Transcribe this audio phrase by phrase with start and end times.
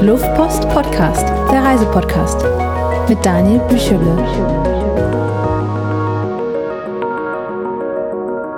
[0.00, 2.44] Luftpost Podcast, der Reisepodcast
[3.08, 4.16] mit Daniel Büchele.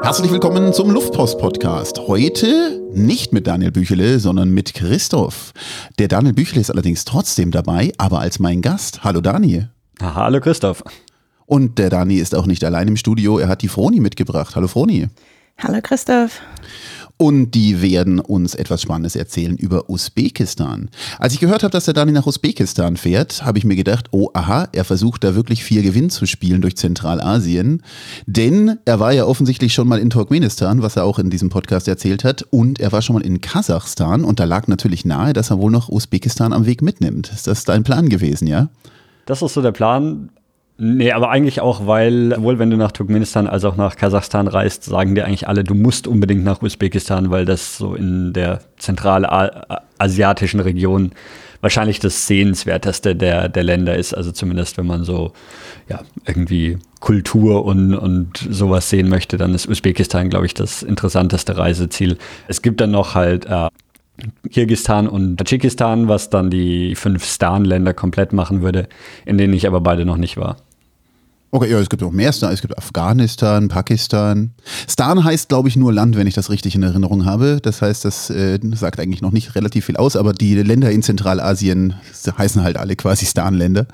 [0.03, 2.01] Herzlich willkommen zum Luftpost-Podcast.
[2.07, 5.53] Heute nicht mit Daniel Büchele, sondern mit Christoph.
[5.99, 9.03] Der Daniel Büchele ist allerdings trotzdem dabei, aber als mein Gast.
[9.03, 9.71] Hallo Daniel.
[10.03, 10.85] Hallo Christoph.
[11.47, 14.57] Und der Dani ist auch nicht allein im Studio, er hat die Froni mitgebracht.
[14.57, 15.09] Hallo Froni.
[15.63, 16.43] Hallo Christoph.
[17.21, 20.89] Und die werden uns etwas Spannendes erzählen über Usbekistan.
[21.19, 24.31] Als ich gehört habe, dass der Dani nach Usbekistan fährt, habe ich mir gedacht, oh
[24.33, 27.83] aha, er versucht da wirklich viel Gewinn zu spielen durch Zentralasien.
[28.25, 31.89] Denn er war ja offensichtlich schon mal in Turkmenistan, was er auch in diesem Podcast
[31.89, 32.43] erzählt hat.
[32.49, 34.25] Und er war schon mal in Kasachstan.
[34.25, 37.31] Und da lag natürlich nahe, dass er wohl noch Usbekistan am Weg mitnimmt.
[37.31, 38.71] Ist das dein Plan gewesen, ja?
[39.27, 40.31] Das ist so der Plan.
[40.83, 44.83] Nee, aber eigentlich auch, weil sowohl wenn du nach Turkmenistan als auch nach Kasachstan reist,
[44.83, 50.59] sagen dir eigentlich alle, du musst unbedingt nach Usbekistan, weil das so in der zentralasiatischen
[50.61, 51.13] Region
[51.61, 54.15] wahrscheinlich das sehenswerteste der, der Länder ist.
[54.15, 55.35] Also zumindest wenn man so
[55.91, 61.59] ja, irgendwie Kultur und, und sowas sehen möchte, dann ist Usbekistan, glaube ich, das interessanteste
[61.59, 62.17] Reiseziel.
[62.49, 63.69] Es gibt dann noch halt äh,
[64.51, 68.89] Kirgistan und Tadschikistan, was dann die fünf Stan-Länder komplett machen würde,
[69.27, 70.57] in denen ich aber beide noch nicht war.
[71.53, 72.53] Okay, ja, es gibt auch mehr Stan.
[72.53, 74.53] Es gibt Afghanistan, Pakistan.
[74.89, 77.59] Stan heißt, glaube ich, nur Land, wenn ich das richtig in Erinnerung habe.
[77.61, 81.03] Das heißt, das äh, sagt eigentlich noch nicht relativ viel aus, aber die Länder in
[81.03, 81.95] Zentralasien
[82.39, 83.87] heißen halt alle quasi Stan-Länder.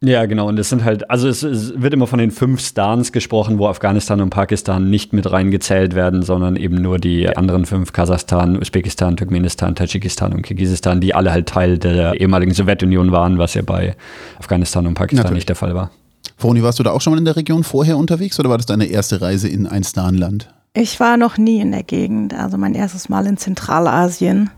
[0.00, 0.46] Ja, genau.
[0.46, 3.66] Und es sind halt, also es, es, wird immer von den fünf Stans gesprochen, wo
[3.66, 9.16] Afghanistan und Pakistan nicht mit reingezählt werden, sondern eben nur die anderen fünf, Kasachstan, Usbekistan,
[9.16, 13.96] Turkmenistan, Tadschikistan und Kirgisistan, die alle halt Teil der ehemaligen Sowjetunion waren, was ja bei
[14.38, 15.40] Afghanistan und Pakistan Natürlich.
[15.40, 15.90] nicht der Fall war.
[16.36, 18.66] Froni, warst du da auch schon mal in der Region vorher unterwegs oder war das
[18.66, 20.52] deine erste Reise in ein Stanland?
[20.74, 24.50] Ich war noch nie in der Gegend, also mein erstes Mal in Zentralasien.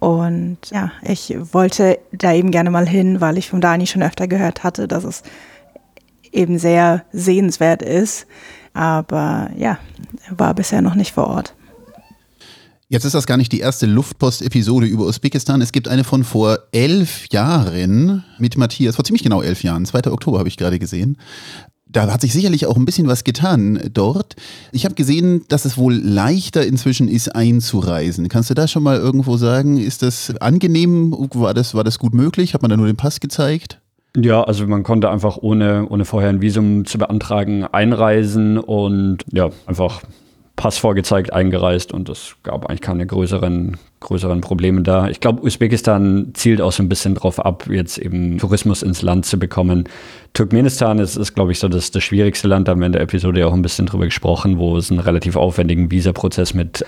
[0.00, 4.26] Und ja, ich wollte da eben gerne mal hin, weil ich von Dani schon öfter
[4.26, 5.22] gehört hatte, dass es
[6.32, 8.26] eben sehr sehenswert ist.
[8.72, 9.78] Aber ja,
[10.30, 11.54] war bisher noch nicht vor Ort.
[12.92, 15.62] Jetzt ist das gar nicht die erste Luftpost-Episode über Usbekistan.
[15.62, 20.10] Es gibt eine von vor elf Jahren mit Matthias, vor ziemlich genau elf Jahren, 2.
[20.10, 21.16] Oktober habe ich gerade gesehen.
[21.86, 24.34] Da hat sich sicherlich auch ein bisschen was getan dort.
[24.72, 28.28] Ich habe gesehen, dass es wohl leichter inzwischen ist, einzureisen.
[28.28, 31.14] Kannst du da schon mal irgendwo sagen, ist das angenehm?
[31.34, 32.54] War das, war das gut möglich?
[32.54, 33.80] Hat man da nur den Pass gezeigt?
[34.16, 39.50] Ja, also man konnte einfach ohne, ohne vorher ein Visum zu beantragen einreisen und ja,
[39.66, 40.02] einfach
[40.60, 45.08] Pass vorgezeigt, eingereist und es gab eigentlich keine größeren, größeren Probleme da.
[45.08, 49.24] Ich glaube, Usbekistan zielt auch so ein bisschen drauf ab, jetzt eben Tourismus ins Land
[49.24, 49.84] zu bekommen.
[50.34, 52.68] Turkmenistan ist, ist glaube ich, so das, das schwierigste Land.
[52.68, 55.00] Da haben wir in der Episode ja auch ein bisschen drüber gesprochen, wo es einen
[55.00, 56.84] relativ aufwendigen Visaprozess mit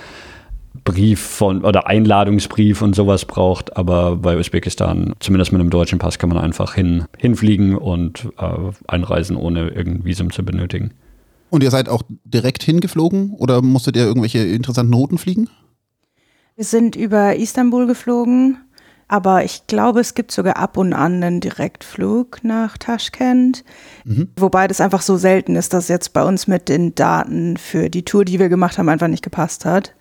[0.84, 6.18] Brief von oder Einladungsbrief und sowas braucht, aber bei Usbekistan, zumindest mit einem deutschen Pass,
[6.18, 10.90] kann man einfach hin, hinfliegen und äh, einreisen, ohne irgendein Visum zu benötigen.
[11.52, 15.50] Und ihr seid auch direkt hingeflogen oder musstet ihr irgendwelche interessanten Routen fliegen?
[16.56, 18.56] Wir sind über Istanbul geflogen,
[19.06, 23.64] aber ich glaube, es gibt sogar ab und an einen Direktflug nach Taschkent.
[24.06, 24.30] Mhm.
[24.38, 28.06] Wobei das einfach so selten ist, dass jetzt bei uns mit den Daten für die
[28.06, 29.94] Tour, die wir gemacht haben, einfach nicht gepasst hat.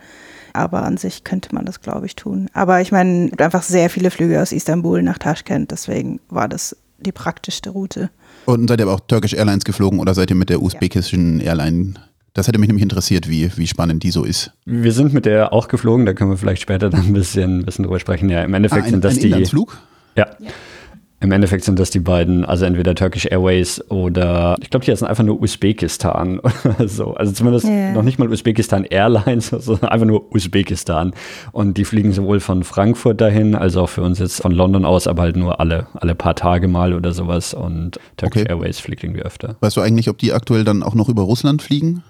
[0.54, 2.48] Aber an sich könnte man das, glaube ich, tun.
[2.54, 7.12] Aber ich meine, einfach sehr viele Flüge aus Istanbul nach Taschkent, deswegen war das die
[7.12, 8.10] praktischste Route.
[8.46, 11.48] Und seid ihr aber auch Turkish Airlines geflogen oder seid ihr mit der usbekischen ja.
[11.48, 11.94] Airline?
[12.34, 14.52] Das hätte mich nämlich interessiert, wie, wie spannend die so ist.
[14.66, 17.66] Wir sind mit der auch geflogen, da können wir vielleicht später dann ein bisschen, ein
[17.66, 18.30] bisschen drüber sprechen.
[18.30, 19.26] Ja, im Endeffekt ah, ein, sind das ein die.
[19.28, 19.78] Inlandsflug?
[20.16, 20.28] Ja.
[20.40, 20.50] ja.
[21.22, 25.06] Im Endeffekt sind das die beiden, also entweder Turkish Airways oder ich glaube, die heißen
[25.06, 27.14] einfach nur Usbekistan oder so.
[27.14, 27.92] Also zumindest yeah.
[27.92, 31.14] noch nicht mal Usbekistan Airlines, sondern einfach nur Usbekistan.
[31.52, 35.06] Und die fliegen sowohl von Frankfurt dahin, als auch für uns jetzt von London aus,
[35.06, 37.54] aber halt nur alle, alle paar Tage mal oder sowas.
[37.54, 38.54] Und Turkish okay.
[38.54, 39.58] Airways fliegt irgendwie öfter.
[39.60, 42.02] Weißt du eigentlich, ob die aktuell dann auch noch über Russland fliegen?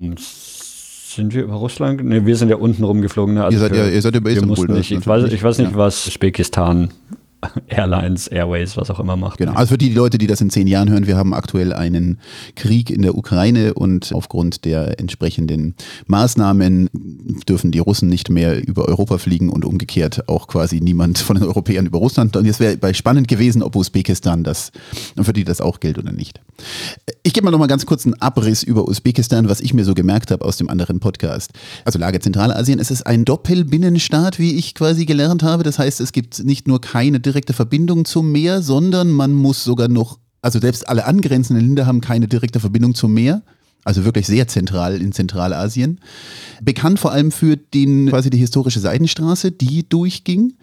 [0.00, 2.02] Sind wir über Russland?
[2.02, 3.36] Ne, wir sind ja unten rumgeflogen.
[3.36, 3.44] Ne?
[3.44, 4.66] Also ihr, seid ja, ihr seid über Istanbul.
[4.66, 5.76] Nicht, ich, weiß, ich weiß nicht, ja.
[5.76, 6.90] was Usbekistan
[7.68, 9.38] Airlines, Airways, was auch immer macht.
[9.38, 9.52] Genau.
[9.52, 12.18] Also für die Leute, die das in zehn Jahren hören, wir haben aktuell einen
[12.54, 15.74] Krieg in der Ukraine und aufgrund der entsprechenden
[16.06, 16.88] Maßnahmen
[17.48, 21.44] dürfen die Russen nicht mehr über Europa fliegen und umgekehrt auch quasi niemand von den
[21.44, 22.36] Europäern über Russland.
[22.36, 24.72] Und es wäre spannend gewesen, ob Usbekistan das,
[25.20, 26.40] für die das auch gilt oder nicht.
[27.22, 29.94] Ich gebe mal noch mal ganz kurz einen Abriss über Usbekistan, was ich mir so
[29.94, 31.52] gemerkt habe aus dem anderen Podcast.
[31.84, 35.62] Also Lage Zentralasien, es ist ein Doppelbinnenstaat, wie ich quasi gelernt habe.
[35.62, 39.88] Das heißt, es gibt nicht nur keine direkte Verbindung zum Meer, sondern man muss sogar
[39.88, 43.42] noch, also selbst alle angrenzenden Länder haben keine direkte Verbindung zum Meer.
[43.84, 45.98] Also wirklich sehr zentral in Zentralasien.
[46.62, 50.54] Bekannt vor allem für den, quasi die historische Seidenstraße, die durchging.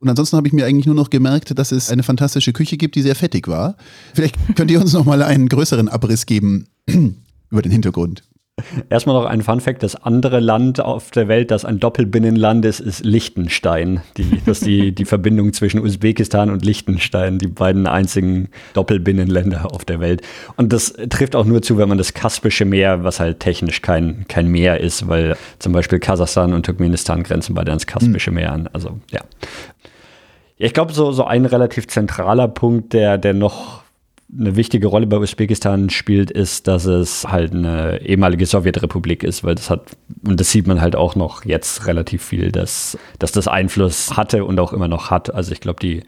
[0.00, 2.96] Und ansonsten habe ich mir eigentlich nur noch gemerkt, dass es eine fantastische Küche gibt,
[2.96, 3.76] die sehr fettig war.
[4.12, 6.66] Vielleicht könnt ihr uns noch mal einen größeren Abriss geben
[7.50, 8.24] über den Hintergrund.
[8.88, 12.80] Erstmal noch ein Fun Fact: Das andere Land auf der Welt, das ein Doppelbinnenland ist,
[12.80, 14.00] ist Liechtenstein.
[14.16, 19.84] Die, das ist die, die Verbindung zwischen Usbekistan und Liechtenstein, die beiden einzigen Doppelbinnenländer auf
[19.84, 20.22] der Welt.
[20.56, 24.26] Und das trifft auch nur zu, wenn man das Kaspische Meer, was halt technisch kein,
[24.28, 28.68] kein Meer ist, weil zum Beispiel Kasachstan und Turkmenistan grenzen beide ans Kaspische Meer an.
[28.72, 29.20] Also ja.
[30.56, 33.83] Ich glaube, so, so ein relativ zentraler Punkt, der, der noch
[34.38, 39.54] eine wichtige Rolle bei Usbekistan spielt, ist, dass es halt eine ehemalige Sowjetrepublik ist, weil
[39.54, 39.96] das hat,
[40.26, 44.44] und das sieht man halt auch noch jetzt relativ viel, dass, dass das Einfluss hatte
[44.44, 45.32] und auch immer noch hat.
[45.34, 46.02] Also ich glaube, die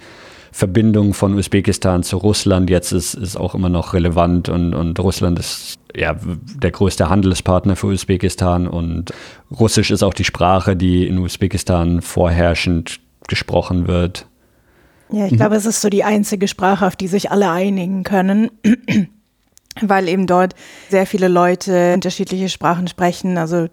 [0.57, 5.39] Verbindung von Usbekistan zu Russland jetzt ist, ist auch immer noch relevant und, und Russland
[5.39, 6.17] ist ja
[6.63, 9.13] der größte Handelspartner für Usbekistan und
[9.51, 14.27] Russisch ist auch die Sprache, die in Usbekistan vorherrschend gesprochen wird.
[15.11, 15.37] Ja, ich mhm.
[15.37, 18.51] glaube, es ist so die einzige Sprache, auf die sich alle einigen können,
[19.81, 20.55] weil eben dort
[20.89, 23.39] sehr viele Leute unterschiedliche Sprachen sprechen.
[23.39, 23.69] Also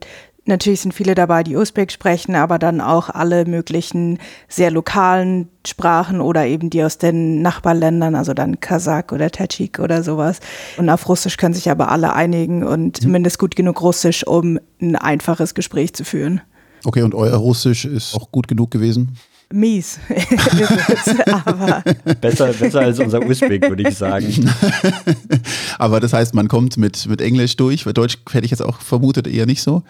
[0.45, 6.21] natürlich sind viele dabei, die Usbek sprechen, aber dann auch alle möglichen sehr lokalen Sprachen
[6.21, 10.39] oder eben die aus den Nachbarländern, also dann Kasach oder Tadschik oder sowas.
[10.77, 13.01] Und auf Russisch können sich aber alle einigen und mhm.
[13.01, 16.41] zumindest gut genug Russisch, um ein einfaches Gespräch zu führen.
[16.85, 19.17] Okay, und euer Russisch ist auch gut genug gewesen?
[19.53, 19.99] Mies.
[21.45, 21.83] aber
[22.19, 24.49] besser, besser als unser Usbek, würde ich sagen.
[25.77, 27.83] aber das heißt, man kommt mit, mit Englisch durch.
[27.83, 29.83] Deutsch hätte ich jetzt auch vermutet eher nicht so.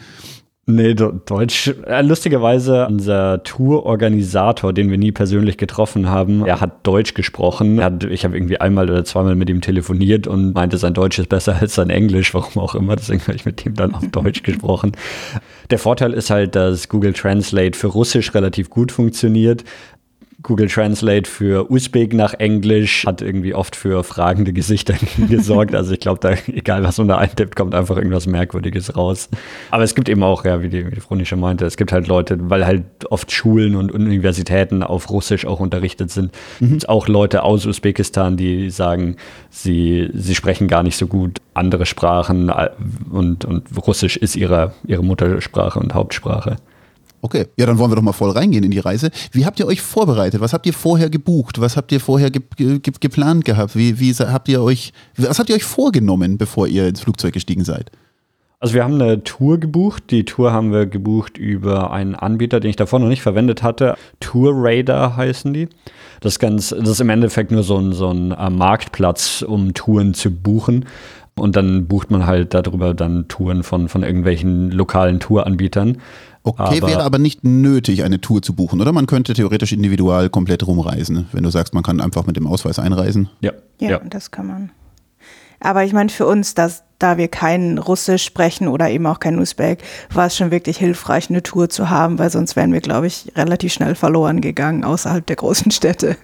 [0.65, 1.73] Nee, Deutsch.
[1.85, 7.83] Äh, lustigerweise, unser Tourorganisator, den wir nie persönlich getroffen haben, er hat Deutsch gesprochen.
[7.83, 11.27] Hat, ich habe irgendwie einmal oder zweimal mit ihm telefoniert und meinte, sein Deutsch ist
[11.27, 12.95] besser als sein Englisch, warum auch immer.
[12.95, 14.93] Deswegen habe ich mit ihm dann auf Deutsch gesprochen.
[15.69, 19.65] Der Vorteil ist halt, dass Google Translate für Russisch relativ gut funktioniert.
[20.41, 24.95] Google Translate für Usbek nach Englisch hat irgendwie oft für fragende Gesichter
[25.29, 25.75] gesorgt.
[25.75, 29.29] Also ich glaube, da, egal was man da eintippt, kommt einfach irgendwas Merkwürdiges raus.
[29.71, 32.07] Aber es gibt eben auch, ja, wie die, wie die schon meinte, es gibt halt
[32.07, 36.79] Leute, weil halt oft Schulen und Universitäten auf Russisch auch unterrichtet sind, mhm.
[36.87, 39.17] auch Leute aus Usbekistan, die sagen,
[39.49, 42.69] sie, sie sprechen gar nicht so gut andere Sprachen äh,
[43.11, 46.57] und, und Russisch ist ihre, ihre Muttersprache und Hauptsprache.
[47.23, 49.09] Okay, ja, dann wollen wir doch mal voll reingehen in die Reise.
[49.31, 50.41] Wie habt ihr euch vorbereitet?
[50.41, 51.61] Was habt ihr vorher gebucht?
[51.61, 53.77] Was habt ihr vorher ge ge geplant gehabt?
[53.77, 57.63] Wie, wie habt ihr euch, was habt ihr euch vorgenommen, bevor ihr ins Flugzeug gestiegen
[57.63, 57.91] seid?
[58.59, 60.11] Also wir haben eine Tour gebucht.
[60.11, 63.95] Die Tour haben wir gebucht über einen Anbieter, den ich davor noch nicht verwendet hatte.
[64.19, 65.69] Tour Radar heißen die.
[66.19, 69.73] Das ist, ganz, das ist im Endeffekt nur so ein, so ein äh, Marktplatz, um
[69.73, 70.85] Touren zu buchen.
[71.35, 75.97] Und dann bucht man halt darüber dann Touren von, von irgendwelchen lokalen Touranbietern.
[76.45, 78.91] Okay, aber wäre aber nicht nötig, eine Tour zu buchen, oder?
[78.91, 82.79] Man könnte theoretisch individual komplett rumreisen, wenn du sagst, man kann einfach mit dem Ausweis
[82.79, 83.29] einreisen.
[83.39, 83.99] Ja, ja, ja.
[83.99, 84.71] das kann man.
[85.61, 89.39] Aber ich meine, für uns, dass, da wir kein Russisch sprechen oder eben auch kein
[89.39, 89.81] Usbek,
[90.11, 93.31] war es schon wirklich hilfreich, eine Tour zu haben, weil sonst wären wir, glaube ich,
[93.37, 96.17] relativ schnell verloren gegangen außerhalb der großen Städte.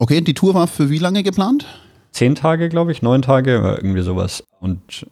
[0.00, 1.66] Okay, die Tour war für wie lange geplant?
[2.10, 4.42] Zehn Tage, glaube ich, neun Tage, irgendwie sowas.
[4.60, 5.06] Und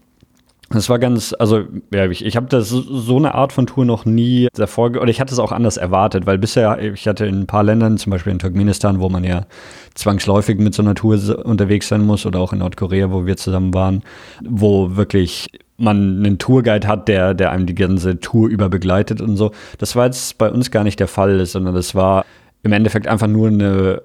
[0.71, 4.05] das war ganz, also ja, ich, ich habe das so eine Art von Tour noch
[4.05, 7.47] nie davor, oder ich hatte es auch anders erwartet, weil bisher, ich hatte in ein
[7.47, 9.47] paar Ländern, zum Beispiel in Turkmenistan, wo man ja
[9.95, 13.75] zwangsläufig mit so einer Tour unterwegs sein muss, oder auch in Nordkorea, wo wir zusammen
[13.75, 14.03] waren,
[14.45, 15.47] wo wirklich
[15.79, 19.53] man einen Tourguide hat, der, der einem die ganze Tour über begleitet und so.
[19.79, 22.25] Das war jetzt bei uns gar nicht der Fall, sondern das war
[22.63, 24.03] im Endeffekt einfach nur eine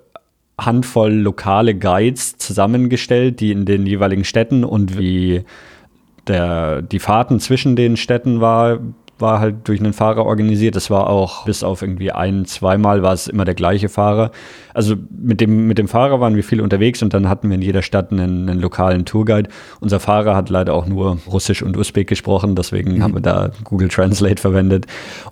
[0.59, 5.43] Handvoll lokale Guides zusammengestellt, die in den jeweiligen Städten und wie
[6.27, 8.79] der, die Fahrten zwischen den Städten war,
[9.21, 10.75] war halt durch einen Fahrer organisiert.
[10.75, 14.31] Das war auch bis auf irgendwie ein, zweimal war es immer der gleiche Fahrer.
[14.73, 17.61] Also mit dem, mit dem Fahrer waren wir viel unterwegs und dann hatten wir in
[17.61, 19.49] jeder Stadt einen, einen lokalen Tourguide.
[19.79, 23.03] Unser Fahrer hat leider auch nur Russisch und Usbek gesprochen, deswegen mhm.
[23.03, 24.87] haben wir da Google Translate verwendet.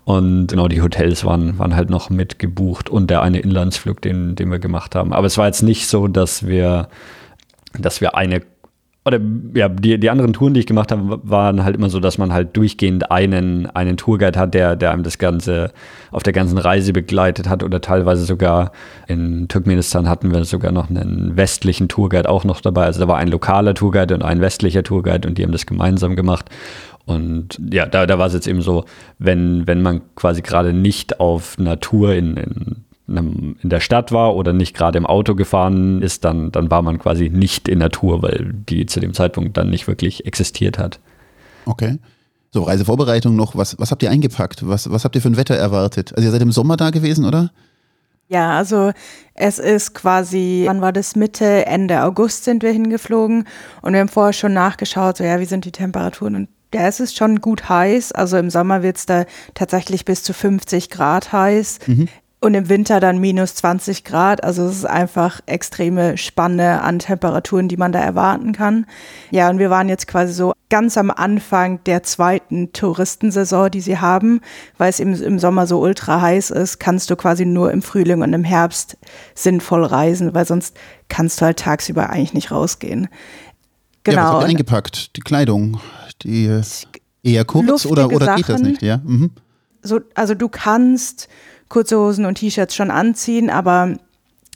[0.06, 4.52] Und genau, die Hotels waren, waren halt noch mitgebucht und der eine Inlandsflug, den, den
[4.52, 5.14] wir gemacht haben.
[5.14, 6.88] Aber es war jetzt nicht so, dass wir,
[7.78, 8.42] dass wir eine
[9.06, 9.20] oder
[9.56, 12.34] ja, die, die anderen Touren, die ich gemacht habe, waren halt immer so, dass man
[12.34, 15.72] halt durchgehend einen, einen Tourguide hat, der, der einem das Ganze
[16.12, 18.74] auf der ganzen Reise begleitet hat oder teilweise sogar
[19.08, 22.86] in Turkmenistan hatten wir sogar noch einen westlichen Tourguide auch noch dabei.
[22.86, 26.18] Also da war ein lokaler Tourguide und ein westlicher Tourguide und die haben das gemeinsam
[26.18, 26.50] gemacht.
[27.06, 28.84] Und ja, da, da war es jetzt eben so,
[29.18, 32.76] wenn, wenn man quasi gerade nicht auf Natur in, in
[33.18, 37.00] in der Stadt war oder nicht gerade im Auto gefahren ist, dann, dann war man
[37.00, 41.00] quasi nicht in der Tour, weil die zu dem Zeitpunkt dann nicht wirklich existiert hat.
[41.66, 41.98] Okay.
[42.52, 43.56] So, Reisevorbereitung noch.
[43.56, 44.68] Was, was habt ihr eingepackt?
[44.68, 46.14] Was, was habt ihr für ein Wetter erwartet?
[46.16, 47.52] Also ihr seid im Sommer da gewesen, oder?
[48.28, 48.92] Ja, also
[49.34, 53.46] es ist quasi, wann war das Mitte, Ende August sind wir hingeflogen
[53.82, 57.00] und wir haben vorher schon nachgeschaut, so ja, wie sind die Temperaturen und ja, es
[57.00, 58.12] ist schon gut heiß.
[58.12, 59.26] Also im Sommer wird es da
[59.56, 61.80] tatsächlich bis zu 50 Grad heiß.
[61.88, 62.08] Mhm.
[62.42, 64.46] Und im Winter dann minus 20 Grad.
[64.46, 68.86] Also es ist einfach extreme Spanne an Temperaturen, die man da erwarten kann.
[69.30, 73.98] Ja, und wir waren jetzt quasi so ganz am Anfang der zweiten Touristensaison, die sie
[73.98, 74.40] haben,
[74.78, 78.22] weil es im, im Sommer so ultra heiß ist, kannst du quasi nur im Frühling
[78.22, 78.98] und im Herbst
[79.36, 80.78] sinnvoll reisen, weil sonst
[81.10, 83.10] kannst du halt tagsüber eigentlich nicht rausgehen.
[84.04, 84.18] Genau.
[84.18, 85.16] Ja, was habt ihr eingepackt?
[85.18, 85.82] Die Kleidung,
[86.24, 86.62] die
[87.24, 88.82] eher kurz oder, oder geht das nicht?
[88.82, 89.02] Ja.
[89.04, 89.32] Mhm.
[89.82, 91.28] So, also du kannst
[91.70, 93.96] kurze Hosen und T-Shirts schon anziehen, aber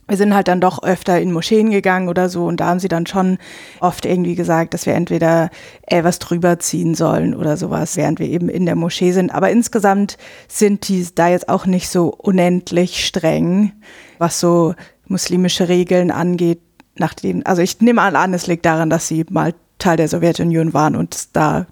[0.08, 2.90] wir sind halt dann doch öfter in Moscheen gegangen oder so und da haben sie
[2.90, 3.38] dann schon
[3.80, 5.50] oft irgendwie gesagt, dass wir entweder
[5.88, 9.34] äh, was drüber ziehen sollen oder sowas, während wir eben in der Moschee sind.
[9.34, 10.18] Aber insgesamt
[10.50, 13.72] sind die da jetzt auch nicht so unendlich streng,
[14.18, 14.76] was so
[15.08, 16.60] muslimische Regeln angeht.
[16.96, 20.96] Nachdem, also ich nehme an, es liegt daran, dass sie mal Teil der Sowjetunion waren
[20.96, 21.66] und da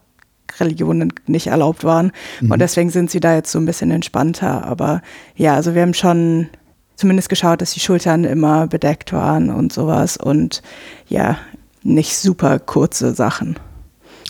[0.60, 2.12] Religionen nicht erlaubt waren.
[2.41, 2.51] Mhm.
[2.51, 4.65] Und deswegen sind sie da jetzt so ein bisschen entspannter.
[4.65, 5.01] Aber
[5.36, 6.50] ja, also wir haben schon
[6.96, 10.17] zumindest geschaut, dass die Schultern immer bedeckt waren und sowas.
[10.17, 10.62] Und
[11.08, 11.38] ja,
[11.84, 13.58] nicht super kurze Sachen.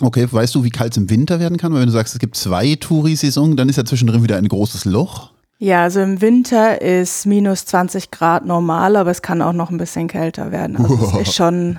[0.00, 1.72] Okay, weißt du, wie kalt es im Winter werden kann?
[1.72, 4.84] Weil wenn du sagst, es gibt zwei Touri-Saisonen, dann ist ja zwischendrin wieder ein großes
[4.84, 5.30] Loch.
[5.58, 9.78] Ja, also im Winter ist minus 20 Grad normal, aber es kann auch noch ein
[9.78, 10.76] bisschen kälter werden.
[10.76, 11.14] Also wow.
[11.20, 11.78] es ist schon,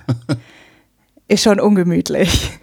[1.27, 2.51] ist schon ungemütlich.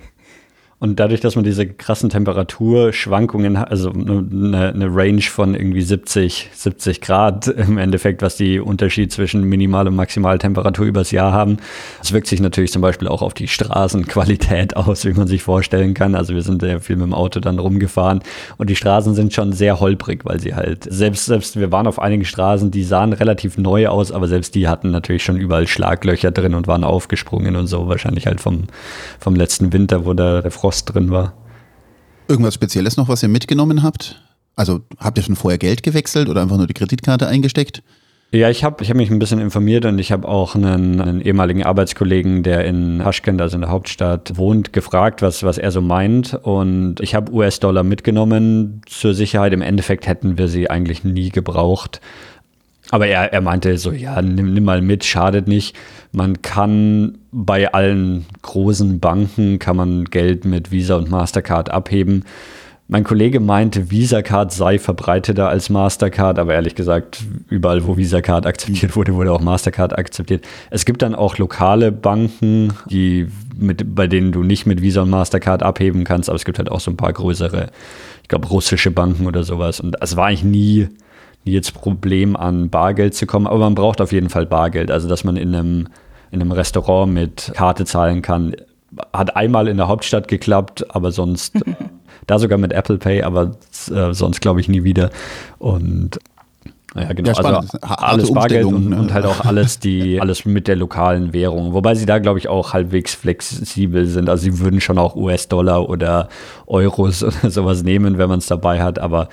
[0.83, 6.49] Und dadurch, dass man diese krassen Temperaturschwankungen hat, also eine, eine, Range von irgendwie 70,
[6.55, 11.59] 70 Grad im Endeffekt, was die Unterschied zwischen Minimal- und Maximaltemperatur übers Jahr haben,
[11.99, 15.93] das wirkt sich natürlich zum Beispiel auch auf die Straßenqualität aus, wie man sich vorstellen
[15.93, 16.15] kann.
[16.15, 18.21] Also wir sind sehr viel mit dem Auto dann rumgefahren
[18.57, 21.99] und die Straßen sind schon sehr holprig, weil sie halt, selbst, selbst wir waren auf
[21.99, 26.31] einigen Straßen, die sahen relativ neu aus, aber selbst die hatten natürlich schon überall Schlaglöcher
[26.31, 28.63] drin und waren aufgesprungen und so, wahrscheinlich halt vom,
[29.19, 31.35] vom letzten Winter, wo der, der Frost Frost drin war.
[32.29, 34.23] Irgendwas Spezielles noch, was ihr mitgenommen habt?
[34.55, 37.83] Also habt ihr schon vorher Geld gewechselt oder einfach nur die Kreditkarte eingesteckt?
[38.31, 41.21] Ja, ich habe ich hab mich ein bisschen informiert und ich habe auch einen, einen,
[41.21, 45.81] ehemaligen Arbeitskollegen, der in Taschkent, also in der Hauptstadt, wohnt, gefragt, was, was er so
[45.81, 46.35] meint.
[46.35, 49.53] Und ich habe US-Dollar mitgenommen zur Sicherheit.
[49.53, 52.01] Im Endeffekt hätten wir sie eigentlich nie gebraucht.
[52.91, 55.77] Aber er, er meinte so, ja, nimm, nimm mal mit, schadet nicht.
[56.13, 62.25] Man kann bei allen großen Banken kann man Geld mit Visa und Mastercard abheben.
[62.93, 68.21] Mein Kollege meinte, Visa Card sei verbreiteter als Mastercard, aber ehrlich gesagt, überall, wo Visa
[68.21, 70.45] Card akzeptiert wurde, wurde auch Mastercard akzeptiert.
[70.71, 75.11] Es gibt dann auch lokale Banken, die mit, bei denen du nicht mit Visa und
[75.11, 77.69] Mastercard abheben kannst, aber es gibt halt auch so ein paar größere,
[78.23, 79.79] ich glaube, russische Banken oder sowas.
[79.79, 80.89] Und es war eigentlich nie
[81.45, 84.91] jetzt Problem an Bargeld zu kommen, aber man braucht auf jeden Fall Bargeld.
[84.91, 85.89] Also, dass man in einem,
[86.31, 88.55] in einem Restaurant mit Karte zahlen kann,
[89.13, 91.55] hat einmal in der Hauptstadt geklappt, aber sonst,
[92.27, 93.53] da sogar mit Apple Pay, aber
[93.91, 95.11] äh, sonst glaube ich nie wieder.
[95.59, 96.19] Und
[96.97, 97.31] ja, genau.
[97.31, 98.99] Ja, also alles Bargeld und, ne?
[98.99, 101.73] und, halt auch alles die, alles mit der lokalen Währung.
[101.73, 104.29] Wobei sie da, glaube ich, auch halbwegs flexibel sind.
[104.29, 106.29] Also sie würden schon auch US-Dollar oder
[106.67, 109.29] Euros oder sowas nehmen, wenn man es dabei hat, aber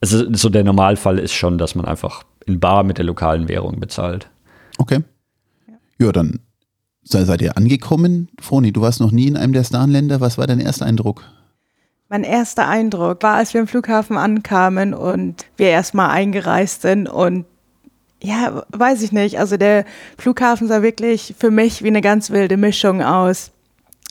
[0.00, 3.80] also so der Normalfall ist schon, dass man einfach in Bar mit der lokalen Währung
[3.80, 4.28] bezahlt.
[4.78, 5.00] Okay.
[5.98, 6.40] Ja, dann
[7.02, 8.28] seid ihr angekommen.
[8.40, 10.20] Froni, du warst noch nie in einem der Star-Länder.
[10.20, 11.24] Was war dein erster Eindruck?
[12.08, 17.44] Mein erster Eindruck war, als wir im Flughafen ankamen und wir erstmal eingereist sind und
[18.22, 19.38] ja, weiß ich nicht.
[19.38, 19.84] Also der
[20.18, 23.52] Flughafen sah wirklich für mich wie eine ganz wilde Mischung aus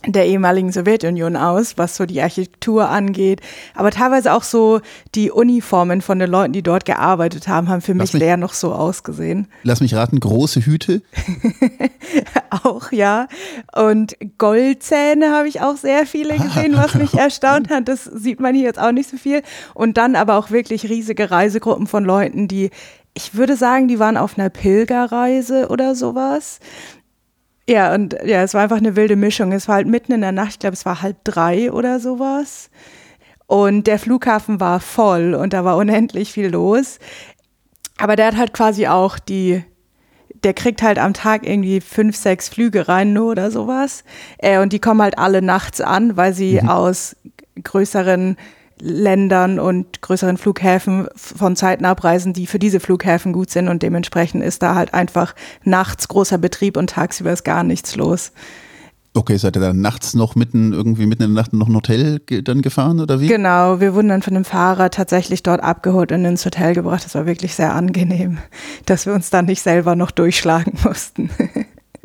[0.06, 3.42] der ehemaligen Sowjetunion aus, was so die Architektur angeht,
[3.76, 4.80] aber teilweise auch so
[5.14, 8.54] die Uniformen von den Leuten, die dort gearbeitet haben, haben für mich, mich sehr noch
[8.54, 9.48] so ausgesehen.
[9.64, 11.02] Lass mich raten, große Hüte?
[12.64, 13.28] auch, ja.
[13.76, 17.88] Und Goldzähne habe ich auch sehr viele gesehen, was mich erstaunt hat.
[17.88, 19.42] Das sieht man hier jetzt auch nicht so viel.
[19.74, 22.70] Und dann aber auch wirklich riesige Reisegruppen von Leuten, die
[23.16, 26.60] ich würde sagen, die waren auf einer Pilgerreise oder sowas.
[27.70, 29.52] Ja, und ja, es war einfach eine wilde Mischung.
[29.52, 32.72] Es war halt mitten in der Nacht, ich glaube, es war halb drei oder sowas.
[33.46, 36.98] Und der Flughafen war voll und da war unendlich viel los.
[38.00, 39.64] Aber der hat halt quasi auch die,
[40.44, 44.04] der kriegt halt am Tag irgendwie fünf, sechs Flüge rein nur oder sowas.
[44.40, 46.70] Äh, und die kommen halt alle nachts an, weil sie mhm.
[46.70, 47.16] aus
[47.64, 48.36] größeren
[48.82, 54.44] Ländern und größeren Flughäfen von Zeiten abreisen, die für diese Flughäfen gut sind und dementsprechend
[54.44, 58.32] ist da halt einfach nachts großer Betrieb und tagsüber ist gar nichts los.
[59.16, 62.20] Okay, seid ihr dann nachts noch mitten, irgendwie mitten in der Nacht noch ein Hotel
[62.20, 63.28] ge dann gefahren oder wie?
[63.28, 67.04] Genau, wir wurden dann von dem Fahrer tatsächlich dort abgeholt und ins Hotel gebracht.
[67.04, 68.38] Das war wirklich sehr angenehm,
[68.86, 71.32] dass wir uns dann nicht selber noch durchschlagen mussten.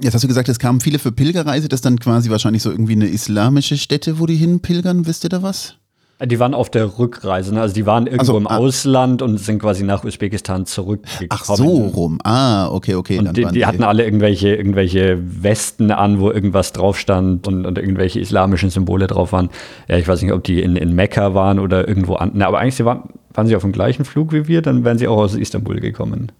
[0.00, 1.68] Jetzt hast du gesagt, es kamen viele für Pilgerreise.
[1.68, 5.06] Das ist dann quasi wahrscheinlich so irgendwie eine islamische Stätte, wo die hinpilgern.
[5.06, 5.76] Wisst ihr da was?
[6.22, 7.60] Die waren auf der Rückreise, ne?
[7.60, 8.56] also die waren irgendwo Also, im ah.
[8.56, 11.28] Ausland und sind quasi nach Usbekistan zurückgekommen.
[11.30, 12.18] Ach so rum.
[12.22, 13.18] Ah, okay, okay.
[13.18, 17.48] Und dann die, waren die hatten alle irgendwelche, irgendwelche Westen an, wo irgendwas drauf stand
[17.48, 19.50] und, und irgendwelche islamischen Symbole drauf waren.
[19.88, 22.30] Ja, ich weiß nicht, ob die in, in Mekka waren oder irgendwo an.
[22.34, 24.98] Na, aber eigentlich sie waren, waren sie auf dem gleichen Flug wie wir, dann wären
[24.98, 26.30] sie auch aus Istanbul gekommen.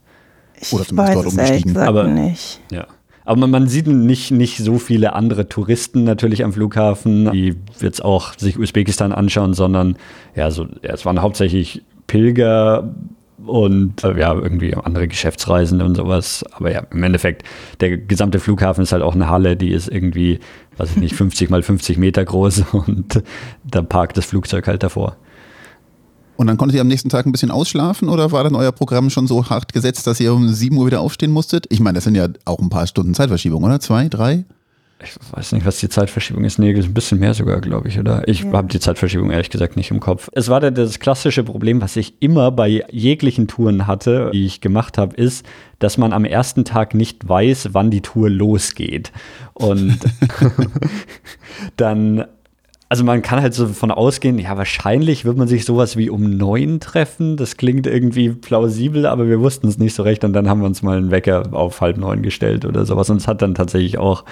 [0.60, 1.72] Ich Oder zumindest dort weiß es umgestiegen.
[1.74, 2.60] gesagt Aber- nicht.
[2.70, 2.86] Ja.
[3.24, 8.04] Aber man, man sieht nicht, nicht so viele andere Touristen natürlich am Flughafen, die jetzt
[8.04, 9.96] auch sich Usbekistan anschauen, sondern
[10.34, 12.94] ja, so, es waren hauptsächlich Pilger
[13.46, 16.44] und äh, ja, irgendwie andere Geschäftsreisende und sowas.
[16.52, 17.44] Aber ja, im Endeffekt,
[17.80, 20.40] der gesamte Flughafen ist halt auch eine Halle, die ist irgendwie,
[20.76, 23.22] weiß ich nicht, 50 mal 50 Meter groß und
[23.64, 25.16] da parkt das Flugzeug halt davor.
[26.36, 29.08] Und dann konntet ihr am nächsten Tag ein bisschen ausschlafen oder war dann euer Programm
[29.10, 31.66] schon so hart gesetzt, dass ihr um 7 Uhr wieder aufstehen musstet?
[31.70, 33.78] Ich meine, das sind ja auch ein paar Stunden Zeitverschiebung, oder?
[33.80, 34.44] Zwei, drei?
[35.02, 36.58] Ich weiß nicht, was die Zeitverschiebung ist.
[36.58, 38.26] Nee, ist ein bisschen mehr sogar, glaube ich, oder?
[38.26, 38.52] Ich Ja.
[38.52, 40.30] habe die Zeitverschiebung ehrlich gesagt nicht im Kopf.
[40.32, 44.60] Es war da das klassische Problem, was ich immer bei jeglichen Touren hatte, die ich
[44.62, 45.44] gemacht habe, ist,
[45.78, 49.12] dass man am ersten Tag nicht weiß, wann die Tour losgeht.
[49.52, 49.98] Und
[51.76, 52.24] dann,
[52.94, 56.36] also man kann halt so von ausgehen, ja, wahrscheinlich wird man sich sowas wie um
[56.36, 57.36] neun treffen.
[57.36, 60.22] Das klingt irgendwie plausibel, aber wir wussten es nicht so recht.
[60.22, 63.10] Und dann haben wir uns mal einen Wecker auf halb neun gestellt oder sowas.
[63.10, 64.22] Und es hat dann tatsächlich auch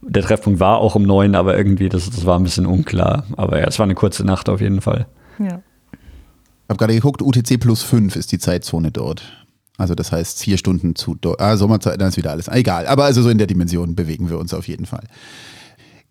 [0.00, 3.26] der Treffpunkt war auch um neun, aber irgendwie, das, das war ein bisschen unklar.
[3.36, 5.06] Aber ja, es war eine kurze Nacht auf jeden Fall.
[5.38, 5.60] Ja.
[5.92, 9.44] Ich habe gerade geguckt, UTC plus 5 ist die Zeitzone dort.
[9.76, 12.48] Also das heißt vier Stunden zu ah, Sommerzeit, dann ist wieder alles.
[12.48, 15.04] Egal, aber also so in der Dimension bewegen wir uns auf jeden Fall.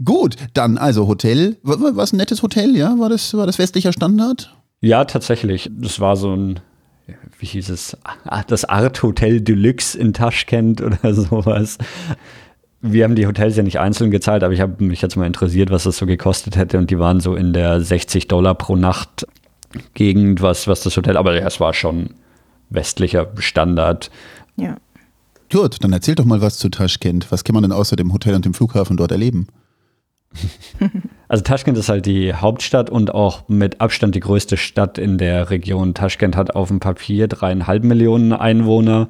[0.04, 1.58] Gut, dann also Hotel.
[1.64, 2.98] War, war was ein nettes Hotel, ja?
[3.00, 4.56] War das, war das westlicher Standard?
[4.82, 5.70] Ja, tatsächlich.
[5.74, 6.60] Das war so ein,
[7.38, 11.78] wie hieß es, Ah, das Art Hotel Deluxe in Taschkent oder sowas.
[12.82, 15.70] Wir haben die Hotels ja nicht einzeln gezahlt, aber ich habe mich jetzt mal interessiert,
[15.70, 16.78] was das so gekostet hätte.
[16.78, 19.28] Und die waren so in der 60 Dollar pro Nacht
[19.94, 22.16] Gegend, was, was das Hotel, aber ja, es war schon
[22.70, 24.10] westlicher Standard.
[24.56, 24.78] ja.
[25.52, 27.32] Gut, dann erzähl doch mal was zu Taschkent.
[27.32, 29.48] Was kann man denn außer dem Hotel und dem Flughafen dort erleben?
[31.28, 35.52] Also Taschkent ist halt die Hauptstadt und auch mit Abstand die größte Stadt in der
[35.52, 35.94] Region.
[35.94, 39.08] Taschkent hat auf dem Papier dreieinhalb Millionen Einwohner.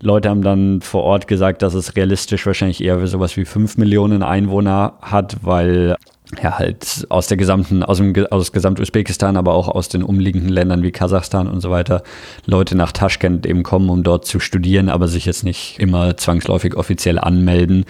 [0.00, 4.22] Leute haben dann vor Ort gesagt, dass es realistisch wahrscheinlich eher sowas wie fünf Millionen
[4.22, 5.96] Einwohner hat, weil
[6.40, 10.48] ja halt aus der gesamten, aus dem aus gesamt Usbekistan, aber auch aus den umliegenden
[10.48, 12.02] Ländern wie Kasachstan und so weiter,
[12.46, 16.74] Leute nach Taschkent eben kommen, um dort zu studieren, aber sich jetzt nicht immer zwangsläufig
[16.74, 17.84] offiziell anmelden.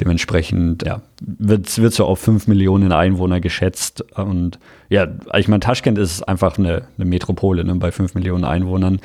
[0.00, 4.04] Dementsprechend, ja, wird, wird so auf fünf Millionen Einwohner geschätzt.
[4.16, 9.00] Und ja, ich meine, Taschkent ist einfach eine, eine Metropole ne, bei fünf Millionen Einwohnern.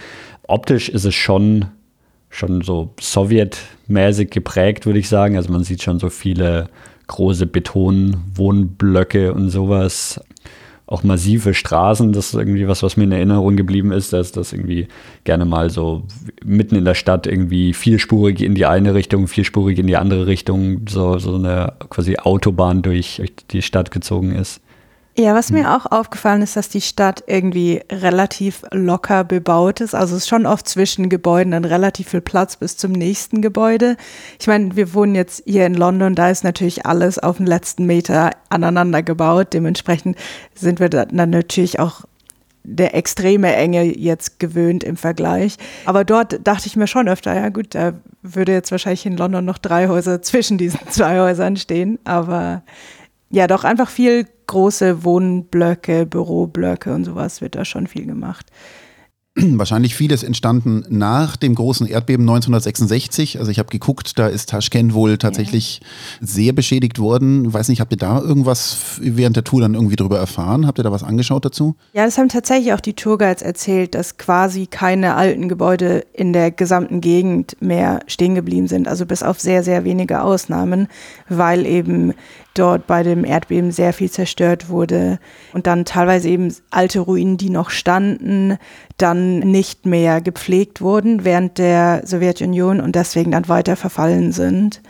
[0.47, 1.65] Optisch ist es schon,
[2.30, 5.36] schon so sowjetmäßig geprägt, würde ich sagen.
[5.36, 6.69] Also man sieht schon so viele
[7.10, 10.22] große Betonwohnblöcke und sowas.
[10.88, 14.54] Auch massive Straßen, das ist irgendwie was, was mir in Erinnerung geblieben ist, dass das
[14.54, 14.88] irgendwie
[15.24, 16.08] gerne mal so
[16.43, 20.88] mitten in der Stadt irgendwie vierspurig in die eine Richtung, vierspurig in die andere Richtung,
[20.89, 24.62] so, so eine quasi Autobahn durch, durch die Stadt gezogen ist.
[25.17, 29.93] Ja, was mir auch aufgefallen ist, dass die Stadt irgendwie relativ locker bebaut ist.
[29.93, 33.98] Also es ist schon oft zwischen Gebäuden dann relativ viel Platz bis zum nächsten Gebäude.
[34.39, 37.86] Ich meine, wir wohnen jetzt hier in London, da ist natürlich alles auf den letzten
[37.86, 39.48] Meter aneinander gebaut.
[39.52, 40.17] Dementsprechend
[40.56, 42.04] sind wir dann natürlich auch
[42.63, 45.58] der extreme Enge jetzt gewöhnt im Vergleich.
[45.86, 49.43] Aber dort dachte ich mir schon öfter, ja gut, da würde jetzt wahrscheinlich in London
[49.43, 52.00] noch drei Häuser zwischen diesen zwei Häusern stehen.
[52.06, 52.63] Aber
[53.30, 58.47] ja, doch einfach viel große Wohnblöcke, Büroblöcke und sowas wird da schon viel gemacht.
[59.35, 63.39] Wahrscheinlich vieles entstanden nach dem großen Erdbeben 1966.
[63.39, 65.81] Also ich habe geguckt, da ist Taschkent wohl tatsächlich
[66.19, 67.53] sehr beschädigt worden.
[67.53, 70.65] Weiß nicht, habt ihr da irgendwas während der Tour dann irgendwie drüber erfahren?
[70.65, 71.75] Habt ihr da was angeschaut dazu?
[71.93, 76.51] Ja, das haben tatsächlich auch die Tourguides erzählt, dass quasi keine alten Gebäude in der
[76.51, 80.88] gesamten Gegend mehr stehen geblieben sind, also bis auf sehr, sehr wenige Ausnahmen,
[81.29, 82.13] weil eben
[82.60, 85.19] dort bei dem Erdbeben sehr viel zerstört wurde
[85.54, 88.58] und dann teilweise eben alte Ruinen, die noch standen,
[88.98, 94.82] dann nicht mehr gepflegt wurden während der Sowjetunion und deswegen dann weiter verfallen sind.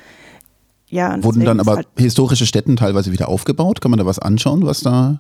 [0.88, 3.80] Ja, und Wurden dann aber halt historische Stätten teilweise wieder aufgebaut?
[3.80, 5.20] Kann man da was anschauen, was da?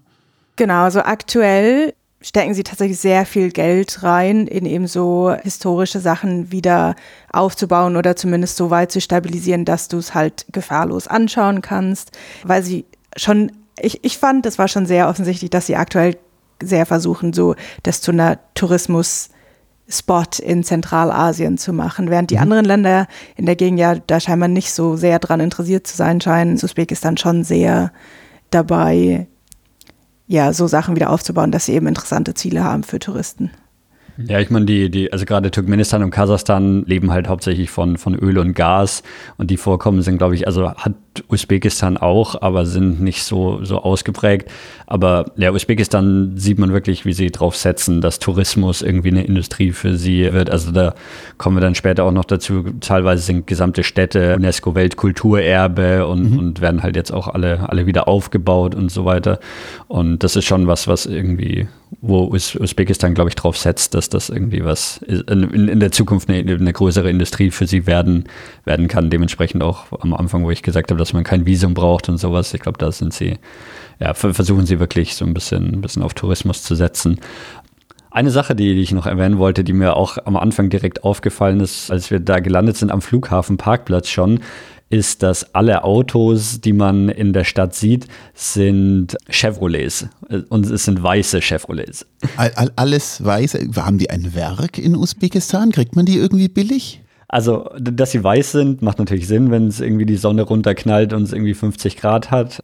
[0.55, 6.51] Genau, also aktuell stecken sie tatsächlich sehr viel Geld rein, in eben so historische Sachen
[6.51, 6.95] wieder
[7.31, 12.11] aufzubauen oder zumindest so weit zu stabilisieren, dass du es halt gefahrlos anschauen kannst,
[12.43, 16.17] weil sie schon, ich, ich fand, es war schon sehr offensichtlich, dass sie aktuell
[16.61, 19.29] sehr versuchen, so das zu einer Tourismus-
[19.91, 22.43] Spot in Zentralasien zu machen, während die mhm.
[22.43, 26.21] anderen Länder in der Gegend ja da scheinbar nicht so sehr dran interessiert zu sein
[26.21, 26.59] scheinen.
[26.61, 27.91] Usbekistan schon sehr
[28.51, 29.27] dabei,
[30.29, 33.49] ja, so Sachen wieder aufzubauen, dass sie eben interessante Ziele haben für Touristen.
[34.27, 38.15] Ja, ich meine, die, die, also gerade Turkmenistan und Kasachstan leben halt hauptsächlich von, von
[38.15, 39.01] Öl und Gas
[39.37, 40.93] und die Vorkommen sind, glaube ich, also hat
[41.29, 44.49] Usbekistan auch, aber sind nicht so, so ausgeprägt.
[44.87, 49.71] Aber ja, Usbekistan sieht man wirklich, wie sie drauf setzen, dass Tourismus irgendwie eine Industrie
[49.71, 50.49] für sie wird.
[50.49, 50.95] Also da
[51.37, 52.63] kommen wir dann später auch noch dazu.
[52.81, 56.39] Teilweise sind gesamte Städte UNESCO-Weltkulturerbe und, mhm.
[56.39, 59.39] und werden halt jetzt auch alle, alle wieder aufgebaut und so weiter.
[59.87, 61.67] Und das ist schon was, was irgendwie,
[62.01, 66.39] wo Usbekistan, glaube ich, drauf setzt, dass das irgendwie was in, in der Zukunft eine,
[66.39, 68.25] eine größere Industrie für sie werden,
[68.65, 69.09] werden kann.
[69.09, 72.53] Dementsprechend auch am Anfang, wo ich gesagt habe, dass man kein Visum braucht und sowas.
[72.53, 73.37] Ich glaube, da sind sie
[73.99, 77.19] ja, versuchen sie wirklich so ein bisschen, ein bisschen auf Tourismus zu setzen.
[78.11, 81.91] Eine Sache, die, ich noch erwähnen wollte, die mir auch am Anfang direkt aufgefallen ist,
[81.91, 84.39] als wir da gelandet sind am Flughafen Parkplatz schon,
[84.89, 90.07] ist, dass alle Autos, die man in der Stadt sieht, sind Chevrolets.
[90.49, 92.05] Und es sind weiße Chevrolets.
[92.37, 93.69] All, alles weiße.
[93.75, 95.71] Haben die ein Werk in Usbekistan?
[95.71, 97.01] Kriegt man die irgendwie billig?
[97.27, 101.23] Also, dass sie weiß sind, macht natürlich Sinn, wenn es irgendwie die Sonne runterknallt und
[101.23, 102.59] es irgendwie 50 Grad hat.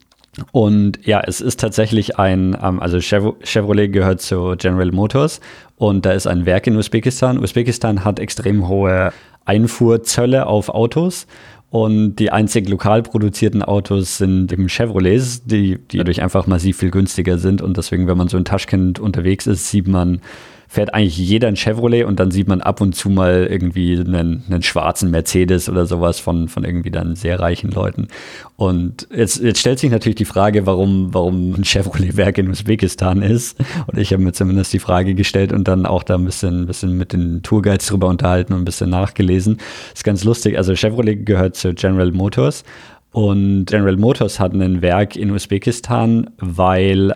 [0.52, 5.40] Und ja, es ist tatsächlich ein, ähm, also Chevrolet gehört zu General Motors
[5.78, 7.38] und da ist ein Werk in Usbekistan.
[7.38, 9.14] Usbekistan hat extrem hohe
[9.46, 11.28] Einfuhrzölle auf Autos
[11.76, 16.90] und die einzig lokal produzierten Autos sind eben Chevrolets, die, die dadurch einfach massiv viel
[16.90, 17.62] günstiger sind.
[17.62, 20.22] Und deswegen, wenn man so in Taschkent unterwegs ist, sieht man
[20.68, 24.44] fährt eigentlich jeder ein Chevrolet und dann sieht man ab und zu mal irgendwie einen,
[24.50, 28.08] einen schwarzen Mercedes oder sowas von, von irgendwie dann sehr reichen Leuten.
[28.56, 33.58] Und jetzt, jetzt stellt sich natürlich die Frage, warum, warum ein Chevrolet-Werk in Usbekistan ist.
[33.88, 36.68] Und ich habe mir zumindest die Frage gestellt und dann auch da ein bisschen, ein
[36.68, 39.58] bisschen mit den Tourguides drüber unterhalten und ein bisschen nachgelesen.
[39.94, 40.58] Ist ganz lustig.
[40.58, 42.64] Also Chevrolet gehört zu General Motors.
[43.12, 47.14] Und General Motors hat ein Werk in Usbekistan, weil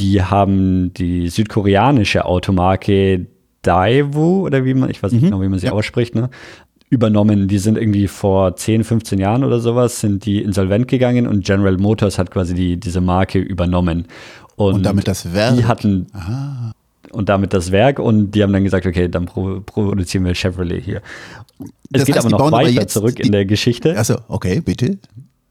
[0.00, 3.26] die haben die südkoreanische Automarke
[3.62, 5.26] Daewoo oder wie man, ich weiß nicht mhm.
[5.26, 5.72] genau, wie man sie ja.
[5.72, 6.30] ausspricht, ne?
[6.88, 7.46] übernommen.
[7.46, 11.76] Die sind irgendwie vor 10, 15 Jahren oder sowas, sind die insolvent gegangen und General
[11.76, 14.06] Motors hat quasi die, diese Marke übernommen.
[14.56, 15.56] Und, und damit das Werk?
[15.56, 16.72] Die hatten, Aha.
[17.12, 20.82] und damit das Werk und die haben dann gesagt, okay, dann pro, produzieren wir Chevrolet
[20.82, 21.00] hier.
[21.92, 23.96] Es das geht heißt, aber noch weiter zurück in der Geschichte.
[23.96, 24.98] Also, okay, bitte.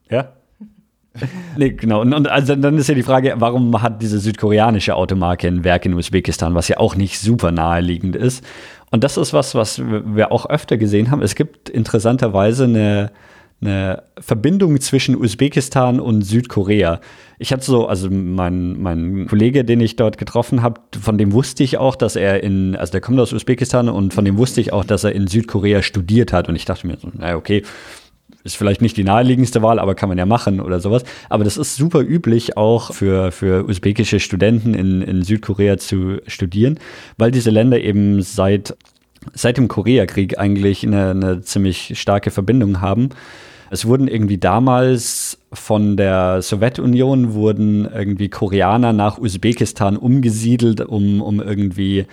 [0.09, 0.33] Ja
[1.57, 2.01] nee, genau.
[2.01, 5.85] Und, und, also dann ist ja die Frage, warum hat diese südkoreanische Automarke ein Werk
[5.85, 8.43] in Usbekistan, was ja auch nicht super naheliegend ist.
[8.91, 11.21] Und das ist was, was wir auch öfter gesehen haben.
[11.21, 13.11] Es gibt interessanterweise eine,
[13.61, 16.99] eine Verbindung zwischen Usbekistan und Südkorea.
[17.37, 21.63] Ich hatte so, also mein, mein Kollege, den ich dort getroffen habe, von dem wusste
[21.63, 24.73] ich auch, dass er in, also der kommt aus Usbekistan und von dem wusste ich
[24.73, 26.49] auch, dass er in Südkorea studiert hat.
[26.49, 27.63] Und ich dachte mir so, naja, okay,
[28.43, 31.03] ist vielleicht nicht die naheliegendste Wahl, aber kann man ja machen oder sowas.
[31.29, 36.79] Aber das ist super üblich auch für, für usbekische Studenten in, in Südkorea zu studieren,
[37.17, 38.77] weil diese Länder eben seit,
[39.33, 43.09] seit dem Koreakrieg eigentlich eine, eine ziemlich starke Verbindung haben.
[43.71, 51.39] Es wurden irgendwie damals von der Sowjetunion wurden irgendwie Koreaner nach Usbekistan umgesiedelt, um, um
[51.39, 52.05] irgendwie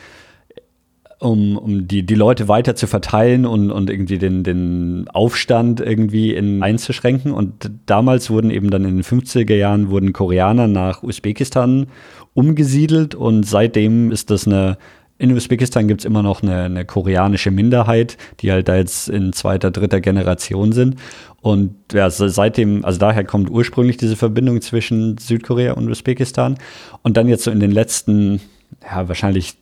[1.19, 6.35] um, um die, die Leute weiter zu verteilen und, und irgendwie den, den Aufstand irgendwie
[6.35, 7.33] in, einzuschränken.
[7.33, 11.87] Und damals wurden eben dann in den 50er Jahren wurden Koreaner nach Usbekistan
[12.35, 14.77] umgesiedelt und seitdem ist das eine
[15.19, 19.33] in Usbekistan gibt es immer noch eine, eine, koreanische Minderheit, die halt da jetzt in
[19.33, 20.97] zweiter, dritter Generation sind.
[21.41, 26.59] Und ja, seitdem, also daher kommt ursprünglich diese Verbindung zwischen Südkorea und Usbekistan.
[27.03, 28.43] Und dann jetzt so in den letzten,
[28.83, 29.55] ja, wahrscheinlich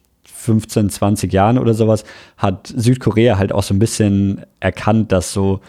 [0.45, 2.05] 15, 20 Jahren oder sowas,
[2.37, 5.61] hat Südkorea halt auch so ein bisschen erkannt, dass so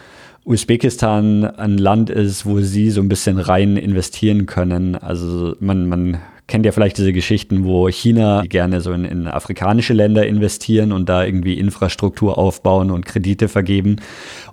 [0.44, 4.94] Usbekistan ein Land ist, wo sie so ein bisschen rein investieren können.
[4.94, 9.94] Also man, man kennt ja vielleicht diese Geschichten, wo China gerne so in, in, afrikanische
[9.94, 13.96] Länder investieren und da irgendwie Infrastruktur aufbauen und Kredite vergeben.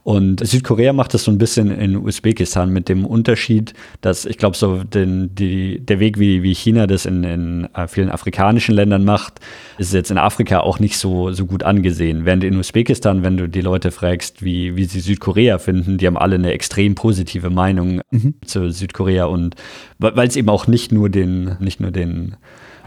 [0.03, 4.57] Und Südkorea macht das so ein bisschen in Usbekistan mit dem Unterschied, dass ich glaube,
[4.57, 9.05] so den, die, der Weg, wie, wie China das in, in äh, vielen afrikanischen Ländern
[9.05, 9.39] macht,
[9.77, 12.25] ist jetzt in Afrika auch nicht so, so gut angesehen.
[12.25, 16.17] Während in Usbekistan, wenn du die Leute fragst, wie, wie sie Südkorea finden, die haben
[16.17, 18.33] alle eine extrem positive Meinung mhm.
[18.45, 19.55] zu Südkorea und
[19.99, 22.35] weil es eben auch nicht nur den, nicht nur den,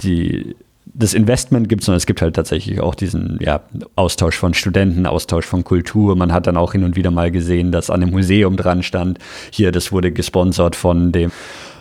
[0.03, 0.57] die
[0.95, 3.61] das Investment gibt, sondern es gibt halt tatsächlich auch diesen ja,
[3.97, 6.17] Austausch von Studenten, Austausch von Kultur.
[6.17, 9.19] Man hat dann auch hin und wieder mal gesehen, dass an dem Museum dran stand,
[9.51, 11.33] hier, das wurde gesponsert von dem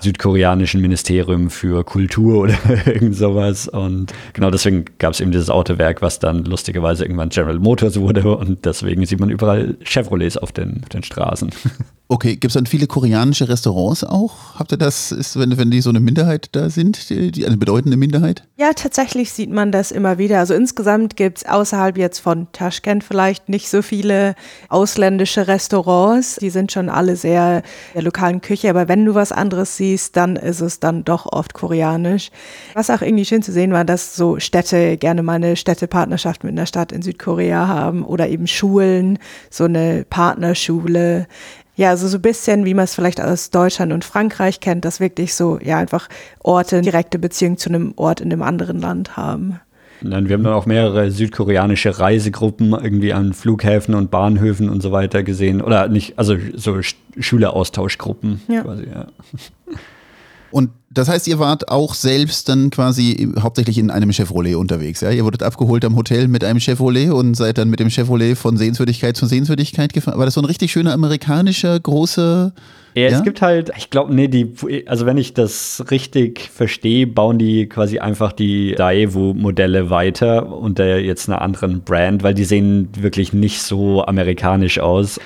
[0.02, 3.68] südkoreanischen Ministerium für Kultur oder irgend sowas.
[3.68, 8.36] Und genau deswegen gab es eben dieses Autowerk, was dann lustigerweise irgendwann General Motors wurde.
[8.36, 11.52] Und deswegen sieht man überall Chevrolets auf den, den Straßen.
[12.08, 14.60] Okay, gibt es dann viele koreanische Restaurants auch?
[14.60, 17.58] Habt ihr das, ist, wenn, wenn die so eine Minderheit da sind, die, die eine
[17.58, 18.44] bedeutende Minderheit?
[18.58, 20.38] Ja, tatsächlich sieht man das immer wieder.
[20.38, 24.36] Also insgesamt gibt es außerhalb jetzt von Taschkent vielleicht nicht so viele
[24.70, 26.36] ausländische Restaurants.
[26.36, 27.64] Die sind schon alle sehr
[27.96, 28.70] der lokalen Küche.
[28.70, 32.30] Aber wenn du was anderes siehst, dann ist es dann doch oft koreanisch.
[32.76, 36.52] Was auch irgendwie schön zu sehen war, dass so Städte gerne mal eine Städtepartnerschaft mit
[36.52, 39.18] einer Stadt in Südkorea haben oder eben Schulen,
[39.50, 41.26] so eine Partnerschule.
[41.76, 45.00] Ja, also so ein bisschen, wie man es vielleicht aus Deutschland und Frankreich kennt, dass
[45.00, 46.08] wirklich so, ja, einfach
[46.40, 49.60] Orte direkte Beziehung zu einem Ort in einem anderen Land haben.
[50.02, 54.92] Nein, wir haben dann auch mehrere südkoreanische Reisegruppen irgendwie an Flughäfen und Bahnhöfen und so
[54.92, 55.62] weiter gesehen.
[55.62, 56.80] Oder nicht, also so
[57.18, 58.62] Schüleraustauschgruppen ja.
[58.62, 59.08] quasi, ja.
[60.52, 65.12] Und das heißt, ihr wart auch selbst dann quasi hauptsächlich in einem Chevrolet unterwegs, ja?
[65.12, 68.56] Ihr wurdet abgeholt am Hotel mit einem Chevrolet und seid dann mit dem Chevrolet von
[68.56, 70.18] Sehenswürdigkeit zu Sehenswürdigkeit gefahren.
[70.18, 72.54] War das so ein richtig schöner amerikanischer, großer
[72.96, 74.54] ja, ja, es gibt halt, ich glaube, nee, die,
[74.88, 81.28] also wenn ich das richtig verstehe, bauen die quasi einfach die Daewoo-Modelle weiter unter jetzt
[81.28, 85.20] einer anderen Brand, weil die sehen wirklich nicht so amerikanisch aus.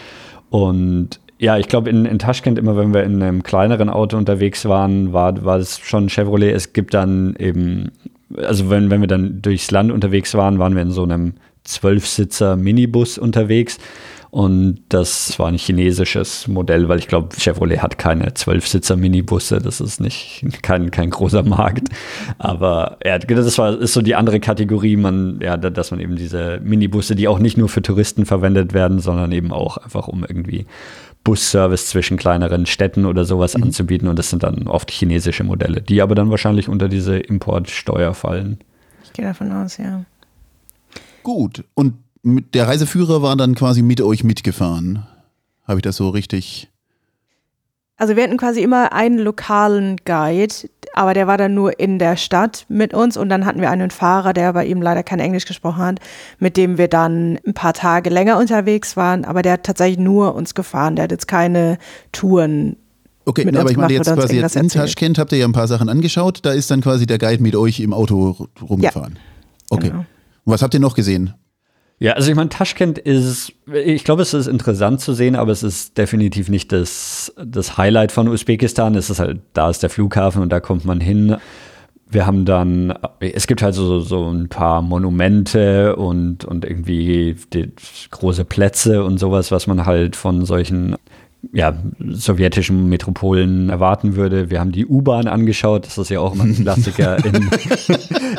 [0.49, 4.65] Und ja, ich glaube, in, in Taschkent immer, wenn wir in einem kleineren Auto unterwegs
[4.65, 6.51] waren, war, war es schon Chevrolet.
[6.51, 7.91] Es gibt dann eben,
[8.35, 12.57] also wenn, wenn wir dann durchs Land unterwegs waren, waren wir in so einem Zwölfsitzer
[12.57, 13.79] Minibus unterwegs.
[14.31, 19.59] Und das war ein chinesisches Modell, weil ich glaube, Chevrolet hat keine Zwölfsitzer-Minibusse.
[19.59, 21.89] Das ist nicht kein, kein großer Markt.
[22.37, 26.59] Aber ja, das war, ist so die andere Kategorie, man, ja, dass man eben diese
[26.63, 30.67] Minibusse, die auch nicht nur für Touristen verwendet werden, sondern eben auch einfach um irgendwie
[31.23, 33.63] Busservice zwischen kleineren Städten oder sowas mhm.
[33.63, 34.07] anzubieten.
[34.07, 38.59] Und das sind dann oft chinesische Modelle, die aber dann wahrscheinlich unter diese Importsteuer fallen.
[39.03, 40.05] Ich gehe davon aus, ja.
[41.23, 41.63] Gut.
[41.73, 45.05] Und der Reiseführer war dann quasi mit euch mitgefahren.
[45.65, 46.69] Habe ich das so richtig?
[47.99, 50.55] Also wir hatten quasi immer einen lokalen Guide,
[50.93, 53.91] aber der war dann nur in der Stadt mit uns und dann hatten wir einen
[53.91, 55.99] Fahrer, der aber eben leider kein Englisch gesprochen hat,
[56.39, 60.33] mit dem wir dann ein paar Tage länger unterwegs waren, aber der hat tatsächlich nur
[60.33, 61.77] uns gefahren, der hat jetzt keine
[62.13, 62.77] Touren
[63.25, 65.87] Okay, aber ich meine jetzt quasi jetzt in Taschkent habt ihr ja ein paar Sachen
[65.87, 69.13] angeschaut, da ist dann quasi der Guide mit euch im Auto rumgefahren.
[69.13, 69.19] Ja,
[69.69, 69.89] okay.
[69.89, 69.99] Genau.
[69.99, 70.05] Und
[70.45, 71.33] was habt ihr noch gesehen?
[72.01, 75.63] Ja, also ich meine, Taschkent ist, ich glaube, es ist interessant zu sehen, aber es
[75.63, 78.95] ist definitiv nicht das, das Highlight von Usbekistan.
[78.95, 81.35] Es ist halt, da ist der Flughafen und da kommt man hin.
[82.09, 87.35] Wir haben dann, es gibt halt so, so ein paar Monumente und, und irgendwie
[88.11, 90.95] große Plätze und sowas, was man halt von solchen
[91.53, 94.49] ja, sowjetischen Metropolen erwarten würde.
[94.49, 97.31] Wir haben die U-Bahn angeschaut, das ist ja auch immer ein Klassiker in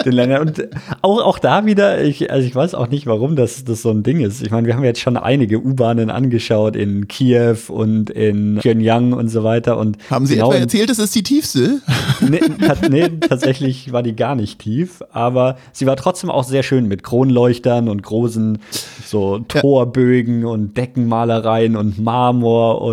[0.05, 0.49] den Ländern.
[0.49, 0.69] Und
[1.01, 4.03] auch, auch da wieder, ich, also ich weiß auch nicht, warum das, das so ein
[4.03, 4.43] Ding ist.
[4.43, 9.29] Ich meine, wir haben jetzt schon einige U-Bahnen angeschaut in Kiew und in Pyongyang und
[9.29, 9.79] so weiter.
[9.79, 11.81] Und haben Sie genau etwa erzählt, das ist die tiefste?
[12.21, 12.41] Nee,
[12.91, 17.03] nee, tatsächlich war die gar nicht tief, aber sie war trotzdem auch sehr schön mit
[17.03, 18.59] Kronleuchtern und großen
[19.07, 20.49] so Torbögen ja.
[20.49, 22.90] und Deckenmalereien und Marmor und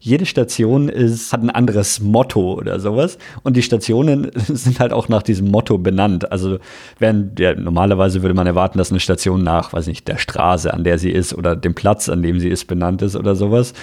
[0.00, 3.18] jede Station ist, hat ein anderes Motto oder sowas.
[3.42, 6.30] Und die Stationen sind halt auch nach diesem Motto benannt.
[6.30, 6.58] Also
[6.98, 10.84] während ja, normalerweise würde man erwarten, dass eine Station nach, weiß nicht, der Straße, an
[10.84, 13.74] der sie ist oder dem Platz, an dem sie ist, benannt ist oder sowas.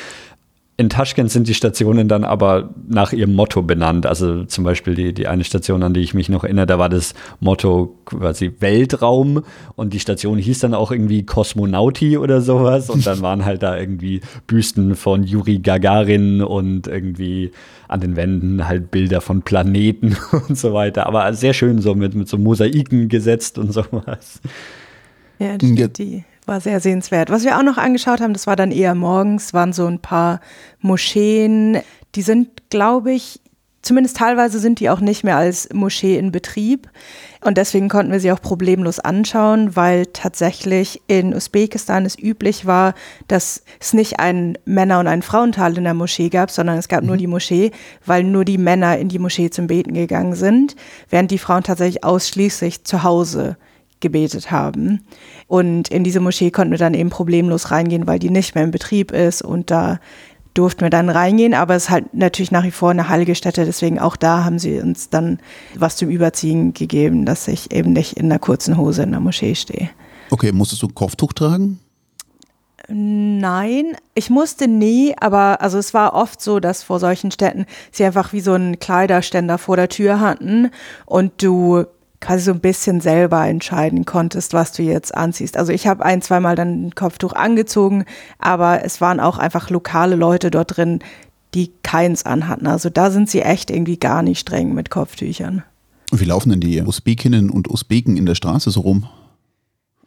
[0.80, 4.06] In Taschkent sind die Stationen dann aber nach ihrem Motto benannt.
[4.06, 6.88] Also zum Beispiel die, die eine Station, an die ich mich noch erinnere, da war
[6.88, 9.44] das Motto quasi Weltraum
[9.76, 13.78] und die Station hieß dann auch irgendwie Kosmonauti oder sowas und dann waren halt da
[13.78, 17.52] irgendwie Büsten von Juri Gagarin und irgendwie
[17.90, 20.16] an den Wänden halt Bilder von Planeten
[20.48, 21.08] und so weiter.
[21.08, 24.40] Aber sehr schön so mit, mit so Mosaiken gesetzt und sowas.
[25.40, 27.30] Ja, das stimmt, die war sehr sehenswert.
[27.30, 30.42] Was wir auch noch angeschaut haben, das war dann eher morgens, waren so ein paar
[30.82, 31.80] Moscheen.
[32.16, 33.40] Die sind, glaube ich,
[33.82, 36.90] zumindest teilweise sind die auch nicht mehr als Moschee in Betrieb.
[37.42, 42.96] Und deswegen konnten wir sie auch problemlos anschauen, weil tatsächlich in Usbekistan es üblich war,
[43.28, 47.02] dass es nicht einen Männer- und einen Frauenteil in der Moschee gab, sondern es gab
[47.02, 47.08] mhm.
[47.08, 47.72] nur die Moschee,
[48.06, 50.76] weil nur die Männer in die Moschee zum Beten gegangen sind,
[51.10, 53.56] während die Frauen tatsächlich ausschließlich zu Hause
[54.00, 55.06] gebetet haben.
[55.48, 58.72] Und in diese Moschee konnten wir dann eben problemlos reingehen, weil die nicht mehr in
[58.72, 60.00] Betrieb ist und da
[60.54, 63.66] durften wir dann reingehen, aber es ist halt natürlich nach wie vor eine heilige Stätte,
[63.66, 65.40] deswegen auch da haben sie uns dann
[65.76, 69.56] was zum Überziehen gegeben, dass ich eben nicht in einer kurzen Hose in der Moschee
[69.56, 69.90] stehe.
[70.32, 71.80] Okay, musstest du ein Kopftuch tragen?
[72.92, 78.04] Nein, ich musste nie, aber also es war oft so, dass vor solchen Städten sie
[78.04, 80.72] einfach wie so einen Kleiderständer vor der Tür hatten
[81.06, 81.86] und du
[82.22, 85.58] quasi so ein bisschen selber entscheiden konntest, was du jetzt anziehst.
[85.58, 88.06] Also ich habe ein, zweimal dann ein Kopftuch angezogen,
[88.40, 91.00] aber es waren auch einfach lokale Leute dort drin,
[91.54, 92.68] die keins anhatten.
[92.68, 95.64] Also da sind sie echt irgendwie gar nicht streng mit Kopftüchern.
[96.12, 99.08] Wie laufen denn die Usbekinnen und Usbeken in der Straße so rum?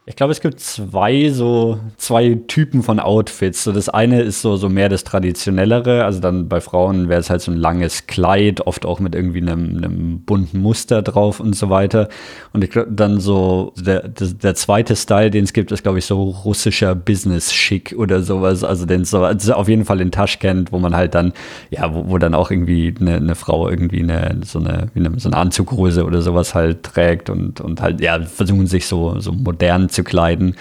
[0.05, 3.62] Ich glaube, es gibt zwei so zwei Typen von Outfits.
[3.62, 6.05] So das eine ist so, so mehr das traditionellere.
[6.05, 9.41] Also dann bei Frauen wäre es halt so ein langes Kleid, oft auch mit irgendwie
[9.41, 12.09] einem, einem bunten Muster drauf und so weiter.
[12.53, 16.05] Und ich glaube dann so der, der, zweite Style, den es gibt, ist glaube ich
[16.05, 18.65] so russischer Business-Schick oder sowas.
[18.65, 21.33] Also den so also auf jeden Fall in Taschkent, wo man halt dann
[21.71, 25.29] ja, wo, wo dann auch irgendwie eine, eine Frau irgendwie eine so eine, eine so
[25.29, 29.91] eine Anzughose oder sowas halt trägt und und halt ja versuchen sich so so modern
[29.93, 30.57] zu kleiden.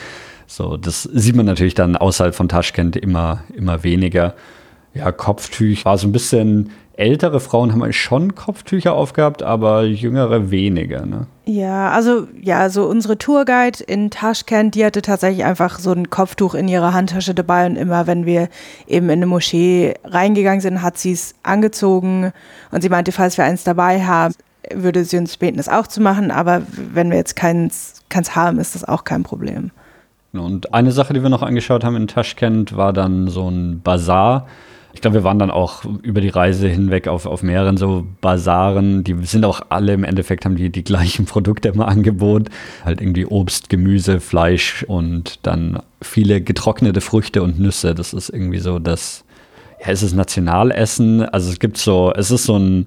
[0.48, 4.36] So, das sieht man natürlich dann außerhalb von Taschkent immer, immer weniger.
[4.94, 11.06] Ja, Kopftücher war so ein bisschen ältere Frauen haben schon Kopftücher aufgehabt, aber jüngere weniger.
[11.06, 11.26] Ne?
[11.46, 16.54] Ja, also ja, so unsere Tourguide in Taschkent, die hatte tatsächlich einfach so ein Kopftuch
[16.54, 18.50] in ihrer Handtasche dabei und immer, wenn wir
[18.88, 22.32] eben in eine Moschee reingegangen sind, hat sie es angezogen
[22.72, 24.36] und sie meinte, falls wir eins dabei haben,
[24.74, 26.62] würde sie uns beten, es auch zu machen, aber
[26.94, 29.72] wenn wir jetzt keins keins haben, ist das auch kein Problem.
[30.34, 34.48] Und eine Sache, die wir noch angeschaut haben in Taschkent, war dann so ein Bazar.
[34.94, 39.04] Ich glaube, wir waren dann auch über die Reise hinweg auf, auf mehreren so Bazaren.
[39.04, 42.46] Die sind auch alle im Endeffekt, haben die die gleichen Produkte immer angeboten.
[42.86, 47.96] Halt irgendwie Obst, Gemüse, Fleisch und dann viele getrocknete Früchte und Nüsse.
[47.96, 49.24] Das ist irgendwie so das,
[49.82, 51.24] ja, es ist Nationalessen.
[51.24, 52.86] Also es gibt so, es ist so ein,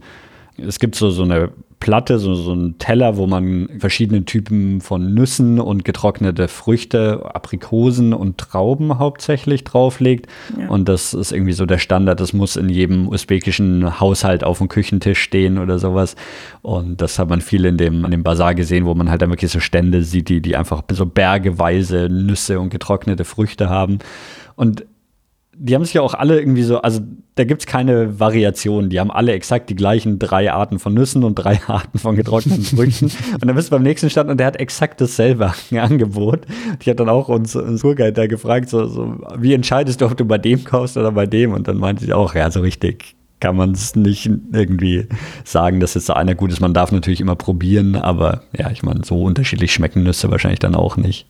[0.56, 1.50] es gibt so, so eine
[1.84, 8.14] Platte, so, so ein Teller, wo man verschiedene Typen von Nüssen und getrocknete Früchte, Aprikosen
[8.14, 10.26] und Trauben hauptsächlich drauflegt.
[10.58, 10.68] Ja.
[10.68, 12.20] Und das ist irgendwie so der Standard.
[12.20, 16.16] Das muss in jedem usbekischen Haushalt auf dem Küchentisch stehen oder sowas.
[16.62, 19.28] Und das hat man viel in dem, an dem Bazar gesehen, wo man halt dann
[19.28, 23.98] wirklich so Stände sieht, die, die einfach so bergeweise Nüsse und getrocknete Früchte haben.
[24.56, 24.86] Und
[25.56, 27.00] die haben sich ja auch alle irgendwie so, also
[27.36, 28.90] da gibt es keine Variation.
[28.90, 32.64] Die haben alle exakt die gleichen drei Arten von Nüssen und drei Arten von getrockneten
[32.64, 33.10] Früchten.
[33.32, 36.46] und dann bist du beim nächsten Stand und der hat exakt dasselbe Angebot.
[36.80, 40.16] Ich habe dann auch uns, uns Tourguide da gefragt, so, so, wie entscheidest du, ob
[40.16, 41.52] du bei dem kaufst oder bei dem?
[41.52, 45.06] Und dann meinte sie auch, ja, so richtig kann man es nicht irgendwie
[45.44, 46.60] sagen, dass jetzt da einer gut ist.
[46.60, 50.74] Man darf natürlich immer probieren, aber ja, ich meine, so unterschiedlich schmecken Nüsse wahrscheinlich dann
[50.74, 51.26] auch nicht.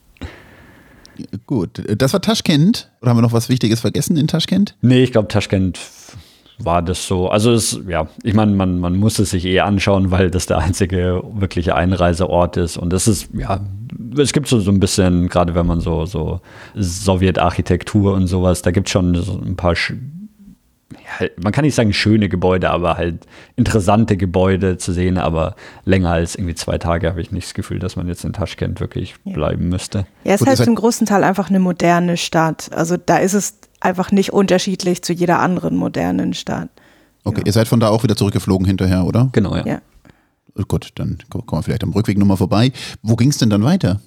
[1.45, 2.89] Gut, das war Taschkent.
[3.01, 4.75] Oder haben wir noch was Wichtiges vergessen in Taschkent?
[4.81, 5.79] Nee, ich glaube, Taschkent
[6.57, 7.29] war das so.
[7.29, 10.59] Also es, ja, ich meine, man, man muss es sich eh anschauen, weil das der
[10.59, 12.77] einzige wirkliche Einreiseort ist.
[12.77, 13.59] Und das ist, ja,
[14.17, 16.41] es gibt so, so ein bisschen, gerade wenn man so, so
[16.75, 19.75] Sowjetarchitektur und sowas, da gibt es schon so ein paar
[20.93, 26.11] ja, man kann nicht sagen schöne Gebäude, aber halt interessante Gebäude zu sehen, aber länger
[26.11, 29.15] als irgendwie zwei Tage habe ich nicht das Gefühl, dass man jetzt in Taschkent wirklich
[29.23, 29.33] ja.
[29.33, 30.05] bleiben müsste.
[30.23, 32.69] Ja, es ist halt zum großen Teil einfach eine moderne Stadt.
[32.73, 36.69] Also da ist es einfach nicht unterschiedlich zu jeder anderen modernen Stadt.
[37.23, 37.45] Okay, ja.
[37.47, 39.29] ihr seid von da auch wieder zurückgeflogen hinterher, oder?
[39.31, 39.65] Genau, ja.
[39.65, 39.81] ja.
[40.67, 42.71] Gut, dann kommen wir vielleicht am Rückweg nochmal vorbei.
[43.01, 43.99] Wo ging es denn dann weiter?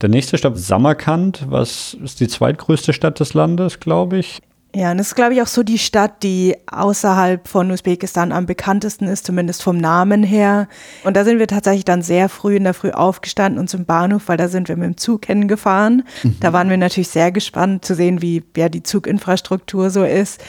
[0.00, 4.40] Der nächste Stadt Samarkand, was ist die zweitgrößte Stadt des Landes, glaube ich.
[4.74, 8.44] Ja, und das ist, glaube ich, auch so die Stadt, die außerhalb von Usbekistan am
[8.44, 10.68] bekanntesten ist, zumindest vom Namen her.
[11.04, 14.24] Und da sind wir tatsächlich dann sehr früh in der Früh aufgestanden und zum Bahnhof,
[14.26, 16.04] weil da sind wir mit dem Zug hingefahren.
[16.22, 16.36] Mhm.
[16.40, 20.44] Da waren wir natürlich sehr gespannt zu sehen, wie ja, die Zuginfrastruktur so ist.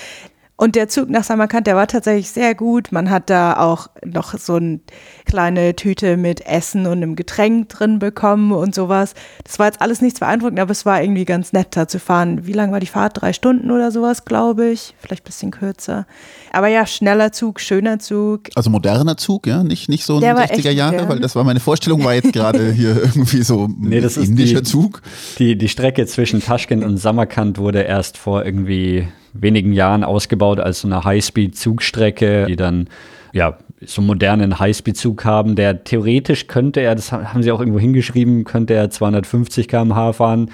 [0.59, 2.91] Und der Zug nach Samarkand, der war tatsächlich sehr gut.
[2.91, 4.81] Man hat da auch noch so eine
[5.25, 9.13] kleine Tüte mit Essen und einem Getränk drin bekommen und sowas.
[9.45, 12.45] Das war jetzt alles nichts beeindruckend, aber es war irgendwie ganz nett da zu fahren.
[12.45, 13.21] Wie lang war die Fahrt?
[13.21, 14.95] Drei Stunden oder sowas, glaube ich.
[14.99, 16.05] Vielleicht ein bisschen kürzer.
[16.51, 18.49] Aber ja, schneller Zug, schöner Zug.
[18.53, 19.63] Also moderner Zug, ja?
[19.63, 21.09] Nicht, nicht so ein 60er Jahre, modern.
[21.09, 24.67] weil das war meine Vorstellung, war jetzt gerade hier irgendwie so nee, das indischer ist
[24.67, 25.01] die, Zug.
[25.37, 30.81] Die, die Strecke zwischen Taschkent und Samarkand wurde erst vor irgendwie wenigen Jahren ausgebaut als
[30.81, 32.87] so eine Highspeed-Zugstrecke, die dann
[33.33, 37.79] ja so einen modernen Highspeed-Zug haben, der theoretisch könnte er, das haben sie auch irgendwo
[37.79, 40.51] hingeschrieben, könnte er 250 km/h fahren.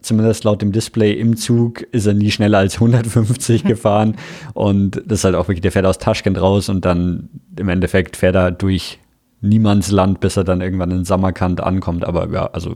[0.00, 4.16] Zumindest laut dem Display im Zug ist er nie schneller als 150 gefahren.
[4.54, 8.16] Und das ist halt auch wirklich, der fährt aus Taschkent raus und dann im Endeffekt
[8.16, 8.98] fährt er durch
[9.40, 12.04] Niemandsland, bis er dann irgendwann in Samarkand ankommt.
[12.04, 12.74] Aber ja, also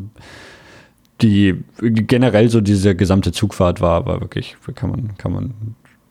[1.22, 5.54] die generell so diese gesamte Zugfahrt war, war wirklich, kann man, kann man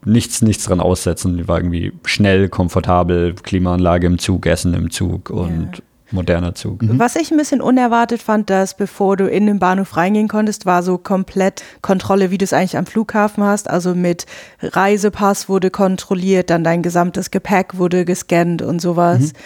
[0.06, 1.38] nichts, nichts dran aussetzen.
[1.38, 5.84] Die war irgendwie schnell, komfortabel, Klimaanlage im Zug, Essen im Zug und ja.
[6.12, 6.82] moderner Zug.
[6.82, 6.98] Mhm.
[6.98, 10.84] Was ich ein bisschen unerwartet fand, dass bevor du in den Bahnhof reingehen konntest, war
[10.84, 13.70] so komplett Kontrolle, wie du es eigentlich am Flughafen hast.
[13.70, 14.26] Also mit
[14.62, 19.20] Reisepass wurde kontrolliert, dann dein gesamtes Gepäck wurde gescannt und sowas.
[19.20, 19.38] Mhm.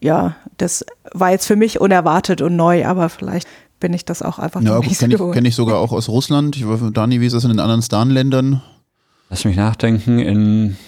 [0.00, 3.48] Ja, das war jetzt für mich unerwartet und neu, aber vielleicht
[3.84, 5.28] bin ich das auch einfach ja, nicht kenne so.
[5.28, 6.56] ich, kenn ich sogar auch aus Russland.
[6.56, 8.62] Ich war, Dani, wie ist das in den anderen Stan-Ländern?
[9.28, 10.18] Lass mich nachdenken.
[10.20, 10.78] In,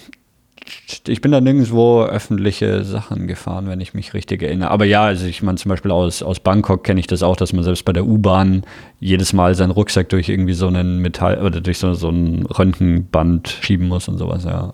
[1.07, 4.71] ich bin da nirgendwo öffentliche Sachen gefahren, wenn ich mich richtig erinnere.
[4.71, 7.53] Aber ja, also ich meine zum Beispiel aus, aus Bangkok kenne ich das auch, dass
[7.53, 8.63] man selbst bei der U-Bahn
[8.99, 13.59] jedes Mal seinen Rucksack durch irgendwie so einen Metall oder durch so, so ein Röntgenband
[13.61, 14.73] schieben muss und sowas, ja.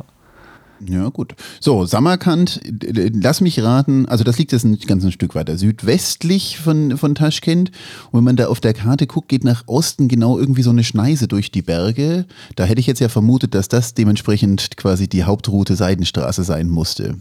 [0.90, 1.36] Ja, gut.
[1.60, 6.98] So, Samarkand, lass mich raten, also das liegt jetzt ein ganzes Stück weiter südwestlich von,
[6.98, 7.72] von Taschkent.
[8.12, 10.84] Und wenn man da auf der Karte guckt, geht nach Osten genau irgendwie so eine
[10.84, 12.26] Schneise durch die Berge.
[12.56, 17.16] Da hätte ich jetzt ja vermutet, dass das dementsprechend quasi die Hauptroute Seidenstraße sein musste.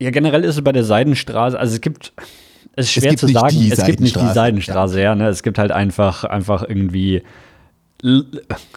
[0.00, 2.12] Ja, generell ist es bei der Seidenstraße, also es gibt,
[2.76, 5.28] es ist schwer es zu sagen, es gibt nicht die Seidenstraße, ja, ne?
[5.28, 7.22] es gibt halt einfach, einfach irgendwie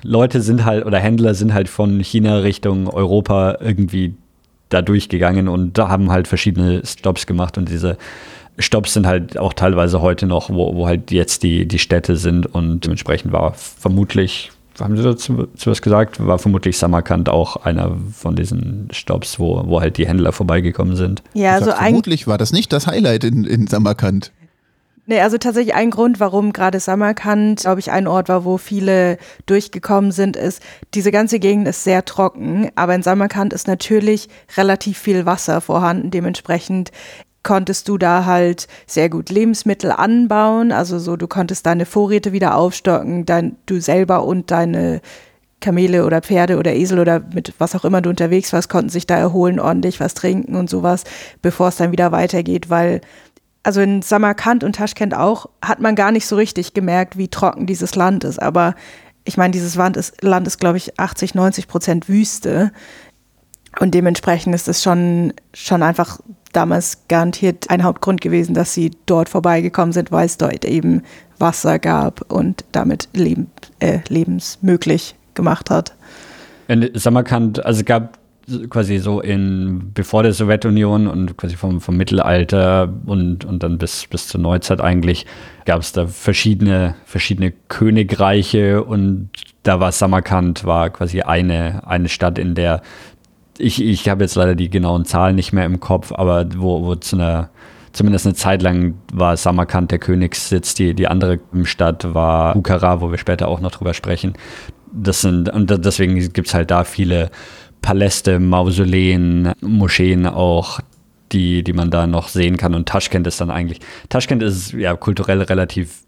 [0.03, 4.15] Leute sind halt oder Händler sind halt von China Richtung Europa irgendwie
[4.69, 7.97] da durchgegangen und da haben halt verschiedene Stops gemacht und diese
[8.59, 12.45] Stops sind halt auch teilweise heute noch, wo, wo halt jetzt die, die Städte sind
[12.47, 18.36] und dementsprechend war vermutlich, haben Sie dazu was gesagt, war vermutlich Samarkand auch einer von
[18.36, 21.21] diesen Stops, wo, wo halt die Händler vorbeigekommen sind.
[21.34, 24.32] Ja, also vermutlich war das nicht das Highlight in, in Samarkand.
[25.09, 29.17] Nee, also tatsächlich ein Grund, warum gerade Samarkand, glaube ich, ein Ort war, wo viele
[29.45, 30.61] durchgekommen sind, ist,
[30.93, 34.27] diese ganze Gegend ist sehr trocken, aber in Samarkand ist natürlich
[34.57, 36.11] relativ viel Wasser vorhanden.
[36.11, 36.91] Dementsprechend
[37.41, 42.55] konntest du da halt sehr gut Lebensmittel anbauen, also so, du konntest deine Vorräte wieder
[42.57, 44.99] aufstocken, dein, du selber und deine
[45.61, 49.07] Kamele oder Pferde oder Esel oder mit was auch immer du unterwegs warst, konnten sich
[49.07, 51.05] da erholen, ordentlich was trinken und sowas,
[51.41, 52.99] bevor es dann wieder weitergeht, weil
[53.68, 57.65] also in Samarkand und Taschkent auch, hat man gar nicht so richtig gemerkt, wie trocken
[57.65, 58.41] dieses Land ist.
[58.41, 58.76] Aber
[59.26, 62.72] ich meine, dieses Land ist, Land ist glaube ich, 80, 90 Prozent Wüste.
[63.82, 66.22] Und dementsprechend ist es schon, schon einfach
[66.53, 71.03] damals garantiert ein Hauptgrund gewesen, dass sie dort vorbeigekommen sind, weil es dort eben
[71.38, 75.93] Wasser gab und damit Leben, äh, lebensmöglich gemacht hat.
[76.70, 78.16] In Samarkand, also gab
[78.69, 84.07] quasi so in, bevor der Sowjetunion und quasi vom, vom Mittelalter und, und dann bis,
[84.07, 85.25] bis zur Neuzeit eigentlich,
[85.65, 89.29] gab es da verschiedene, verschiedene Königreiche und
[89.63, 92.81] da war Samarkand, war quasi eine, eine Stadt, in der
[93.59, 96.95] ich, ich habe jetzt leider die genauen Zahlen nicht mehr im Kopf, aber wo, wo
[96.95, 97.49] zu einer,
[97.91, 103.11] zumindest eine Zeit lang war Samarkand der Königssitz, die, die andere Stadt war Bukhara, wo
[103.11, 104.33] wir später auch noch drüber sprechen.
[104.91, 107.29] Das sind, und deswegen gibt es halt da viele
[107.82, 110.80] Paläste, Mausoleen, Moscheen auch,
[111.32, 112.73] die, die man da noch sehen kann.
[112.73, 116.03] Und Taschkent ist dann eigentlich, Taschkent ist ja kulturell relativ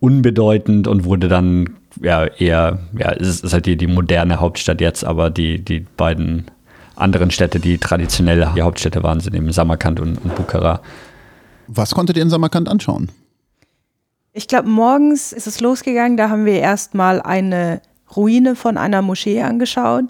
[0.00, 5.04] unbedeutend und wurde dann ja eher, ja, es ist halt die, die moderne Hauptstadt jetzt,
[5.04, 6.46] aber die, die beiden
[6.96, 10.80] anderen Städte, die traditionell die Hauptstädte waren, sind eben Samarkand und, und Bukhara.
[11.66, 13.10] Was konntet ihr in Samarkand anschauen?
[14.32, 17.80] Ich glaube, morgens ist es losgegangen, da haben wir erstmal eine
[18.16, 20.04] Ruine von einer Moschee angeschaut.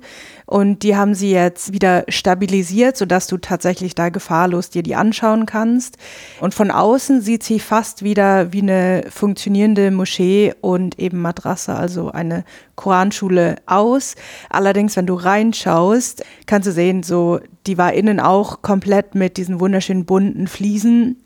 [0.55, 5.47] Und die haben sie jetzt wieder stabilisiert, sodass du tatsächlich da gefahrlos dir die anschauen
[5.47, 5.99] kannst.
[6.41, 12.13] Und von außen sieht sie fast wieder wie eine funktionierende Moschee und eben Madrasse, also
[12.13, 12.45] eine
[12.77, 14.15] Koranschule aus.
[14.49, 19.59] Allerdings, wenn du reinschaust, kannst du sehen, so, die war innen auch komplett mit diesen
[19.59, 21.24] wunderschönen bunten Fliesen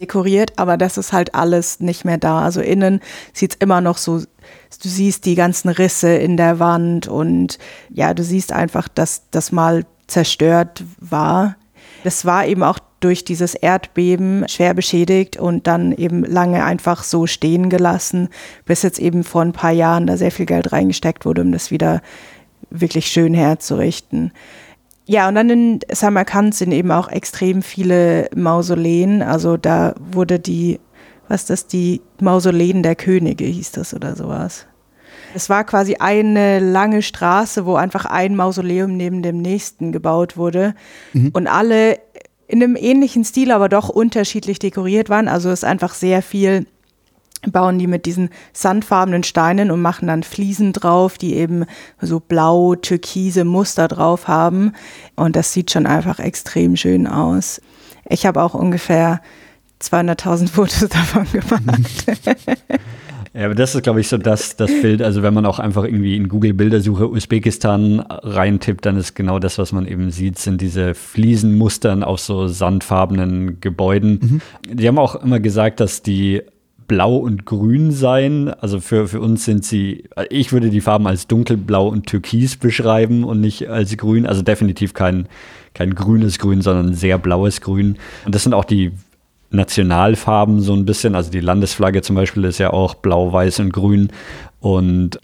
[0.00, 2.42] dekoriert, aber das ist halt alles nicht mehr da.
[2.42, 3.00] Also innen
[3.32, 7.58] sieht es immer noch so, du siehst die ganzen Risse in der Wand und
[7.90, 11.56] ja, du siehst einfach, dass das mal zerstört war.
[12.04, 17.26] Das war eben auch durch dieses Erdbeben schwer beschädigt und dann eben lange einfach so
[17.26, 18.28] stehen gelassen,
[18.64, 21.70] bis jetzt eben vor ein paar Jahren da sehr viel Geld reingesteckt wurde, um das
[21.70, 22.00] wieder
[22.70, 24.32] wirklich schön herzurichten.
[25.06, 29.22] Ja, und dann in Samarkand sind eben auch extrem viele Mausoleen.
[29.22, 30.80] Also da wurde die,
[31.28, 34.66] was das, die Mausoleen der Könige hieß das oder sowas.
[35.34, 40.74] Es war quasi eine lange Straße, wo einfach ein Mausoleum neben dem nächsten gebaut wurde
[41.12, 41.30] mhm.
[41.32, 41.98] und alle
[42.48, 45.28] in einem ähnlichen Stil, aber doch unterschiedlich dekoriert waren.
[45.28, 46.66] Also es ist einfach sehr viel
[47.52, 51.64] bauen die mit diesen sandfarbenen Steinen und machen dann Fliesen drauf, die eben
[52.00, 54.72] so blau, türkise Muster drauf haben.
[55.14, 57.60] Und das sieht schon einfach extrem schön aus.
[58.08, 59.20] Ich habe auch ungefähr
[59.82, 62.06] 200.000 Fotos davon gemacht.
[63.36, 65.02] Ja, aber das ist, glaube ich, so das, das Bild.
[65.02, 69.58] Also wenn man auch einfach irgendwie in Google Bildersuche Usbekistan reintippt, dann ist genau das,
[69.58, 74.40] was man eben sieht, sind diese Fliesenmustern auf so sandfarbenen Gebäuden.
[74.66, 74.74] Mhm.
[74.78, 76.44] Die haben auch immer gesagt, dass die
[76.86, 78.48] blau und grün seien.
[78.48, 83.24] Also für, für uns sind sie, ich würde die Farben als dunkelblau und türkis beschreiben
[83.24, 84.26] und nicht als grün.
[84.26, 85.28] Also definitiv kein,
[85.74, 87.96] kein grünes Grün, sondern sehr blaues Grün.
[88.24, 88.92] Und das sind auch die
[89.50, 91.14] Nationalfarben so ein bisschen.
[91.14, 94.08] Also die Landesflagge zum Beispiel ist ja auch blau, weiß und grün.
[94.60, 95.20] Und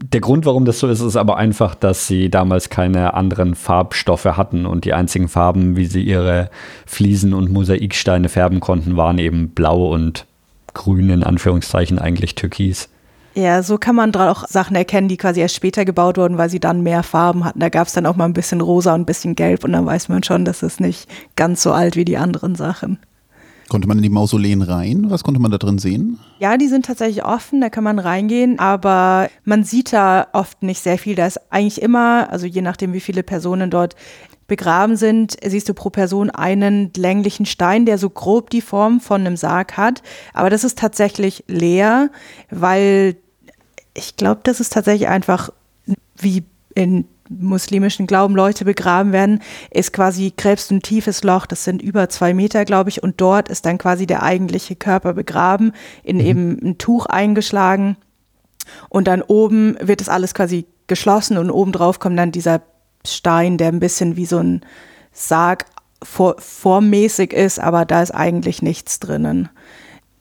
[0.00, 4.24] der Grund, warum das so ist, ist aber einfach, dass sie damals keine anderen Farbstoffe
[4.24, 6.50] hatten und die einzigen Farben, wie sie ihre
[6.86, 10.27] Fliesen und Mosaiksteine färben konnten, waren eben blau und
[10.78, 12.88] grün, in Anführungszeichen eigentlich türkis.
[13.34, 16.58] Ja, so kann man auch Sachen erkennen, die quasi erst später gebaut wurden, weil sie
[16.58, 17.60] dann mehr Farben hatten.
[17.60, 19.86] Da gab es dann auch mal ein bisschen rosa und ein bisschen gelb und dann
[19.86, 22.98] weiß man schon, dass es nicht ganz so alt wie die anderen Sachen.
[23.68, 25.10] Konnte man in die Mausoleen rein?
[25.10, 26.18] Was konnte man da drin sehen?
[26.38, 30.82] Ja, die sind tatsächlich offen, da kann man reingehen, aber man sieht da oft nicht
[30.82, 31.14] sehr viel.
[31.14, 33.94] Da ist eigentlich immer, also je nachdem, wie viele Personen dort
[34.48, 39.20] begraben sind, siehst du pro Person einen länglichen Stein, der so grob die Form von
[39.20, 40.02] einem Sarg hat.
[40.34, 42.10] Aber das ist tatsächlich leer,
[42.50, 43.16] weil
[43.94, 45.50] ich glaube, das ist tatsächlich einfach
[46.16, 46.44] wie
[46.74, 52.08] in muslimischen Glauben Leute begraben werden, ist quasi gräbst ein tiefes Loch, das sind über
[52.08, 55.72] zwei Meter, glaube ich, und dort ist dann quasi der eigentliche Körper begraben,
[56.02, 56.24] in mhm.
[56.24, 57.96] eben ein Tuch eingeschlagen.
[58.88, 62.62] Und dann oben wird das alles quasi geschlossen und obendrauf kommt dann dieser
[63.06, 64.62] Stein, der ein bisschen wie so ein
[65.12, 65.66] Sarg
[66.02, 69.48] vor, formmäßig ist, aber da ist eigentlich nichts drinnen.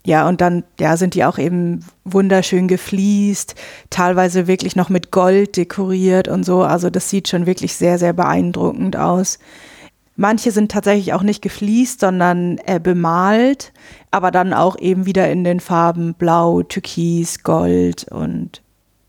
[0.06, 3.56] Ja, und dann ja, sind die auch eben wunderschön gefliest,
[3.90, 6.64] teilweise wirklich noch mit Gold dekoriert und so.
[6.64, 9.38] Also das sieht schon wirklich sehr, sehr beeindruckend aus.
[10.16, 13.74] Manche sind tatsächlich auch nicht gefliest, sondern äh, bemalt,
[14.10, 18.62] aber dann auch eben wieder in den Farben Blau, Türkis, Gold und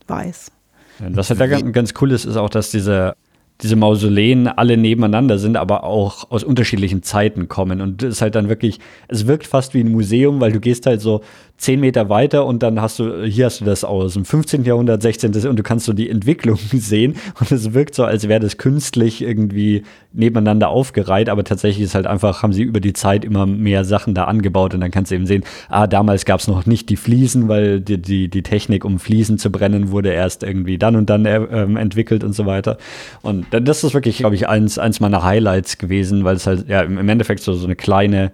[0.09, 0.51] Weiß.
[0.99, 3.15] Ja, was halt da ganz cool ist, ist auch, dass diese
[3.61, 7.81] diese Mausoleen alle nebeneinander sind, aber auch aus unterschiedlichen Zeiten kommen.
[7.81, 8.79] Und es ist halt dann wirklich,
[9.09, 11.23] es wirkt fast wie ein Museum, weil du gehst halt so
[11.59, 14.65] zehn Meter weiter und dann hast du, hier hast du das aus dem 15.
[14.65, 15.35] Jahrhundert, 16.
[15.49, 19.21] und du kannst so die Entwicklung sehen und es wirkt so, als wäre das künstlich
[19.21, 19.83] irgendwie
[20.13, 24.15] nebeneinander aufgereiht, aber tatsächlich ist halt einfach, haben sie über die Zeit immer mehr Sachen
[24.15, 26.97] da angebaut und dann kannst du eben sehen, ah, damals gab es noch nicht die
[26.97, 31.11] Fliesen, weil die, die, die Technik, um Fliesen zu brennen, wurde erst irgendwie dann und
[31.11, 32.79] dann äh, ähm, entwickelt und so weiter.
[33.23, 36.83] Und das ist wirklich, glaube ich, eins, eins meiner Highlights gewesen, weil es halt ja
[36.83, 38.31] im Endeffekt so, so eine kleine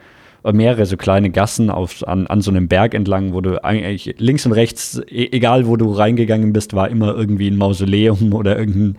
[0.53, 4.45] mehrere so kleine Gassen auf, an, an so einem Berg entlang, wo du eigentlich links
[4.45, 8.97] und rechts, e, egal wo du reingegangen bist, war immer irgendwie ein Mausoleum oder irgendein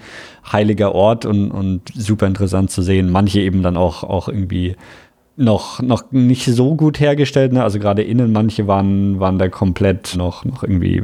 [0.52, 3.12] heiliger Ort und, und super interessant zu sehen.
[3.12, 4.76] Manche eben dann auch, auch irgendwie
[5.38, 7.64] noch, noch nicht so gut hergestellt, ne?
[7.64, 11.04] also gerade innen, manche waren, waren da komplett noch, noch irgendwie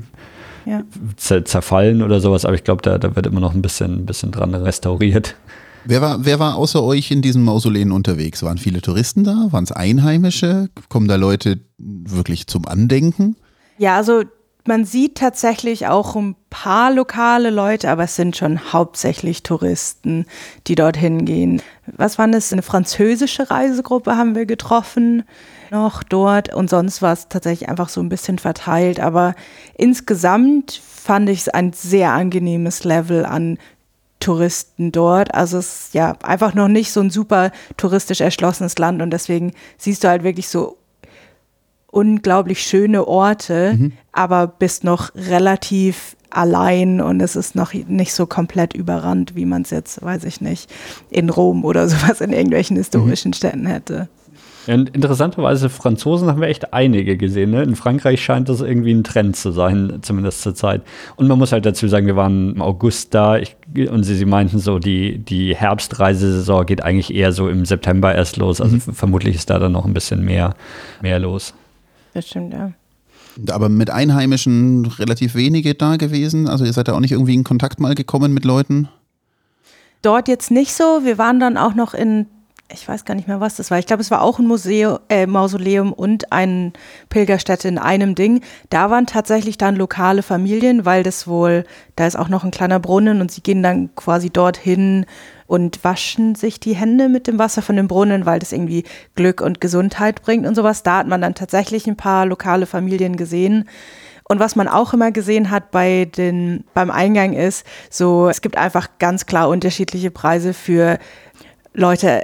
[0.65, 0.83] ja.
[1.17, 4.31] zerfallen oder sowas, aber ich glaube, da, da wird immer noch ein bisschen, ein bisschen
[4.31, 5.35] dran restauriert.
[5.83, 8.43] Wer war, wer war außer euch in diesen Mausoleen unterwegs?
[8.43, 9.47] Waren viele Touristen da?
[9.49, 10.69] Waren es Einheimische?
[10.89, 13.35] Kommen da Leute wirklich zum Andenken?
[13.77, 14.23] Ja, also
[14.65, 20.25] man sieht tatsächlich auch ein paar lokale Leute, aber es sind schon hauptsächlich Touristen,
[20.67, 21.63] die dorthin gehen.
[21.87, 22.53] Was war das?
[22.53, 25.23] Eine französische Reisegruppe haben wir getroffen
[25.71, 28.99] noch dort und sonst war es tatsächlich einfach so ein bisschen verteilt.
[28.99, 29.33] Aber
[29.75, 33.57] insgesamt fand ich es ein sehr angenehmes Level an
[34.21, 35.33] Touristen dort.
[35.33, 39.51] Also es ist ja einfach noch nicht so ein super touristisch erschlossenes Land und deswegen
[39.77, 40.77] siehst du halt wirklich so
[41.87, 43.91] unglaublich schöne Orte, mhm.
[44.13, 49.63] aber bist noch relativ allein und es ist noch nicht so komplett überrannt, wie man
[49.63, 50.71] es jetzt, weiß ich nicht,
[51.09, 53.35] in Rom oder sowas in irgendwelchen historischen mhm.
[53.35, 54.07] Städten hätte.
[54.67, 57.51] Und interessanterweise, Franzosen haben wir echt einige gesehen.
[57.51, 57.63] Ne?
[57.63, 60.83] In Frankreich scheint das irgendwie ein Trend zu sein, zumindest zur Zeit.
[61.15, 63.55] Und man muss halt dazu sagen, wir waren im August da ich,
[63.89, 68.37] und sie, sie meinten so, die, die Herbstreisesaison geht eigentlich eher so im September erst
[68.37, 68.61] los.
[68.61, 68.81] Also mhm.
[68.81, 70.55] vermutlich ist da dann noch ein bisschen mehr,
[71.01, 71.53] mehr los.
[72.13, 72.73] Das stimmt, ja.
[73.49, 76.47] Aber mit Einheimischen relativ wenige da gewesen.
[76.47, 78.89] Also ihr seid da auch nicht irgendwie in Kontakt mal gekommen mit Leuten?
[80.01, 81.01] Dort jetzt nicht so.
[81.03, 82.27] Wir waren dann auch noch in
[82.73, 83.79] ich weiß gar nicht mehr, was das war.
[83.79, 86.73] Ich glaube, es war auch ein Museum, äh, Mausoleum und eine
[87.09, 88.41] Pilgerstätte in einem Ding.
[88.69, 91.65] Da waren tatsächlich dann lokale Familien, weil das wohl,
[91.95, 95.05] da ist auch noch ein kleiner Brunnen und sie gehen dann quasi dorthin
[95.47, 99.41] und waschen sich die Hände mit dem Wasser von dem Brunnen, weil das irgendwie Glück
[99.41, 100.83] und Gesundheit bringt und sowas.
[100.83, 103.67] Da hat man dann tatsächlich ein paar lokale Familien gesehen.
[104.23, 108.57] Und was man auch immer gesehen hat bei den, beim Eingang ist, so, es gibt
[108.57, 110.99] einfach ganz klar unterschiedliche Preise für
[111.73, 112.21] Leute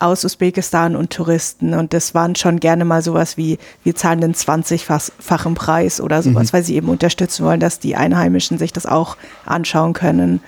[0.00, 1.74] aus Usbekistan und Touristen.
[1.74, 6.48] Und das waren schon gerne mal sowas wie, wir zahlen den 20-fachen Preis oder sowas,
[6.48, 6.52] mhm.
[6.52, 10.40] weil sie eben unterstützen wollen, dass die Einheimischen sich das auch anschauen können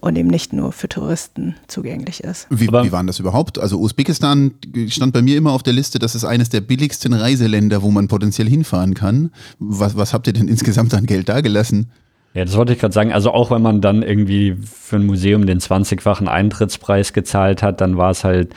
[0.00, 2.48] und eben nicht nur für Touristen zugänglich ist.
[2.50, 3.60] Wie, wie war das überhaupt?
[3.60, 4.50] Also Usbekistan
[4.88, 8.08] stand bei mir immer auf der Liste, das ist eines der billigsten Reiseländer, wo man
[8.08, 9.30] potenziell hinfahren kann.
[9.60, 11.86] Was, was habt ihr denn insgesamt an Geld dagelassen?
[12.34, 13.12] Ja, das wollte ich gerade sagen.
[13.12, 17.96] Also auch wenn man dann irgendwie für ein Museum den 20-fachen Eintrittspreis gezahlt hat, dann
[17.96, 18.54] war es halt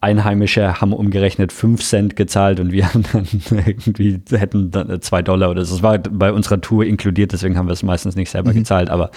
[0.00, 5.50] Einheimische haben umgerechnet 5 Cent gezahlt und wir haben dann irgendwie hätten dann 2 Dollar
[5.50, 5.76] oder so.
[5.76, 8.56] Das war bei unserer Tour inkludiert, deswegen haben wir es meistens nicht selber mhm.
[8.56, 8.90] gezahlt.
[8.90, 9.10] Aber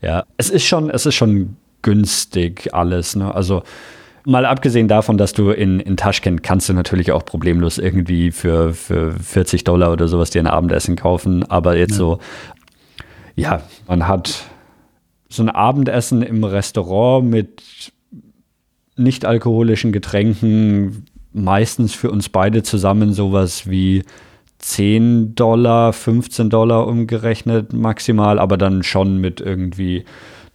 [0.00, 3.16] ja, es ist schon, es ist schon günstig alles.
[3.16, 3.34] Ne?
[3.34, 3.62] Also
[4.24, 8.72] mal abgesehen davon, dass du in, in Taschkent kannst du natürlich auch problemlos irgendwie für,
[8.74, 11.42] für 40 Dollar oder sowas dir ein Abendessen kaufen.
[11.44, 11.96] Aber jetzt ja.
[11.96, 12.18] so,
[13.36, 14.44] ja, man hat
[15.28, 17.92] so ein Abendessen im Restaurant mit
[18.96, 24.04] nicht-alkoholischen Getränken meistens für uns beide zusammen sowas wie
[24.58, 30.04] 10 Dollar, 15 Dollar umgerechnet maximal, aber dann schon mit irgendwie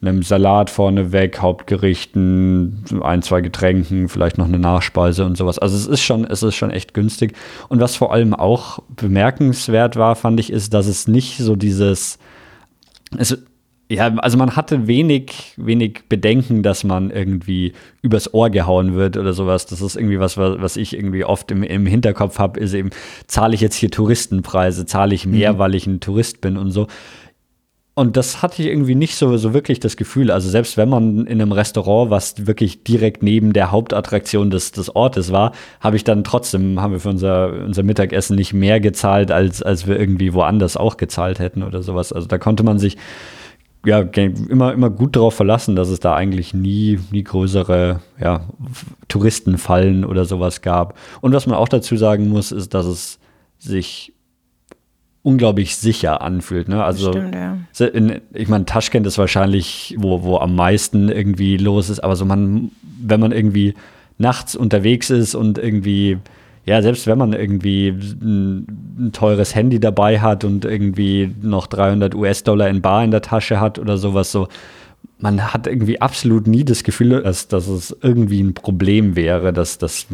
[0.01, 5.57] einem Salat vorneweg, Hauptgerichten, ein, zwei Getränken, vielleicht noch eine Nachspeise und sowas.
[5.57, 7.35] Also es ist schon, es ist schon echt günstig.
[7.69, 12.19] Und was vor allem auch bemerkenswert war, fand ich, ist, dass es nicht so dieses,
[13.19, 13.37] es,
[13.87, 19.33] ja, also man hatte wenig, wenig Bedenken, dass man irgendwie übers Ohr gehauen wird oder
[19.33, 19.67] sowas.
[19.67, 22.89] Das ist irgendwie was, was ich irgendwie oft im, im Hinterkopf habe, ist eben,
[23.27, 25.57] zahle ich jetzt hier Touristenpreise, zahle ich mehr, mhm.
[25.59, 26.87] weil ich ein Tourist bin und so.
[27.97, 30.29] Und das hatte ich irgendwie nicht so, so wirklich das Gefühl.
[30.29, 34.93] Also selbst wenn man in einem Restaurant, was wirklich direkt neben der Hauptattraktion des, des
[34.93, 39.31] Ortes war, habe ich dann trotzdem, haben wir für unser, unser Mittagessen nicht mehr gezahlt,
[39.31, 42.11] als, als wir irgendwie woanders auch gezahlt hätten oder sowas.
[42.11, 42.97] Also da konnte man sich
[43.85, 48.41] ja, immer, immer gut darauf verlassen, dass es da eigentlich nie, nie größere ja,
[49.07, 50.97] Touristenfallen oder sowas gab.
[51.21, 53.19] Und was man auch dazu sagen muss, ist, dass es
[53.57, 54.14] sich
[55.25, 56.69] unglaublich sicher anfühlt.
[56.69, 56.83] Ne?
[56.83, 57.85] Also, Stimmt, ja.
[57.87, 62.25] in, ich meine, Taschkent ist wahrscheinlich, wo, wo am meisten irgendwie los ist, aber so
[62.25, 62.71] man,
[63.01, 63.73] wenn man irgendwie
[64.17, 66.19] nachts unterwegs ist und irgendwie
[66.65, 68.65] ja, selbst wenn man irgendwie ein,
[68.97, 73.59] ein, teures Handy dabei hat und irgendwie noch 300 US-Dollar in Bar in der Tasche
[73.59, 74.47] hat oder sowas, so,
[75.19, 79.77] man hat irgendwie absolut nie das Gefühl, dass, dass es irgendwie ein Problem wäre, dass,
[79.77, 80.07] dass,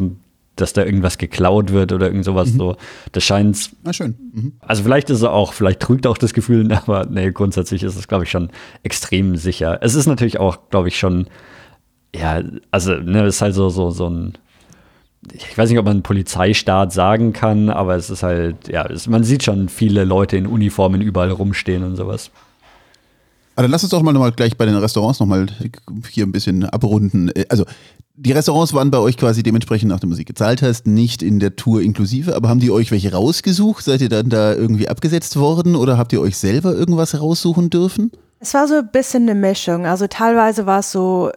[0.56, 2.58] dass da irgendwas geklaut wird oder irgend sowas mhm.
[2.58, 2.76] so.
[3.12, 3.70] Das scheint.
[3.82, 4.16] Na schön.
[4.32, 4.52] Mhm.
[4.60, 8.08] Also vielleicht ist es auch, vielleicht trügt auch das Gefühl, aber nee, grundsätzlich ist es,
[8.08, 8.50] glaube ich, schon
[8.82, 9.78] extrem sicher.
[9.82, 11.26] Es ist natürlich auch, glaube ich, schon,
[12.14, 14.38] ja, also, ne, es ist halt so, so, so ein
[15.32, 19.22] ich weiß nicht, ob man Polizeistaat sagen kann, aber es ist halt, ja, es, man
[19.22, 22.30] sieht schon viele Leute in Uniformen überall rumstehen und sowas.
[23.54, 25.46] Aber dann lass uns doch mal, noch gleich bei den Restaurants nochmal
[26.10, 27.30] hier ein bisschen abrunden.
[27.48, 27.64] Also
[28.14, 31.56] die Restaurants waren bei euch quasi dementsprechend, nachdem du sie gezahlt hast, nicht in der
[31.56, 33.84] Tour inklusive, aber haben die euch welche rausgesucht?
[33.84, 38.12] Seid ihr dann da irgendwie abgesetzt worden oder habt ihr euch selber irgendwas raussuchen dürfen?
[38.38, 39.86] Es war so ein bisschen eine Mischung.
[39.86, 41.30] Also teilweise war es so,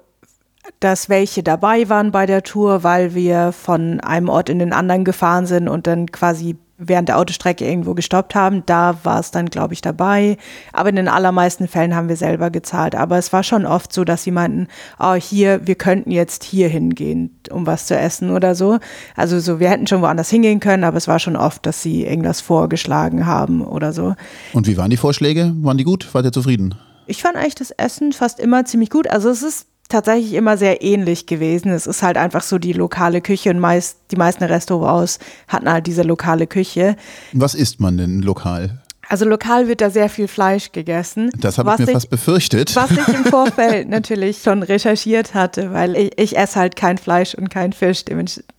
[0.80, 5.06] dass welche dabei waren bei der Tour, weil wir von einem Ort in den anderen
[5.06, 8.64] gefahren sind und dann quasi während der Autostrecke irgendwo gestoppt haben.
[8.66, 10.38] Da war es dann, glaube ich, dabei.
[10.74, 12.96] Aber in den allermeisten Fällen haben wir selber gezahlt.
[12.96, 14.68] Aber es war schon oft so, dass sie meinten,
[15.00, 18.80] oh, hier, wir könnten jetzt hier hingehen, um was zu essen oder so.
[19.16, 22.06] Also so, wir hätten schon woanders hingehen können, aber es war schon oft, dass sie
[22.06, 24.16] irgendwas vorgeschlagen haben oder so.
[24.54, 25.54] Und wie waren die Vorschläge?
[25.58, 26.14] Waren die gut?
[26.14, 26.76] Wart ihr zufrieden?
[27.08, 29.08] Ich fand eigentlich das Essen fast immer ziemlich gut.
[29.08, 31.72] Also es ist tatsächlich immer sehr ähnlich gewesen.
[31.72, 35.88] Es ist halt einfach so die lokale Küche und meist, die meisten Restaurants hatten halt
[35.88, 36.96] diese lokale Küche.
[37.34, 38.82] Was isst man denn lokal?
[39.08, 41.30] Also lokal wird da sehr viel Fleisch gegessen.
[41.38, 42.76] Das habe ich mir ich, fast befürchtet.
[42.76, 47.36] Was ich im Vorfeld natürlich schon recherchiert hatte, weil ich, ich esse halt kein Fleisch
[47.36, 48.04] und kein Fisch.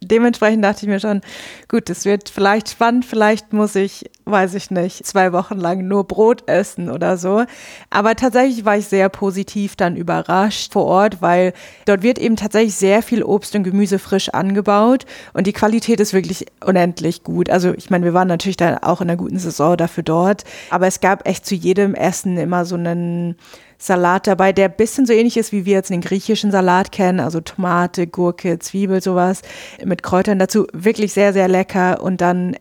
[0.00, 1.20] dementsprechend dachte ich mir schon,
[1.68, 6.04] gut, es wird vielleicht spannend, vielleicht muss ich, weiß ich nicht, zwei Wochen lang nur
[6.04, 7.44] Brot essen oder so.
[7.90, 11.52] Aber tatsächlich war ich sehr positiv dann überrascht vor Ort, weil
[11.84, 16.12] dort wird eben tatsächlich sehr viel Obst und Gemüse frisch angebaut und die Qualität ist
[16.12, 17.48] wirklich unendlich gut.
[17.48, 20.44] Also ich meine, wir waren natürlich dann auch in einer guten Saison dafür dort.
[20.70, 23.36] Aber es gab echt zu jedem Essen immer so einen
[23.78, 27.40] Salat dabei, der bisschen so ähnlich ist, wie wir jetzt den griechischen Salat kennen, also
[27.40, 29.42] Tomate, Gurke, Zwiebel, sowas,
[29.84, 30.66] mit Kräutern dazu.
[30.72, 32.02] Wirklich sehr, sehr lecker.
[32.02, 32.56] Und dann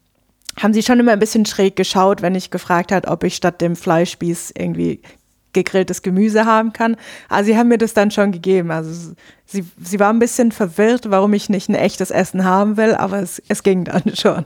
[0.58, 3.62] haben sie schon immer ein bisschen schräg geschaut, wenn ich gefragt hat, ob ich statt
[3.62, 5.01] dem Fleischspieß irgendwie
[5.56, 6.97] gegrilltes Gemüse haben kann.
[7.30, 8.70] Aber sie haben mir das dann schon gegeben.
[8.70, 9.14] Also
[9.45, 13.20] sie, sie war ein bisschen verwirrt, warum ich nicht ein echtes Essen haben will, aber
[13.20, 14.45] es, es ging dann schon.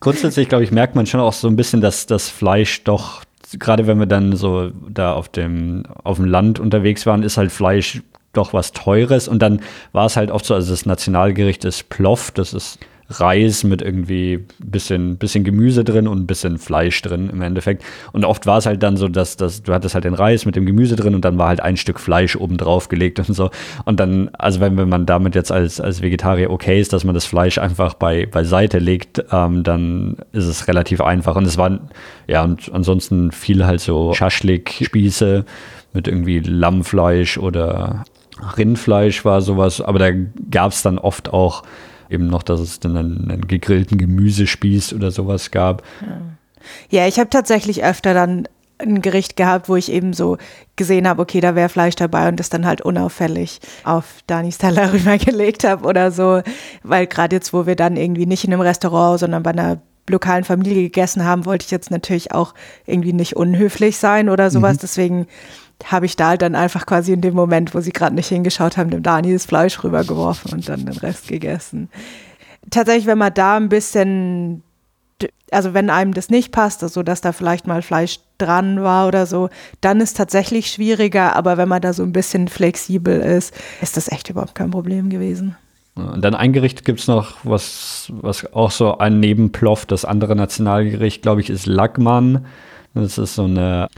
[0.00, 3.24] Grundsätzlich, glaube ich, merkt man schon auch so ein bisschen, dass das Fleisch doch,
[3.58, 7.52] gerade wenn wir dann so da auf dem, auf dem Land unterwegs waren, ist halt
[7.52, 9.26] Fleisch doch was Teures.
[9.26, 9.60] Und dann
[9.92, 12.78] war es halt oft so, also das Nationalgericht ist Ploff, das ist
[13.10, 17.82] Reis mit irgendwie bisschen, bisschen Gemüse drin und ein bisschen Fleisch drin im Endeffekt.
[18.12, 20.56] Und oft war es halt dann so, dass, dass du hattest halt den Reis mit
[20.56, 23.50] dem Gemüse drin und dann war halt ein Stück Fleisch oben drauf gelegt und so.
[23.86, 27.14] Und dann, also wenn, wenn man damit jetzt als, als Vegetarier okay ist, dass man
[27.14, 31.36] das Fleisch einfach bei, beiseite legt, ähm, dann ist es relativ einfach.
[31.36, 31.88] Und es waren,
[32.26, 35.44] ja, und ansonsten viel halt so Schaschlik-Spieße
[35.94, 38.04] mit irgendwie Lammfleisch oder
[38.56, 40.10] Rindfleisch war sowas, aber da
[40.50, 41.62] gab es dann oft auch
[42.10, 45.82] eben noch, dass es dann einen, einen gegrillten Gemüsespieß oder sowas gab.
[46.90, 48.48] Ja, ich habe tatsächlich öfter dann
[48.78, 50.38] ein Gericht gehabt, wo ich eben so
[50.76, 54.92] gesehen habe, okay, da wäre Fleisch dabei und das dann halt unauffällig auf Danis Teller
[54.92, 56.42] rübergelegt habe oder so.
[56.82, 60.44] Weil gerade jetzt, wo wir dann irgendwie nicht in einem Restaurant, sondern bei einer lokalen
[60.44, 62.54] Familie gegessen haben, wollte ich jetzt natürlich auch
[62.86, 64.76] irgendwie nicht unhöflich sein oder sowas.
[64.76, 64.80] Mhm.
[64.80, 65.26] Deswegen
[65.84, 68.76] habe ich da halt dann einfach quasi in dem Moment, wo sie gerade nicht hingeschaut
[68.76, 71.88] haben, dem Dani das Fleisch rübergeworfen und dann den Rest gegessen.
[72.70, 74.62] Tatsächlich, wenn man da ein bisschen,
[75.50, 79.26] also wenn einem das nicht passt, also dass da vielleicht mal Fleisch dran war oder
[79.26, 79.48] so,
[79.80, 84.10] dann ist tatsächlich schwieriger, aber wenn man da so ein bisschen flexibel ist, ist das
[84.10, 85.56] echt überhaupt kein Problem gewesen.
[85.94, 90.36] Und dann ein Gericht gibt es noch, was, was auch so ein Nebenploff, das andere
[90.36, 92.46] Nationalgericht, glaube ich, ist Lagmann.
[92.94, 93.88] Das ist so eine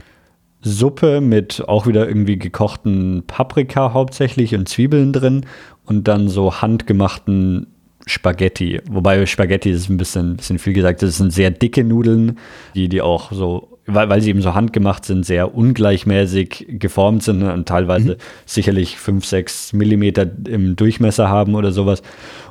[0.61, 5.45] Suppe mit auch wieder irgendwie gekochten Paprika hauptsächlich und Zwiebeln drin
[5.85, 7.67] und dann so handgemachten
[8.05, 8.81] Spaghetti.
[8.89, 11.01] Wobei Spaghetti ist ein bisschen, bisschen viel gesagt.
[11.01, 12.37] Das sind sehr dicke Nudeln,
[12.75, 17.43] die, die auch so, weil, weil sie eben so handgemacht sind, sehr ungleichmäßig geformt sind
[17.43, 18.17] und teilweise mhm.
[18.45, 22.01] sicherlich 5, 6 Millimeter im Durchmesser haben oder sowas.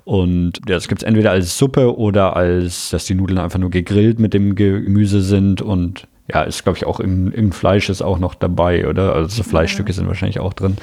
[0.04, 3.70] Und ja, das gibt es entweder als Suppe oder als, dass die Nudeln einfach nur
[3.70, 8.02] gegrillt mit dem Gemüse sind und ja, ist, glaube ich, auch im, im Fleisch ist
[8.02, 9.14] auch noch dabei, oder?
[9.14, 9.94] Also so Fleischstücke ja.
[9.94, 10.76] sind wahrscheinlich auch drin.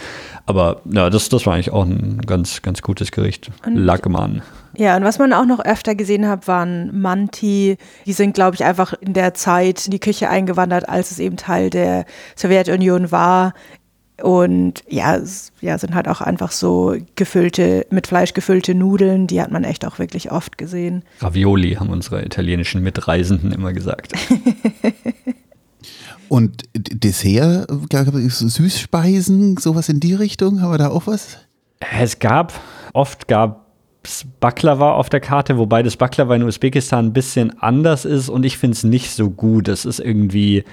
[0.46, 3.52] Aber ja, das, das war eigentlich auch ein ganz, ganz gutes Gericht.
[3.66, 4.42] Lackmann.
[4.76, 7.78] Ja, und was man auch noch öfter gesehen hat, waren Manti.
[8.06, 11.38] Die sind, glaube ich, einfach in der Zeit in die Küche eingewandert, als es eben
[11.38, 13.54] Teil der Sowjetunion war.
[14.22, 15.20] Und ja,
[15.62, 19.86] ja, sind halt auch einfach so gefüllte, mit Fleisch gefüllte Nudeln, die hat man echt
[19.86, 21.04] auch wirklich oft gesehen.
[21.22, 24.14] Ravioli haben unsere italienischen Mitreisenden immer gesagt.
[26.30, 27.68] Und Dessert,
[28.30, 31.38] Süßspeisen, sowas in die Richtung, haben wir da auch was?
[32.00, 32.54] Es gab,
[32.94, 33.68] oft gab
[34.04, 38.46] es Baklava auf der Karte, wobei das Baklava in Usbekistan ein bisschen anders ist und
[38.46, 39.68] ich finde es nicht so gut.
[39.68, 40.64] Es ist irgendwie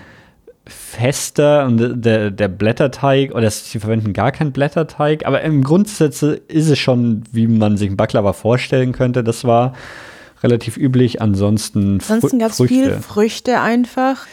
[0.66, 6.70] fester und der, der Blätterteig, oder sie verwenden gar keinen Blätterteig, aber im Grundsatz ist
[6.70, 9.22] es schon, wie man sich ein Baklava vorstellen könnte.
[9.22, 9.74] Das war
[10.42, 11.20] relativ üblich.
[11.20, 14.26] Ansonsten, Ansonsten gab es viel Früchte einfach.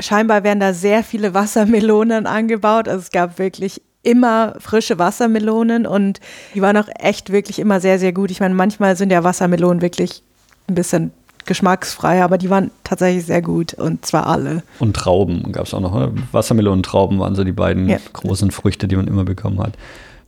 [0.00, 2.88] Scheinbar werden da sehr viele Wassermelonen angebaut.
[2.88, 6.20] Also es gab wirklich immer frische Wassermelonen und
[6.54, 8.30] die waren auch echt wirklich immer sehr, sehr gut.
[8.30, 10.22] Ich meine, manchmal sind ja Wassermelonen wirklich
[10.68, 11.12] ein bisschen
[11.46, 14.62] geschmacksfrei, aber die waren tatsächlich sehr gut und zwar alle.
[14.78, 15.94] Und Trauben gab es auch noch.
[15.94, 16.12] Oder?
[16.32, 17.98] Wassermelonen und Trauben waren so die beiden ja.
[18.12, 19.74] großen Früchte, die man immer bekommen hat.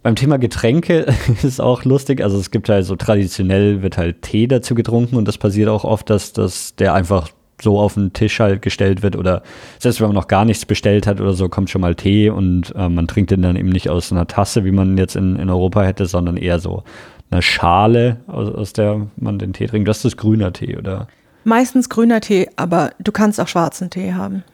[0.03, 1.07] Beim Thema Getränke
[1.43, 2.23] ist auch lustig.
[2.23, 5.85] Also es gibt halt so traditionell wird halt Tee dazu getrunken und das passiert auch
[5.85, 7.29] oft, dass, dass der einfach
[7.63, 9.43] so auf den Tisch halt gestellt wird oder
[9.79, 12.75] selbst wenn man noch gar nichts bestellt hat oder so, kommt schon mal Tee und
[12.77, 15.49] äh, man trinkt den dann eben nicht aus einer Tasse, wie man jetzt in, in
[15.51, 16.85] Europa hätte, sondern eher so
[17.31, 19.89] eine Schale, aus, aus der man den Tee trinkt.
[19.89, 21.09] Das ist grüner Tee, oder?
[21.45, 24.45] Meistens grüner Tee, aber du kannst auch schwarzen Tee haben.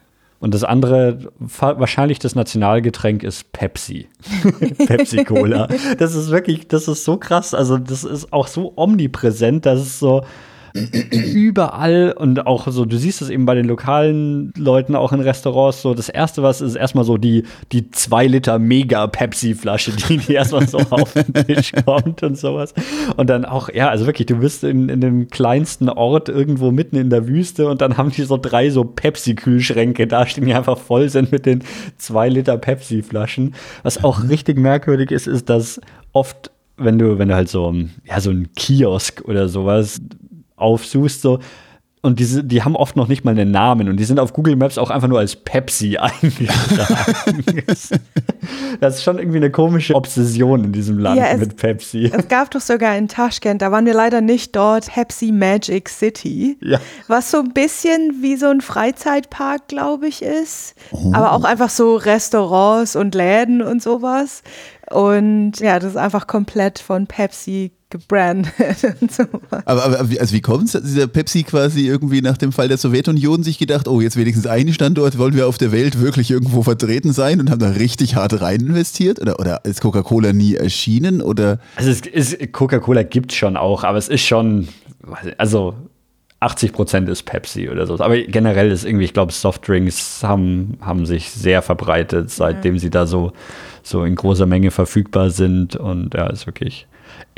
[0.41, 4.07] Und das andere, wahrscheinlich das Nationalgetränk ist Pepsi.
[4.87, 5.67] Pepsi Cola.
[5.99, 7.55] Das ist wirklich, das ist so krass.
[7.55, 10.25] Also, das ist auch so omnipräsent, dass es so,
[10.75, 15.83] überall und auch so, du siehst es eben bei den lokalen Leuten auch in Restaurants
[15.83, 20.19] so, das erste was ist erstmal so die, die zwei Liter Mega Pepsi Flasche, die,
[20.19, 22.75] die erstmal so auf den Tisch kommt und sowas.
[23.17, 26.97] Und dann auch, ja, also wirklich, du bist in, in dem kleinsten Ort irgendwo mitten
[26.97, 30.55] in der Wüste und dann haben die so drei so Pepsi Kühlschränke da stehen, die
[30.55, 31.63] einfach voll sind mit den
[31.97, 33.55] zwei Liter Pepsi Flaschen.
[33.83, 35.81] Was auch richtig merkwürdig ist, ist, dass
[36.13, 40.01] oft wenn du, wenn du halt so, ja, so ein Kiosk oder sowas
[40.59, 41.39] aufsuchst, so,
[42.01, 44.57] und diese, die haben oft noch nicht mal einen Namen und die sind auf Google
[44.57, 47.65] Maps auch einfach nur als Pepsi eingetragen.
[48.81, 52.11] das ist schon irgendwie eine komische Obsession in diesem Land ja, es, mit Pepsi.
[52.15, 56.57] Es gab doch sogar in Taschkent, da waren wir leider nicht dort, Pepsi Magic City,
[56.61, 56.79] ja.
[57.09, 60.75] was so ein bisschen wie so ein Freizeitpark, glaube ich, ist.
[60.93, 61.13] Oh.
[61.13, 64.43] Aber auch einfach so Restaurants und Läden und sowas.
[64.91, 68.53] Und ja, das ist einfach komplett von Pepsi gebrandet
[69.01, 69.25] und so.
[69.65, 72.77] Aber, aber also wie kommt es, dass dieser Pepsi quasi irgendwie nach dem Fall der
[72.77, 76.63] Sowjetunion sich gedacht, oh, jetzt wenigstens einen Standort wollen wir auf der Welt wirklich irgendwo
[76.63, 79.21] vertreten sein und haben da richtig hart rein investiert?
[79.21, 81.23] Oder, oder ist Coca-Cola nie erschienen?
[81.23, 81.61] Oder?
[81.77, 84.69] Also es ist, Coca-Cola gibt es schon auch, aber es ist schon,
[85.39, 85.75] also
[86.41, 87.95] 80 Prozent ist Pepsi oder so.
[87.99, 92.81] Aber generell ist irgendwie, ich glaube, Softdrinks haben, haben sich sehr verbreitet, seitdem ja.
[92.81, 93.33] sie da so,
[93.83, 95.75] so in großer Menge verfügbar sind.
[95.75, 96.87] Und ja, ist wirklich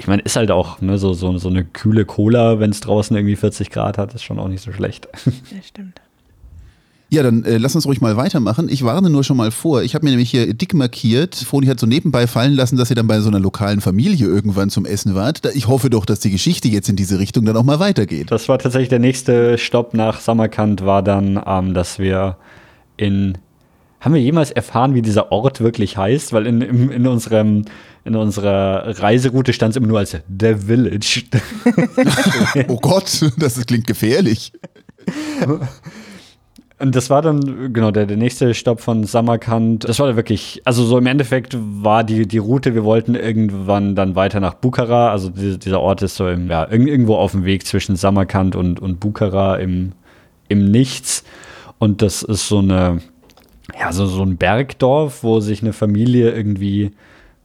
[0.01, 3.14] ich meine, ist halt auch ne, so, so, so eine kühle Cola, wenn es draußen
[3.14, 5.09] irgendwie 40 Grad hat, ist schon auch nicht so schlecht.
[5.26, 6.01] Ja, stimmt.
[7.11, 8.68] Ja, dann äh, lass uns ruhig mal weitermachen.
[8.70, 9.82] Ich warne nur schon mal vor.
[9.82, 11.34] Ich habe mir nämlich hier dick markiert.
[11.34, 14.70] Foni hat so nebenbei fallen lassen, dass ihr dann bei so einer lokalen Familie irgendwann
[14.70, 15.42] zum Essen wart.
[15.55, 18.30] Ich hoffe doch, dass die Geschichte jetzt in diese Richtung dann auch mal weitergeht.
[18.30, 22.36] Das war tatsächlich der nächste Stopp nach Samarkand, war dann, ähm, dass wir
[22.96, 23.36] in
[24.01, 26.32] haben wir jemals erfahren, wie dieser Ort wirklich heißt?
[26.32, 27.66] Weil in, in, in unserem
[28.05, 31.22] in unserer Reiseroute stand es immer nur als The Village.
[32.68, 34.53] oh Gott, das klingt gefährlich.
[36.78, 39.86] Und das war dann, genau, der, der nächste Stopp von Samarkand.
[39.86, 44.16] Das war wirklich, also so im Endeffekt war die, die Route, wir wollten irgendwann dann
[44.16, 45.11] weiter nach Bukhara.
[45.11, 48.80] Also die, dieser Ort ist so im, ja, irgendwo auf dem Weg zwischen Samarkand und,
[48.80, 49.92] und Bukhara im,
[50.48, 51.22] im Nichts.
[51.78, 53.03] Und das ist so eine,
[53.78, 56.92] ja, so, so ein Bergdorf, wo sich eine Familie irgendwie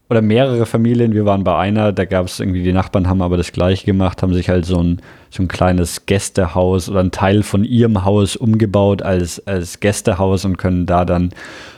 [0.07, 3.37] oder mehrere Familien, wir waren bei einer, da gab es irgendwie, die Nachbarn haben aber
[3.37, 5.01] das gleiche gemacht, haben sich halt so ein,
[5.31, 10.57] so ein kleines Gästehaus oder ein Teil von ihrem Haus umgebaut als, als Gästehaus und
[10.57, 11.31] können da dann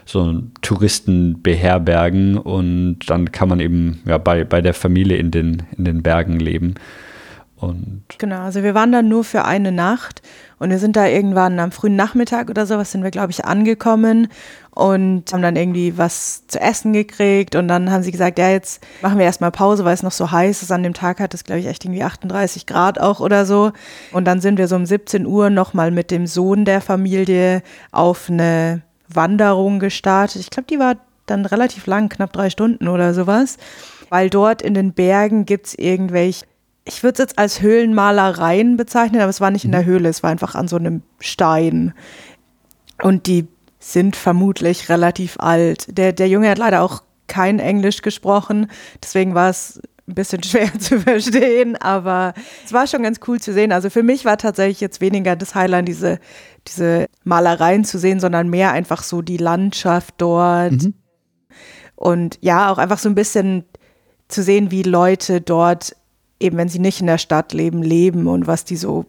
[0.05, 5.63] so Touristen beherbergen und dann kann man eben ja, bei, bei der Familie in den,
[5.77, 6.75] in den Bergen leben.
[7.59, 10.21] Und genau, also wir waren dann nur für eine Nacht
[10.59, 14.27] und wir sind da irgendwann am frühen Nachmittag oder sowas sind wir, glaube ich, angekommen
[14.71, 18.85] und haben dann irgendwie was zu essen gekriegt und dann haben sie gesagt, ja, jetzt
[19.01, 20.71] machen wir erstmal Pause, weil es noch so heiß ist.
[20.71, 23.71] An dem Tag hat es, glaube ich, echt irgendwie 38 Grad auch oder so.
[24.11, 28.29] Und dann sind wir so um 17 Uhr nochmal mit dem Sohn der Familie auf
[28.29, 30.41] eine Wanderung gestartet.
[30.41, 33.57] Ich glaube, die war dann relativ lang, knapp drei Stunden oder sowas,
[34.09, 36.45] weil dort in den Bergen gibt es irgendwelche
[36.87, 39.87] ich würde es jetzt als Höhlenmalereien bezeichnen, aber es war nicht in der mhm.
[39.87, 41.93] Höhle, es war einfach an so einem Stein.
[43.01, 43.47] Und die
[43.79, 45.97] sind vermutlich relativ alt.
[45.97, 48.71] Der, der Junge hat leider auch kein Englisch gesprochen,
[49.03, 52.33] deswegen war es ein bisschen schwer zu verstehen, aber
[52.65, 53.71] es war schon ganz cool zu sehen.
[53.71, 56.19] Also für mich war tatsächlich jetzt weniger das Highlight, diese,
[56.67, 60.71] diese Malereien zu sehen, sondern mehr einfach so die Landschaft dort.
[60.71, 60.93] Mhm.
[61.95, 63.65] Und ja, auch einfach so ein bisschen
[64.27, 65.95] zu sehen, wie Leute dort
[66.39, 69.05] eben wenn sie nicht in der Stadt leben, leben und was die so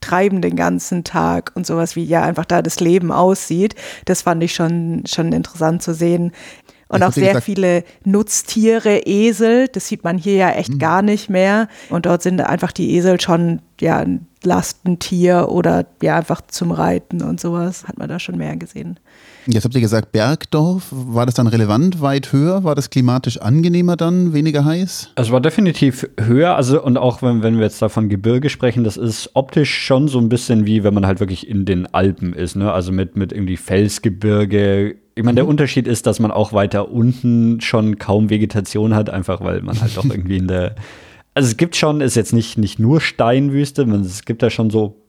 [0.00, 3.74] treiben den ganzen Tag und sowas wie ja einfach da das Leben aussieht.
[4.06, 6.32] Das fand ich schon, schon interessant zu sehen.
[6.88, 10.78] Und auch sehr gesagt, viele Nutztiere, Esel, das sieht man hier ja echt mhm.
[10.78, 11.68] gar nicht mehr.
[11.88, 17.22] Und dort sind einfach die Esel schon ja ein Lastentier oder ja einfach zum Reiten
[17.22, 17.86] und sowas.
[17.86, 18.98] Hat man da schon mehr gesehen.
[19.46, 20.88] Jetzt habt ihr gesagt Bergdorf.
[20.90, 22.64] War das dann relevant, weit höher?
[22.64, 25.12] War das klimatisch angenehmer dann, weniger heiß?
[25.14, 26.56] Es war definitiv höher.
[26.56, 30.08] Also, und auch wenn, wenn wir jetzt da von Gebirge sprechen, das ist optisch schon
[30.08, 32.56] so ein bisschen wie, wenn man halt wirklich in den Alpen ist.
[32.56, 32.70] Ne?
[32.72, 34.96] Also mit, mit irgendwie Felsgebirge.
[35.14, 35.50] Ich meine, der mhm.
[35.50, 39.96] Unterschied ist, dass man auch weiter unten schon kaum Vegetation hat, einfach weil man halt
[39.96, 40.74] doch irgendwie in der.
[41.32, 45.00] Also es gibt schon, ist jetzt nicht, nicht nur Steinwüste, es gibt da schon so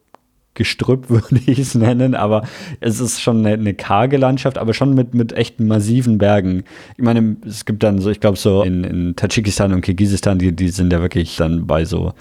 [0.53, 2.47] Gestrüpp, würde ich es nennen, aber
[2.79, 6.63] es ist schon eine, eine, karge Landschaft, aber schon mit, mit echten massiven Bergen.
[6.97, 10.51] Ich meine, es gibt dann so, ich glaube, so in, in Tadschikistan und Kirgisistan, die,
[10.51, 12.13] die sind ja wirklich dann bei so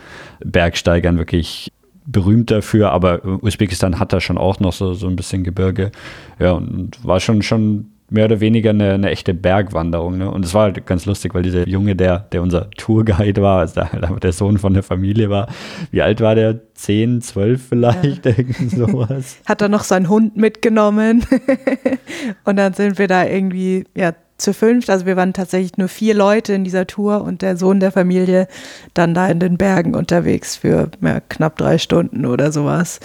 [0.44, 1.72] Bergsteigern wirklich
[2.06, 5.92] berühmt dafür, aber Usbekistan hat da schon auch noch so, so ein bisschen Gebirge.
[6.38, 10.18] Ja, und war schon, schon mehr oder weniger eine, eine echte Bergwanderung.
[10.18, 10.30] Ne?
[10.30, 13.80] Und es war halt ganz lustig, weil dieser Junge, der, der unser Tourguide war, also
[13.80, 15.48] der, der Sohn von der Familie war,
[15.90, 16.60] wie alt war der?
[16.74, 18.32] Zehn, zwölf vielleicht, ja.
[18.36, 19.38] irgend sowas.
[19.46, 21.24] Hat er noch seinen Hund mitgenommen.
[22.44, 26.14] und dann sind wir da irgendwie, ja, zu fünft, also wir waren tatsächlich nur vier
[26.14, 28.48] Leute in dieser Tour und der Sohn der Familie
[28.94, 33.00] dann da in den Bergen unterwegs für ja, knapp drei Stunden oder sowas.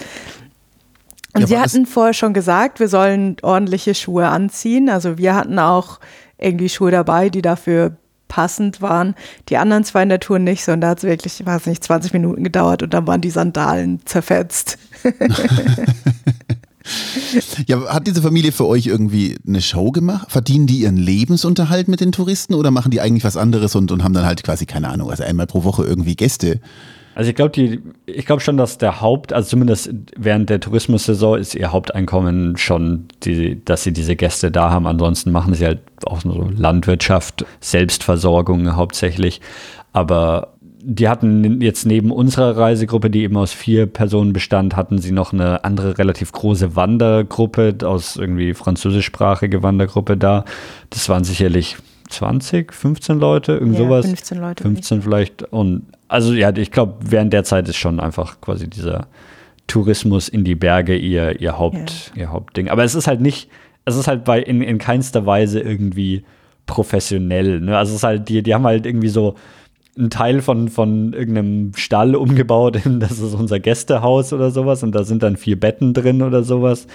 [1.36, 4.88] Und ja, Sie hatten vorher schon gesagt, wir sollen ordentliche Schuhe anziehen.
[4.88, 6.00] Also wir hatten auch
[6.38, 7.96] irgendwie Schuhe dabei, die dafür
[8.28, 9.14] passend waren.
[9.50, 11.84] Die anderen zwei in der Tour nicht, sondern da hat es wirklich, ich weiß nicht,
[11.84, 14.78] 20 Minuten gedauert und dann waren die Sandalen zerfetzt.
[17.66, 20.32] ja, hat diese Familie für euch irgendwie eine Show gemacht?
[20.32, 24.02] Verdienen die ihren Lebensunterhalt mit den Touristen oder machen die eigentlich was anderes und, und
[24.02, 26.60] haben dann halt quasi, keine Ahnung, also einmal pro Woche irgendwie Gäste?
[27.16, 31.38] Also ich glaube, die, ich glaube schon, dass der Haupt, also zumindest während der Tourismussaison
[31.38, 34.86] ist ihr Haupteinkommen schon, die, dass sie diese Gäste da haben.
[34.86, 39.40] Ansonsten machen sie halt auch so Landwirtschaft, Selbstversorgung hauptsächlich.
[39.94, 45.12] Aber die hatten jetzt neben unserer Reisegruppe, die eben aus vier Personen bestand, hatten sie
[45.12, 50.44] noch eine andere relativ große Wandergruppe aus irgendwie französischsprachige Wandergruppe da.
[50.90, 51.76] Das waren sicherlich
[52.10, 54.04] 20, 15 Leute, irgend Ja, sowas.
[54.04, 54.62] 15 Leute.
[54.64, 55.42] 15 vielleicht.
[55.44, 59.06] Und also ja, ich glaube, während der Zeit ist schon einfach quasi dieser
[59.66, 62.68] Tourismus in die Berge ihr, ihr, Haupt, ihr Hauptding.
[62.68, 63.50] Aber es ist halt nicht,
[63.84, 66.24] es ist halt bei in, in keinster Weise irgendwie
[66.66, 67.60] professionell.
[67.60, 67.76] Ne?
[67.76, 69.34] Also es ist halt, die, die haben halt irgendwie so
[69.98, 74.94] einen Teil von, von irgendeinem Stall umgebaut, in das ist unser Gästehaus oder sowas und
[74.94, 76.86] da sind dann vier Betten drin oder sowas.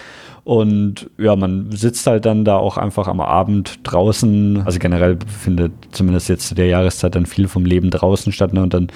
[0.43, 4.63] Und ja, man sitzt halt dann da auch einfach am Abend draußen.
[4.65, 8.53] Also generell findet zumindest jetzt zu der Jahreszeit dann viel vom Leben draußen statt.
[8.53, 8.63] Ne?
[8.63, 8.87] Und dann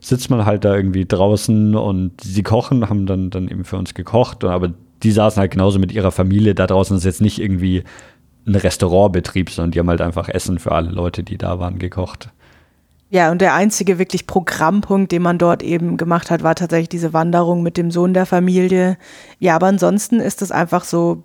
[0.00, 3.94] sitzt man halt da irgendwie draußen und sie kochen, haben dann, dann eben für uns
[3.94, 4.44] gekocht.
[4.44, 6.94] Aber die saßen halt genauso mit ihrer Familie da draußen.
[6.94, 7.84] Das ist jetzt nicht irgendwie
[8.46, 12.28] ein Restaurantbetrieb, sondern die haben halt einfach Essen für alle Leute, die da waren, gekocht.
[13.12, 17.12] Ja, und der einzige wirklich Programmpunkt, den man dort eben gemacht hat, war tatsächlich diese
[17.12, 18.96] Wanderung mit dem Sohn der Familie.
[19.40, 21.24] Ja, aber ansonsten ist es einfach so,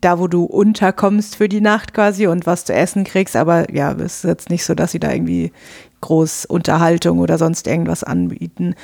[0.00, 3.92] da wo du unterkommst für die Nacht quasi und was zu essen kriegst, aber ja,
[3.92, 5.52] es ist jetzt nicht so, dass sie da irgendwie
[6.00, 8.76] groß Unterhaltung oder sonst irgendwas anbieten.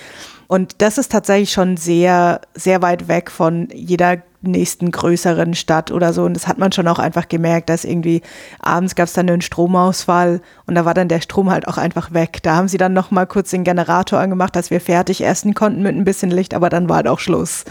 [0.48, 6.12] Und das ist tatsächlich schon sehr, sehr weit weg von jeder nächsten größeren Stadt oder
[6.12, 6.24] so.
[6.24, 8.22] Und das hat man schon auch einfach gemerkt, dass irgendwie
[8.60, 12.12] abends gab es dann einen Stromausfall und da war dann der Strom halt auch einfach
[12.12, 12.38] weg.
[12.42, 15.82] Da haben sie dann noch mal kurz den Generator angemacht, dass wir fertig essen konnten
[15.82, 17.64] mit ein bisschen Licht, aber dann war halt auch Schluss.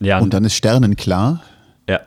[0.00, 1.42] Ja, Und dann ist sternenklar.
[1.88, 2.00] Ja.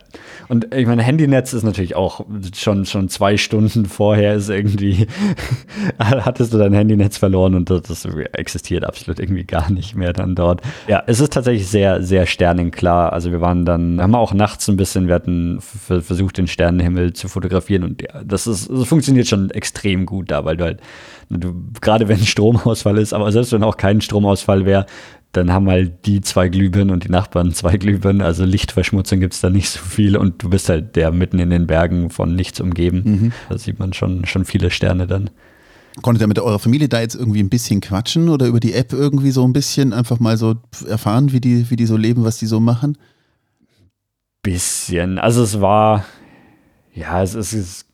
[0.48, 5.08] Und ich meine, Handynetz ist natürlich auch schon, schon zwei Stunden vorher ist irgendwie,
[6.00, 10.62] hattest du dein Handynetz verloren und das, existiert absolut irgendwie gar nicht mehr dann dort.
[10.88, 13.12] Ja, es ist tatsächlich sehr, sehr sternenklar.
[13.12, 17.28] Also wir waren dann, haben auch nachts ein bisschen, wir hatten versucht, den Sternenhimmel zu
[17.28, 20.80] fotografieren und ja, das ist, das funktioniert schon extrem gut da, weil du halt,
[21.30, 24.86] du, gerade wenn Stromausfall ist, aber selbst wenn auch kein Stromausfall wäre,
[25.36, 28.22] dann haben halt die zwei Glühbirnen und die Nachbarn zwei Glühbirnen.
[28.22, 31.50] Also Lichtverschmutzung gibt es da nicht so viel und du bist halt der mitten in
[31.50, 33.02] den Bergen von nichts umgeben.
[33.06, 33.32] Mhm.
[33.50, 35.30] Da sieht man schon, schon viele Sterne dann.
[36.02, 38.92] Konntet ihr mit eurer Familie da jetzt irgendwie ein bisschen quatschen oder über die App
[38.92, 40.56] irgendwie so ein bisschen einfach mal so
[40.88, 42.98] erfahren, wie die, wie die so leben, was die so machen?
[44.44, 45.18] Bisschen.
[45.18, 46.06] Also es war,
[46.94, 47.86] ja, es ist, es,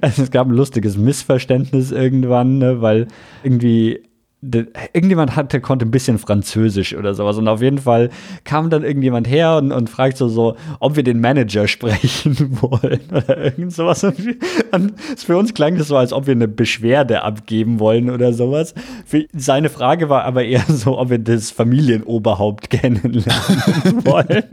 [0.18, 3.06] es gab ein lustiges Missverständnis irgendwann, ne, weil
[3.44, 4.02] irgendwie
[4.40, 7.38] irgendjemand hatte, konnte ein bisschen Französisch oder sowas.
[7.38, 8.10] Und auf jeden Fall
[8.44, 13.00] kam dann irgendjemand her und, und fragt so, so, ob wir den Manager sprechen wollen
[13.10, 14.04] oder irgend sowas.
[14.04, 14.36] Und,
[14.70, 18.74] und für uns klang das so, als ob wir eine Beschwerde abgeben wollen oder sowas.
[19.04, 24.44] Für, seine Frage war aber eher so, ob wir das Familienoberhaupt kennenlernen wollen.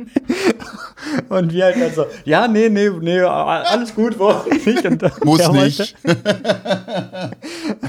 [1.29, 4.86] Und wir halt dann so, ja, nee, nee, nee, alles gut, wo nicht.
[4.86, 5.95] Und Muss nicht.
[6.03, 7.31] Wollte,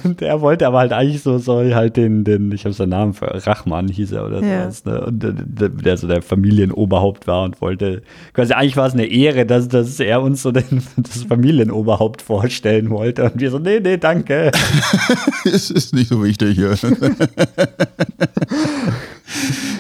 [0.05, 3.13] und der wollte aber halt eigentlich so, so halt den, den ich habe seinen Namen
[3.15, 4.63] für Rachmann hieß er oder Ja.
[4.71, 5.01] sowas, ne?
[5.07, 9.47] Und der, der so der Familienoberhaupt war und wollte, quasi eigentlich war es eine Ehre,
[9.47, 10.65] dass, dass er uns so den,
[10.97, 13.25] das Familienoberhaupt vorstellen wollte.
[13.25, 14.51] Und wir so, nee, nee, danke.
[15.45, 16.75] es ist nicht so wichtig hier.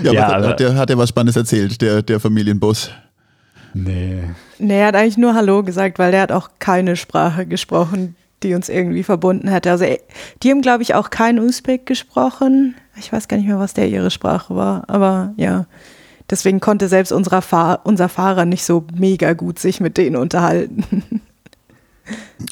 [0.02, 2.90] ja, Ja, aber aber- hat, der, hat er was Spannendes erzählt, der, der Familienbus?
[3.74, 4.22] Nee.
[4.58, 8.54] Nee, er hat eigentlich nur Hallo gesagt, weil der hat auch keine Sprache gesprochen, die
[8.54, 9.70] uns irgendwie verbunden hätte.
[9.70, 9.98] Also eh,
[10.42, 12.74] die haben, glaube ich, auch kein Usbek gesprochen.
[12.98, 15.66] Ich weiß gar nicht mehr, was der ihre Sprache war, aber ja.
[16.28, 21.20] Deswegen konnte selbst unserer Fahr unser Fahrer nicht so mega gut sich mit denen unterhalten.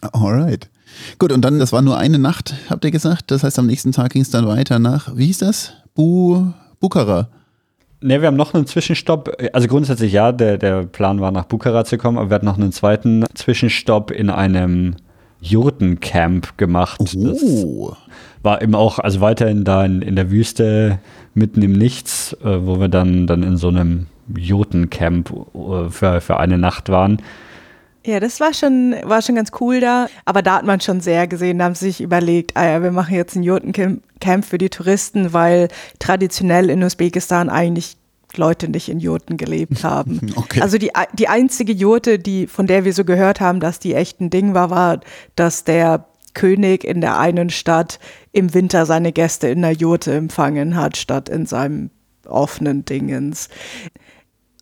[0.12, 0.68] Alright.
[1.18, 3.32] Gut, und dann, das war nur eine Nacht, habt ihr gesagt.
[3.32, 5.72] Das heißt, am nächsten Tag ging es dann weiter nach, wie hieß das?
[5.95, 7.28] Bu, Bukhara.
[8.01, 9.35] Ne, wir haben noch einen Zwischenstopp.
[9.53, 12.59] Also grundsätzlich ja, der, der Plan war nach Bukhara zu kommen, aber wir hatten noch
[12.59, 14.97] einen zweiten Zwischenstopp in einem
[15.45, 17.01] Jurtencamp gemacht.
[17.01, 17.95] Das Oh.
[18.42, 20.99] war eben auch, also weiterhin da in, in der Wüste,
[21.34, 26.38] mitten im Nichts, äh, wo wir dann, dann in so einem Jurtencamp äh, für, für
[26.38, 27.20] eine Nacht waren.
[28.07, 30.09] Ja, das war schon, war schon ganz cool da.
[30.26, 32.90] Aber da hat man schon sehr gesehen, da haben sie sich überlegt, ah ja, wir
[32.92, 35.68] machen jetzt ein Jurtencamp für die Touristen, weil
[35.99, 37.97] traditionell in Usbekistan eigentlich
[38.39, 40.20] Leute nicht in Jurten gelebt haben.
[40.37, 40.61] Okay.
[40.61, 44.20] Also die, die einzige Jurte, die, von der wir so gehört haben, dass die echt
[44.20, 45.01] ein Ding war, war,
[45.37, 47.99] dass der König in der einen Stadt
[48.32, 51.91] im Winter seine Gäste in der Jurte empfangen hat, statt in seinem
[52.26, 53.49] offenen Dingens.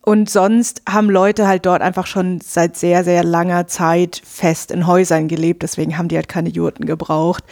[0.05, 4.85] Und sonst haben Leute halt dort einfach schon seit sehr, sehr langer Zeit fest in
[4.85, 5.63] Häusern gelebt.
[5.63, 7.45] Deswegen haben die halt keine Jurten gebraucht.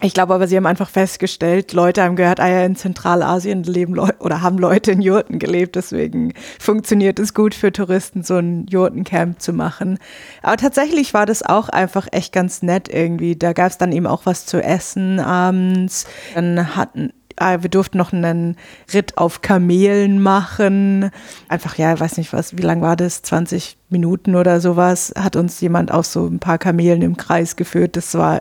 [0.00, 3.94] Ich glaube aber, sie haben einfach festgestellt, Leute haben gehört, ah ja, in Zentralasien leben
[3.94, 8.66] Leute oder haben Leute in Jurten gelebt, deswegen funktioniert es gut für Touristen, so ein
[8.68, 9.98] Jurtencamp zu machen.
[10.40, 13.34] Aber tatsächlich war das auch einfach echt ganz nett irgendwie.
[13.34, 16.06] Da gab es dann eben auch was zu essen abends.
[16.32, 18.56] Dann hatten ah, wir durften noch einen
[18.92, 21.10] Ritt auf Kamelen machen.
[21.48, 23.22] Einfach, ja, weiß nicht was, wie lang war das?
[23.22, 25.12] 20 Minuten oder sowas.
[25.18, 27.96] Hat uns jemand auf so ein paar Kamelen im Kreis geführt.
[27.96, 28.40] Das war,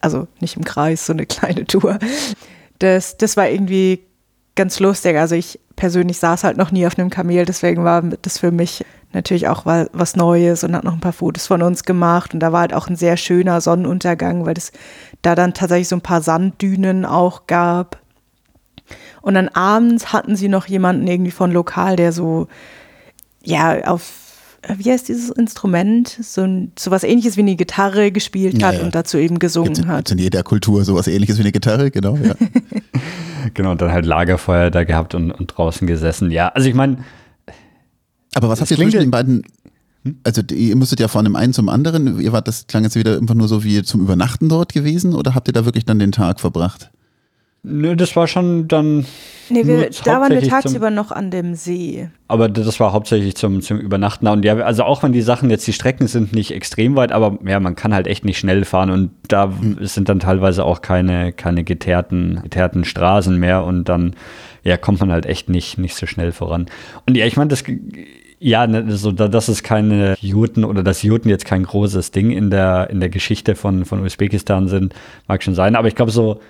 [0.00, 1.98] also nicht im Kreis, so eine kleine Tour.
[2.78, 4.00] Das, das war irgendwie
[4.54, 5.16] ganz lustig.
[5.16, 8.84] Also ich persönlich saß halt noch nie auf einem Kamel, deswegen war das für mich
[9.12, 12.34] natürlich auch was Neues und hat noch ein paar Fotos von uns gemacht.
[12.34, 14.72] Und da war halt auch ein sehr schöner Sonnenuntergang, weil es
[15.22, 17.98] da dann tatsächlich so ein paar Sanddünen auch gab.
[19.22, 22.48] Und dann abends hatten sie noch jemanden irgendwie von lokal, der so,
[23.42, 24.02] ja, auf,
[24.76, 26.08] wie heißt dieses Instrument?
[26.20, 28.84] So, ein, so was ähnliches wie eine Gitarre gespielt hat ja, ja.
[28.84, 29.96] und dazu eben gesungen gibt's, hat.
[29.98, 32.34] Gibt's in jeder Kultur sowas ähnliches wie eine Gitarre, genau, ja.
[33.54, 36.30] genau, und dann halt Lagerfeuer da gehabt und, und draußen gesessen.
[36.30, 36.98] Ja, also ich meine.
[38.34, 39.42] Aber was habt ihr zwischen den beiden
[40.04, 40.18] hm?
[40.24, 43.18] also ihr musstet ja von dem einen zum anderen, ihr wart, das klang jetzt wieder
[43.18, 46.12] einfach nur so wie zum Übernachten dort gewesen oder habt ihr da wirklich dann den
[46.12, 46.90] Tag verbracht?
[47.62, 49.04] Nö, das war schon dann.
[49.50, 52.08] Nee, wir, da waren wir tagsüber zum, noch an dem See.
[52.28, 54.26] Aber das war hauptsächlich zum, zum Übernachten.
[54.28, 57.38] Und ja, also auch wenn die Sachen jetzt, die Strecken sind nicht extrem weit, aber
[57.44, 59.78] ja, man kann halt echt nicht schnell fahren und da mhm.
[59.80, 64.14] sind dann teilweise auch keine, keine geteerten, geteerten Straßen mehr und dann
[64.62, 66.66] ja, kommt man halt echt nicht, nicht so schnell voran.
[67.06, 67.64] Und ja, ich meine, das
[68.42, 72.48] ja, ne, so, dass es keine Juden oder dass Juden jetzt kein großes Ding in
[72.50, 74.94] der, in der Geschichte von, von Usbekistan sind,
[75.28, 75.76] mag schon sein.
[75.76, 76.40] Aber ich glaube, so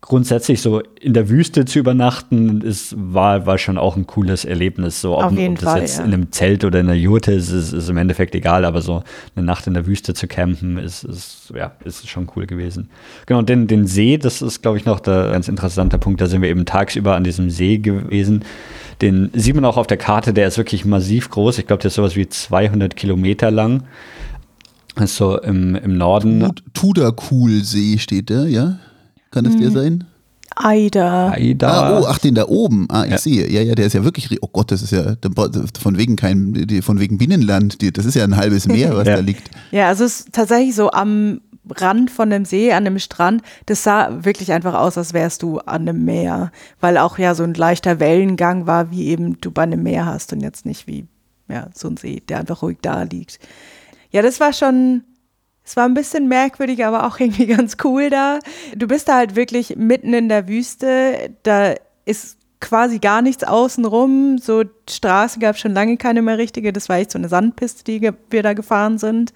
[0.00, 5.00] grundsätzlich so in der Wüste zu übernachten, ist, war, war schon auch ein cooles Erlebnis.
[5.00, 6.04] So, ob, Auf jeden ob das Fall, jetzt ja.
[6.04, 9.02] in einem Zelt oder in einer Jurte ist, ist, ist im Endeffekt egal, aber so
[9.34, 12.88] eine Nacht in der Wüste zu campen, ist, ist, ja, ist schon cool gewesen.
[13.26, 16.20] Genau, und den, den See, das ist, glaube ich, noch der ganz interessante Punkt.
[16.20, 18.44] Da sind wir eben tagsüber an diesem See gewesen.
[19.02, 21.58] Den sieht man auch auf der Karte, der ist wirklich massiv groß.
[21.58, 23.82] Ich glaube, der ist sowas wie 200 Kilometer lang.
[24.94, 26.52] Also im, im Norden.
[26.72, 28.78] Tudakul-See steht der, ja?
[29.30, 29.60] Kann das mhm.
[29.60, 30.04] der sein?
[30.54, 31.32] Aida.
[31.32, 31.68] Aida.
[31.68, 32.86] Ah, oh, ach, den da oben.
[32.88, 33.18] Ah, ich ja.
[33.18, 33.50] sehe.
[33.50, 35.16] Ja, ja, der ist ja wirklich, oh Gott, das ist ja
[35.78, 37.76] von wegen kein, von wegen Binnenland.
[37.96, 39.16] Das ist ja ein halbes Meer, was ja.
[39.16, 39.50] da liegt.
[39.70, 43.42] Ja, also es ist tatsächlich so am Rand von dem See, an dem Strand.
[43.66, 46.52] Das sah wirklich einfach aus, als wärst du an einem Meer.
[46.80, 50.32] Weil auch ja so ein leichter Wellengang war, wie eben du bei einem Meer hast
[50.32, 51.06] und jetzt nicht wie,
[51.48, 53.40] ja, so ein See, der einfach ruhig da liegt.
[54.10, 55.02] Ja, das war schon,
[55.66, 58.38] es war ein bisschen merkwürdig, aber auch irgendwie ganz cool da.
[58.74, 61.30] Du bist da halt wirklich mitten in der Wüste.
[61.42, 64.38] Da ist quasi gar nichts außenrum.
[64.38, 66.72] So Straße gab es schon lange keine mehr richtige.
[66.72, 69.32] Das war echt so eine Sandpiste, die wir da gefahren sind.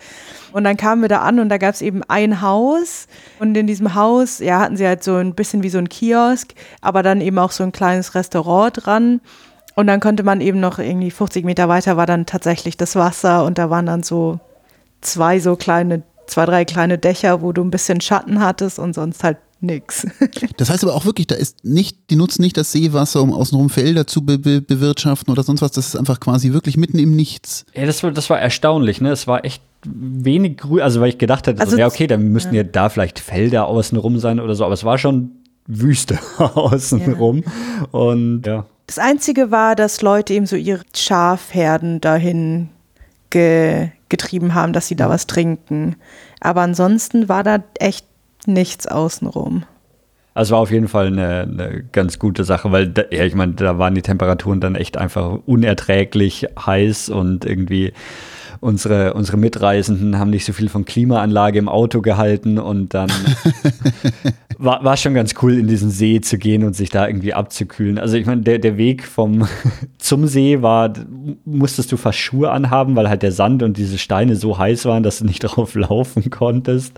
[0.52, 3.08] Und dann kamen wir da an und da gab es eben ein Haus.
[3.40, 6.54] Und in diesem Haus, ja, hatten sie halt so ein bisschen wie so ein Kiosk,
[6.80, 9.20] aber dann eben auch so ein kleines Restaurant dran.
[9.74, 13.44] Und dann konnte man eben noch irgendwie 50 Meter weiter war dann tatsächlich das Wasser
[13.44, 14.38] und da waren dann so
[15.00, 19.22] zwei so kleine zwei, drei kleine Dächer, wo du ein bisschen Schatten hattest und sonst
[19.24, 20.06] halt nix.
[20.56, 23.70] Das heißt aber auch wirklich, da ist nicht, die nutzen nicht das Seewasser, um außenrum
[23.70, 25.72] Felder zu be be bewirtschaften oder sonst was.
[25.72, 27.64] Das ist einfach quasi wirklich mitten im Nichts.
[27.74, 29.10] Ja, das war, das war erstaunlich, ne?
[29.10, 32.28] Es war echt wenig grün, also weil ich gedacht hätte, also, so, ja, okay, dann
[32.28, 32.62] müssten ja.
[32.62, 35.30] ja da vielleicht Felder außenrum sein oder so, aber es war schon
[35.66, 37.44] Wüste außenrum.
[37.44, 37.98] Ja.
[37.98, 38.66] Und ja.
[38.86, 42.68] Das Einzige war, dass Leute eben so ihre Schafherden dahin
[43.30, 45.96] ge getrieben haben, dass sie da was trinken.
[46.40, 48.04] Aber ansonsten war da echt
[48.46, 49.64] nichts außenrum.
[50.34, 53.52] Also war auf jeden Fall eine, eine ganz gute Sache, weil da, ja, ich meine,
[53.52, 57.92] da waren die Temperaturen dann echt einfach unerträglich heiß und irgendwie
[58.60, 63.10] unsere, unsere Mitreisenden haben nicht so viel von Klimaanlage im Auto gehalten und dann
[64.58, 67.98] war, war schon ganz cool, in diesen See zu gehen und sich da irgendwie abzukühlen.
[67.98, 69.48] Also ich meine, der, der Weg vom
[69.98, 70.92] zum See war,
[71.44, 75.02] musstest du fast Schuhe anhaben, weil halt der Sand und diese Steine so heiß waren,
[75.02, 76.92] dass du nicht drauf laufen konntest.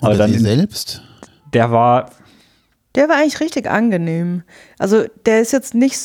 [0.00, 1.02] Aber und dann selbst?
[1.54, 2.10] Der war.
[2.94, 4.42] Der war eigentlich richtig angenehm.
[4.78, 5.98] Also der ist jetzt nicht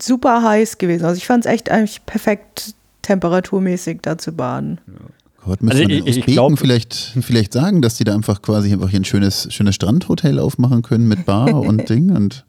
[0.00, 1.04] super heiß gewesen.
[1.04, 2.74] Also ich fand es echt eigentlich perfekt
[3.04, 4.80] temperaturmäßig da zu baden.
[4.86, 4.94] Ja.
[5.44, 8.88] Gott, müsste also ich, ich glaub, vielleicht, vielleicht sagen, dass die da einfach quasi einfach
[8.88, 12.44] hier ein schönes, schönes Strandhotel aufmachen können mit Bar und Ding und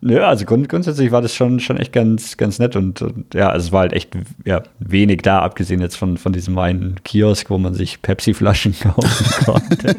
[0.00, 3.50] Nö, also grund grundsätzlich war das schon, schon echt ganz, ganz nett und, und, ja,
[3.50, 4.10] also es war halt echt
[4.44, 9.44] ja, wenig da, abgesehen jetzt von, von diesem einen Kiosk, wo man sich Pepsi-Flaschen kaufen
[9.44, 9.96] konnte.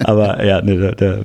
[0.04, 1.22] Aber ja, ne, da, da,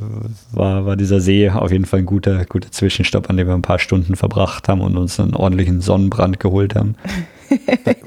[0.51, 3.63] war, war dieser See auf jeden Fall ein guter, guter Zwischenstopp, an dem wir ein
[3.63, 6.95] paar Stunden verbracht haben und uns einen ordentlichen Sonnenbrand geholt haben.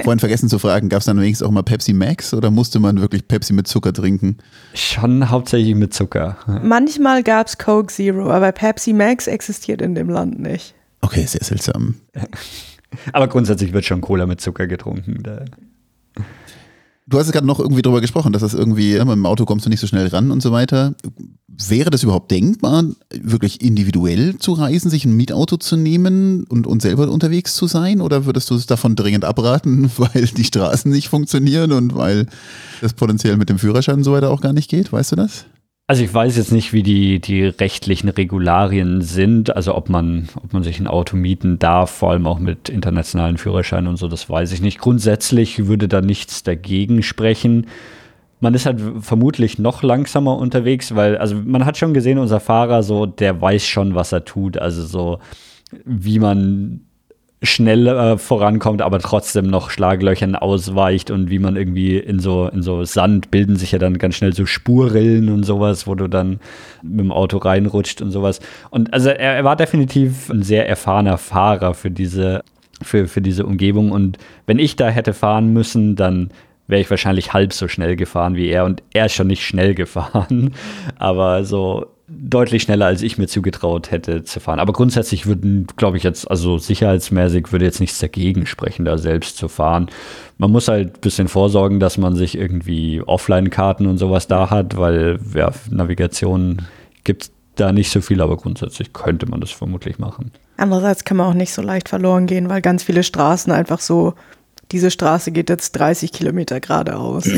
[0.03, 3.01] Vorhin vergessen zu fragen, gab es dann wenigstens auch mal Pepsi Max oder musste man
[3.01, 4.39] wirklich Pepsi mit Zucker trinken?
[4.75, 6.37] Schon hauptsächlich mit Zucker.
[6.63, 10.75] Manchmal gab es Coke Zero, aber Pepsi Max existiert in dem Land nicht.
[11.01, 11.97] Okay, sehr seltsam.
[13.13, 15.23] Aber grundsätzlich wird schon Cola mit Zucker getrunken.
[15.23, 15.45] Da.
[17.11, 19.65] Du hast gerade noch irgendwie drüber gesprochen, dass das irgendwie, ja, mit dem Auto kommst
[19.65, 20.95] du nicht so schnell ran und so weiter.
[21.49, 26.83] Wäre das überhaupt denkbar, wirklich individuell zu reisen, sich ein Mietauto zu nehmen und, und
[26.83, 28.03] selber unterwegs zu sein?
[28.03, 32.27] Oder würdest du es davon dringend abraten, weil die Straßen nicht funktionieren und weil
[32.83, 34.93] das potenziell mit dem Führerschein und so weiter auch gar nicht geht?
[34.93, 35.47] Weißt du das?
[35.91, 40.53] Also ich weiß jetzt nicht, wie die, die rechtlichen Regularien sind, also ob man, ob
[40.53, 44.29] man sich ein Auto mieten darf, vor allem auch mit internationalen Führerscheinen und so, das
[44.29, 44.81] weiß ich nicht.
[44.81, 47.69] Grundsätzlich würde da nichts dagegen sprechen.
[48.41, 52.83] Man ist halt vermutlich noch langsamer unterwegs, weil, also man hat schon gesehen, unser Fahrer
[52.83, 54.59] so, der weiß schon, was er tut.
[54.59, 55.21] Also so,
[55.87, 56.81] wie man
[57.43, 62.63] schnell äh, vorankommt, aber trotzdem noch Schlaglöchern ausweicht und wie man irgendwie in so, in
[62.63, 66.41] so Sand bilden sich ja dann ganz schnell so Spurrillen und sowas, wo du dann
[66.83, 68.41] mit dem Auto reinrutscht und sowas.
[68.71, 72.43] Und also er, er war definitiv ein sehr erfahrener Fahrer für diese,
[72.83, 73.93] für, für diese Umgebung.
[73.93, 76.31] Und wenn ich da hätte fahren müssen, dann
[76.67, 78.65] wäre ich wahrscheinlich halb so schnell gefahren wie er.
[78.65, 80.55] Und er ist schon nicht schnell gefahren,
[80.99, 84.61] aber so deutlich schneller, als ich mir zugetraut hätte zu fahren.
[84.61, 89.37] Aber grundsätzlich würden, glaube ich, jetzt, also sicherheitsmäßig würde jetzt nichts dagegen sprechen, da selbst
[89.37, 89.89] zu fahren.
[90.39, 94.79] Man muss halt ein bisschen vorsorgen, dass man sich irgendwie Offline-Karten und sowas da hat,
[94.79, 96.63] weil ja, Navigation
[97.05, 100.31] gibt da nicht so viel, aber grundsätzlich könnte man das vermutlich machen.
[100.57, 104.15] Andererseits kann man auch nicht so leicht verloren gehen, weil ganz viele Straßen einfach so,
[104.73, 107.29] diese Straße geht jetzt 30 Kilometer geradeaus.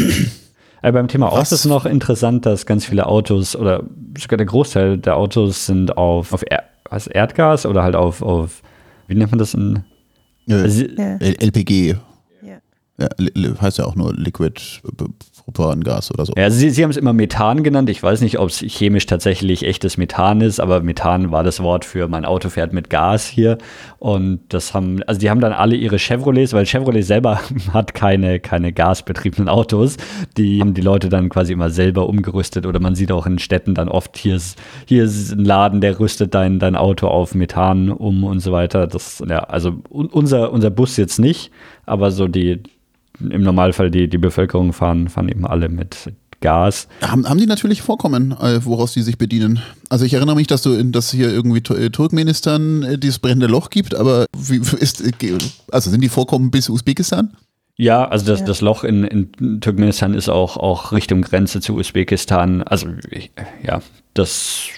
[0.83, 3.83] Aber beim Thema Autos ist noch interessant, dass ganz viele Autos oder
[4.19, 8.63] sogar der Großteil der Autos sind auf, auf er was, Erdgas oder halt auf, auf,
[9.07, 9.85] wie nennt man das in?
[10.49, 11.17] Also, ja.
[11.19, 11.97] LPG.
[13.01, 13.09] Ja,
[13.61, 14.61] heißt ja auch nur Liquid
[15.45, 16.33] Propangas oder so.
[16.37, 17.91] Ja, Sie, Sie haben es immer Methan genannt.
[17.91, 21.85] Ich weiß nicht, ob es chemisch tatsächlich echtes Methan ist, aber Methan war das Wort
[21.85, 23.59] für mein Auto fährt mit Gas hier.
[23.99, 27.41] Und das haben, also die haben dann alle ihre Chevrolets, weil Chevrolet selber
[27.73, 29.97] hat keine, keine gasbetriebenen Autos.
[30.37, 33.75] Die haben die Leute dann quasi immer selber umgerüstet oder man sieht auch in Städten
[33.75, 37.91] dann oft, hier ist, hier ist ein Laden, der rüstet dein, dein Auto auf Methan
[37.91, 38.87] um und so weiter.
[38.87, 41.51] Das, ja, also unser, unser Bus jetzt nicht,
[41.87, 42.63] aber so die,
[43.21, 46.89] im Normalfall die, die Bevölkerung fahren, fahren eben alle mit Gas.
[47.03, 49.61] Haben, haben die natürlich Vorkommen, äh, woraus die sich bedienen.
[49.89, 53.47] Also ich erinnere mich, dass du in, dass hier irgendwie äh, Turkmenistan äh, dieses brennende
[53.47, 55.05] Loch gibt, aber wie ist,
[55.71, 57.37] also sind die Vorkommen bis Usbekistan?
[57.77, 62.63] Ja, also das, das Loch in, in Turkmenistan ist auch, auch Richtung Grenze zu Usbekistan.
[62.63, 63.31] Also ich,
[63.63, 63.81] ja,
[64.13, 64.69] das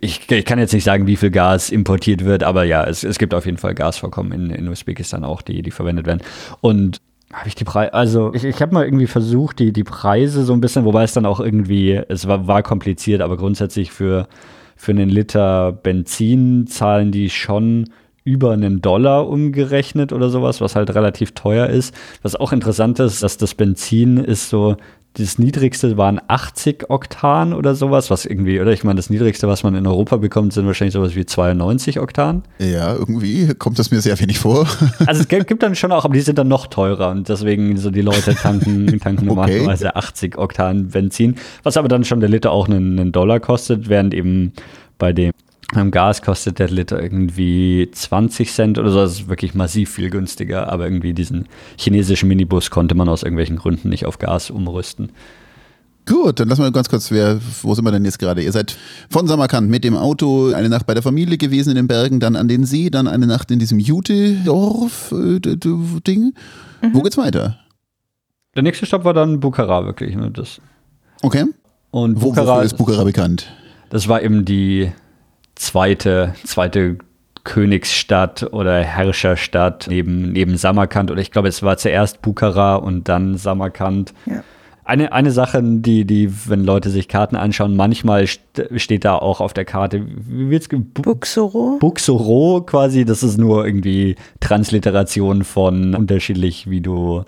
[0.00, 3.18] ich, ich, kann jetzt nicht sagen, wie viel Gas importiert wird, aber ja, es, es
[3.18, 6.20] gibt auf jeden Fall Gasvorkommen in, in Usbekistan auch, die, die verwendet werden.
[6.60, 7.00] Und
[7.32, 10.52] habe ich die Preise, also ich, ich habe mal irgendwie versucht, die, die Preise so
[10.52, 14.28] ein bisschen, wobei es dann auch irgendwie, es war, war kompliziert, aber grundsätzlich für,
[14.76, 17.90] für einen Liter Benzin zahlen die schon
[18.22, 21.94] über einen Dollar umgerechnet oder sowas, was halt relativ teuer ist.
[22.22, 24.76] Was auch interessant ist, dass das Benzin ist so
[25.18, 29.62] das niedrigste waren 80 Oktan oder sowas, was irgendwie, oder ich meine, das niedrigste, was
[29.62, 32.42] man in Europa bekommt, sind wahrscheinlich sowas wie 92 Oktan.
[32.58, 34.66] Ja, irgendwie kommt das mir sehr wenig vor.
[35.06, 37.90] Also es gibt dann schon auch, aber die sind dann noch teurer und deswegen so
[37.90, 39.34] die Leute tanken, tanken okay.
[39.34, 43.88] normalerweise 80 Oktan Benzin, was aber dann schon der Liter auch einen, einen Dollar kostet,
[43.88, 44.52] während eben
[44.98, 45.32] bei dem
[45.74, 49.00] beim Gas kostet der Liter irgendwie 20 Cent oder so.
[49.00, 50.72] Das ist wirklich massiv viel günstiger.
[50.72, 55.10] Aber irgendwie diesen chinesischen Minibus konnte man aus irgendwelchen Gründen nicht auf Gas umrüsten.
[56.08, 58.40] Gut, dann lassen wir ganz kurz, wer, wo sind wir denn jetzt gerade?
[58.40, 58.78] Ihr seid
[59.10, 62.36] von Samarkand mit dem Auto eine Nacht bei der Familie gewesen in den Bergen, dann
[62.36, 66.32] an den See, dann eine Nacht in diesem Jute-Dorf-Ding.
[66.80, 66.94] Äh, mhm.
[66.94, 67.58] Wo geht's weiter?
[68.54, 70.14] Der nächste Stopp war dann Bukhara, wirklich.
[70.14, 70.30] Ne?
[70.30, 70.60] Das.
[71.22, 71.46] Okay.
[71.90, 73.52] Und Bukhara, Wofür ist Bukhara bekannt?
[73.90, 74.92] Das war eben die
[75.56, 76.98] zweite, zweite
[77.46, 81.10] Königsstadt oder Herrscherstadt neben, neben Samarkand.
[81.10, 84.12] Oder ich glaube, es war zuerst Bukhara und dann Samarkand.
[84.26, 84.42] Ja.
[84.84, 89.52] Eine, eine Sache, die, die, wenn Leute sich Karten anschauen, manchmal steht da auch auf
[89.52, 91.78] der Karte, wie wird's Buxoro.
[91.80, 97.24] Buxoro quasi, das ist nur irgendwie Transliteration von unterschiedlich, wie du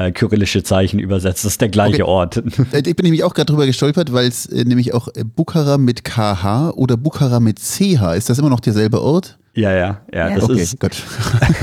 [0.00, 1.44] äh, kyrillische Zeichen übersetzt.
[1.44, 2.12] Das ist der gleiche okay.
[2.12, 2.36] Ort.
[2.72, 5.78] Äh, ich bin nämlich auch gerade drüber gestolpert, weil es äh, nämlich auch äh, Bukhara
[5.78, 9.38] mit KH oder Bukhara mit CH, ist das immer noch derselbe Ort?
[9.52, 10.30] Ja, ja, ja.
[10.34, 11.02] Das okay, ist, gut.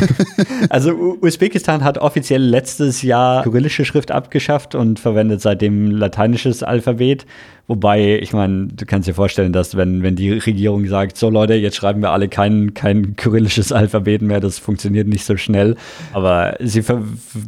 [0.70, 7.26] also Usbekistan hat offiziell letztes Jahr kyrillische Schrift abgeschafft und verwendet seitdem lateinisches Alphabet.
[7.66, 11.54] Wobei, ich meine, du kannst dir vorstellen, dass wenn, wenn die Regierung sagt, so Leute,
[11.54, 15.76] jetzt schreiben wir alle kein, kein kyrillisches Alphabet mehr, das funktioniert nicht so schnell.
[16.12, 16.84] Aber sie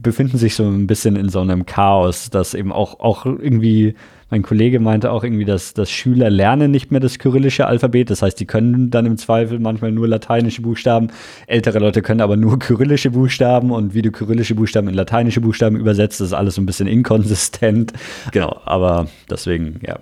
[0.02, 3.96] befinden sich so ein bisschen in so einem Chaos, das eben auch, auch irgendwie
[4.30, 8.10] mein Kollege meinte auch irgendwie, dass, dass Schüler lernen nicht mehr das kyrillische Alphabet.
[8.10, 11.08] Das heißt, die können dann im Zweifel manchmal nur lateinische Buchstaben.
[11.48, 15.76] Ältere Leute können aber nur kyrillische Buchstaben und wie du kyrillische Buchstaben in lateinische Buchstaben
[15.76, 17.94] übersetzt, ist alles so ein bisschen inkonsistent.
[18.32, 19.98] Genau, aber deswegen, ja,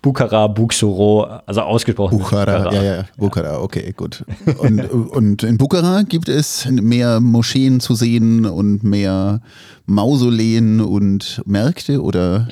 [0.00, 2.18] Bukhara, Buxoro, also ausgesprochen.
[2.18, 4.24] Bukhara, ja, ja, Bukhara, okay, gut.
[4.58, 9.40] Und, und in Bukhara gibt es mehr Moscheen zu sehen und mehr
[9.86, 12.48] Mausoleen und Märkte oder?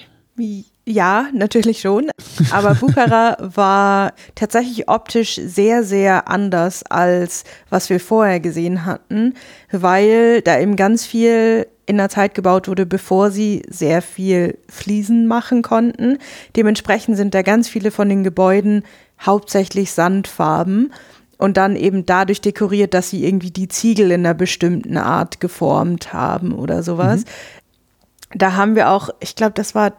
[0.91, 2.11] Ja, natürlich schon.
[2.51, 9.35] Aber Bukhara war tatsächlich optisch sehr, sehr anders als was wir vorher gesehen hatten,
[9.71, 15.29] weil da eben ganz viel in der Zeit gebaut wurde, bevor sie sehr viel Fliesen
[15.29, 16.19] machen konnten.
[16.57, 18.83] Dementsprechend sind da ganz viele von den Gebäuden
[19.21, 20.93] hauptsächlich Sandfarben
[21.39, 26.13] und dann eben dadurch dekoriert, dass sie irgendwie die Ziegel in einer bestimmten Art geformt
[26.13, 27.21] haben oder sowas.
[27.21, 28.39] Mhm.
[28.39, 29.93] Da haben wir auch, ich glaube, das war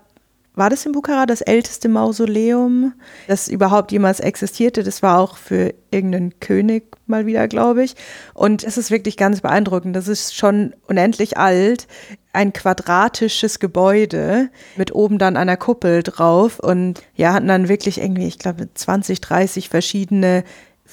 [0.54, 2.94] war das in Bukhara das älteste Mausoleum,
[3.28, 4.84] das überhaupt jemals existierte.
[4.84, 7.96] Das war auch für irgendeinen König mal wieder, glaube ich.
[8.34, 9.96] Und es ist wirklich ganz beeindruckend.
[9.96, 11.88] Das ist schon unendlich alt.
[12.34, 18.28] Ein quadratisches Gebäude mit oben dann einer Kuppel drauf und ja, hatten dann wirklich irgendwie,
[18.28, 20.44] ich glaube, 20, 30 verschiedene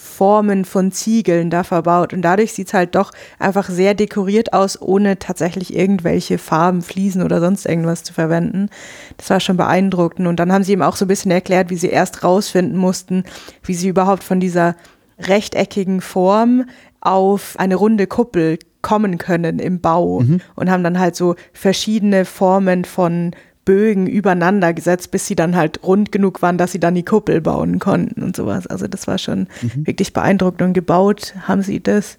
[0.00, 2.12] Formen von Ziegeln da verbaut.
[2.12, 7.22] Und dadurch sieht es halt doch einfach sehr dekoriert aus, ohne tatsächlich irgendwelche Farben, Fliesen
[7.22, 8.68] oder sonst irgendwas zu verwenden.
[9.16, 10.28] Das war schon beeindruckend.
[10.28, 13.24] Und dann haben sie ihm auch so ein bisschen erklärt, wie sie erst rausfinden mussten,
[13.64, 14.76] wie sie überhaupt von dieser
[15.18, 16.66] rechteckigen Form
[17.00, 20.40] auf eine runde Kuppel kommen können im Bau mhm.
[20.54, 23.32] und haben dann halt so verschiedene Formen von
[23.68, 27.42] Bögen übereinander gesetzt, bis sie dann halt rund genug waren, dass sie dann die Kuppel
[27.42, 28.66] bauen konnten und sowas.
[28.66, 29.86] Also das war schon mhm.
[29.86, 32.16] wirklich beeindruckend und gebaut haben sie das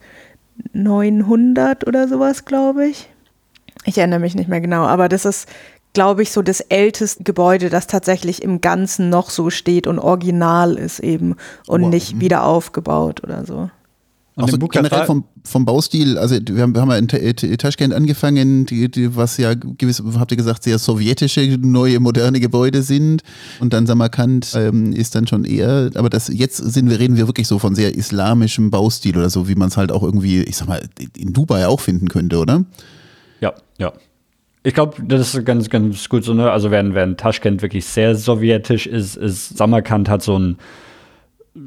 [0.73, 3.09] 900 oder sowas, glaube ich.
[3.85, 5.49] Ich erinnere mich nicht mehr genau, aber das ist,
[5.93, 10.77] glaube ich, so das älteste Gebäude, das tatsächlich im Ganzen noch so steht und original
[10.77, 11.35] ist eben
[11.65, 11.89] und wow.
[11.89, 12.21] nicht mhm.
[12.21, 13.71] wieder aufgebaut oder so.
[14.39, 17.93] Und auch so generell vom, vom Baustil, also wir haben, wir haben ja in Taschkent
[17.93, 23.21] angefangen, die, die, was ja gewiss, habt ihr gesagt, sehr sowjetische, neue, moderne Gebäude sind.
[23.59, 27.27] Und dann Samarkand ähm, ist dann schon eher, aber das jetzt sind wir, reden wir
[27.27, 30.55] wirklich so von sehr islamischem Baustil oder so, wie man es halt auch irgendwie, ich
[30.55, 30.81] sag mal,
[31.17, 32.63] in Dubai auch finden könnte, oder?
[33.41, 33.91] Ja, ja.
[34.63, 36.49] Ich glaube, das ist ganz, ganz gut so, ne?
[36.49, 40.57] Also während, während Taschkent wirklich sehr sowjetisch ist, ist Samarkand hat so ein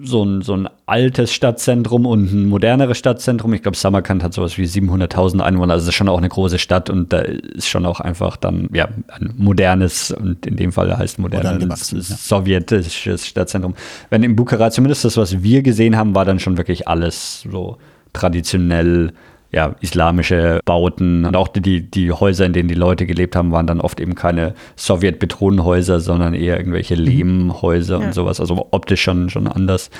[0.02, 3.52] so ein, so ein altes Stadtzentrum und ein moderneres Stadtzentrum.
[3.54, 5.74] Ich glaube, Samarkand hat sowas wie 700.000 Einwohner.
[5.74, 8.68] Also es ist schon auch eine große Stadt und da ist schon auch einfach dann
[8.72, 13.74] ja ein modernes und in dem Fall heißt modernes Modern sowjetisches Stadtzentrum.
[14.10, 17.78] Wenn in Bukarest zumindest das, was wir gesehen haben, war dann schon wirklich alles so
[18.12, 19.12] traditionell
[19.52, 23.66] ja, islamische Bauten und auch die, die Häuser, in denen die Leute gelebt haben, waren
[23.66, 27.02] dann oft eben keine Sowjetbetonenhäuser, sondern eher irgendwelche mhm.
[27.02, 28.06] Lehmhäuser ja.
[28.06, 29.90] und sowas, also optisch schon, schon anders.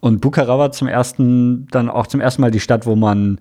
[0.00, 3.40] Und Bukhara war zum ersten, dann auch zum ersten Mal die Stadt, wo man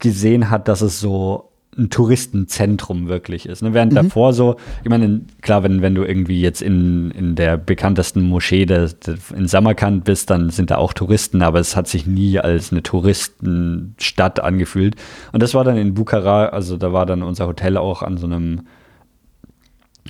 [0.00, 3.62] gesehen hat, dass es so ein Touristenzentrum wirklich ist.
[3.62, 3.74] Ne?
[3.74, 3.96] Während mhm.
[3.96, 8.66] davor so, ich meine, klar, wenn, wenn du irgendwie jetzt in, in der bekanntesten Moschee
[8.66, 12.38] der, der, in Samarkand bist, dann sind da auch Touristen, aber es hat sich nie
[12.38, 14.96] als eine Touristenstadt angefühlt.
[15.32, 18.26] Und das war dann in Bukhara, also da war dann unser Hotel auch an so
[18.26, 18.62] einem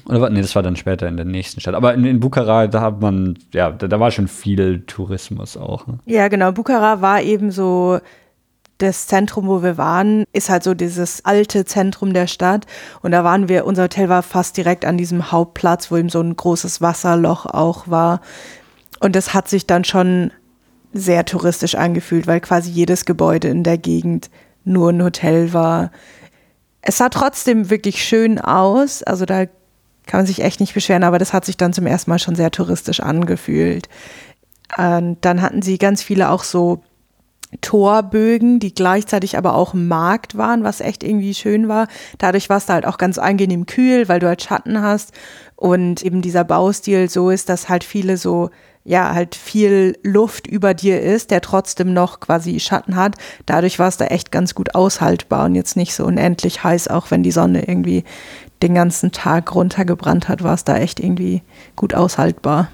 [0.08, 1.74] oder nee, das war dann später in der nächsten Stadt.
[1.74, 5.86] Aber in, in Bukhara, da hat man, ja, da, da war schon viel Tourismus auch.
[5.86, 5.98] Ne?
[6.04, 6.52] Ja, genau.
[6.52, 7.98] Bukhara war eben so
[8.78, 12.66] das Zentrum, wo wir waren, ist halt so dieses alte Zentrum der Stadt.
[13.02, 16.20] Und da waren wir, unser Hotel war fast direkt an diesem Hauptplatz, wo eben so
[16.20, 18.20] ein großes Wasserloch auch war.
[19.00, 20.30] Und das hat sich dann schon
[20.92, 24.30] sehr touristisch angefühlt, weil quasi jedes Gebäude in der Gegend
[24.64, 25.90] nur ein Hotel war.
[26.82, 29.46] Es sah trotzdem wirklich schön aus, also da
[30.06, 32.36] kann man sich echt nicht beschweren, aber das hat sich dann zum ersten Mal schon
[32.36, 33.88] sehr touristisch angefühlt.
[34.76, 36.82] Und dann hatten sie ganz viele auch so
[37.60, 41.88] Torbögen, die gleichzeitig aber auch Markt waren, was echt irgendwie schön war.
[42.18, 45.12] Dadurch war es da halt auch ganz angenehm kühl, weil du halt Schatten hast
[45.56, 48.50] und eben dieser Baustil so ist, dass halt viele so
[48.86, 53.16] ja, halt viel Luft über dir ist, der trotzdem noch quasi Schatten hat.
[53.44, 57.10] Dadurch war es da echt ganz gut aushaltbar und jetzt nicht so unendlich heiß, auch
[57.10, 58.04] wenn die Sonne irgendwie
[58.62, 61.42] den ganzen Tag runtergebrannt hat, war es da echt irgendwie
[61.74, 62.68] gut aushaltbar.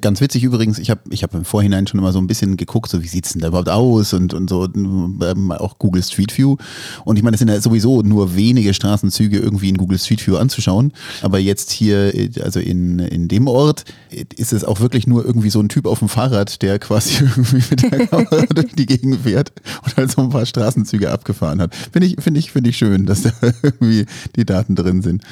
[0.00, 2.90] Ganz witzig übrigens, ich habe ich hab im Vorhinein schon immer so ein bisschen geguckt,
[2.90, 6.36] so wie sieht es denn da überhaupt aus und, und so, ähm, auch Google Street
[6.36, 6.56] View.
[7.04, 10.38] Und ich meine, es sind ja sowieso nur wenige Straßenzüge irgendwie in Google Street View
[10.38, 10.92] anzuschauen.
[11.22, 13.84] Aber jetzt hier, also in, in dem Ort,
[14.36, 17.62] ist es auch wirklich nur irgendwie so ein Typ auf dem Fahrrad, der quasi irgendwie
[17.70, 19.52] mit der Kamera durch die Gegend fährt
[19.84, 21.76] und halt so ein paar Straßenzüge abgefahren hat.
[21.76, 23.30] Finde ich, finde ich, finde ich schön, dass da
[23.62, 25.22] irgendwie die Daten drin sind.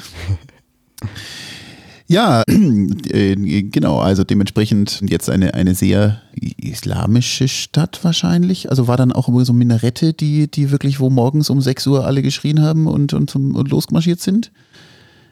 [2.07, 6.21] Ja, äh, genau, also dementsprechend jetzt eine, eine sehr
[6.57, 8.69] islamische Stadt wahrscheinlich.
[8.69, 12.05] Also war dann auch immer so Minarette, die, die wirklich, wo morgens um 6 Uhr
[12.05, 14.51] alle geschrien haben und, und, zum, und losmarschiert sind?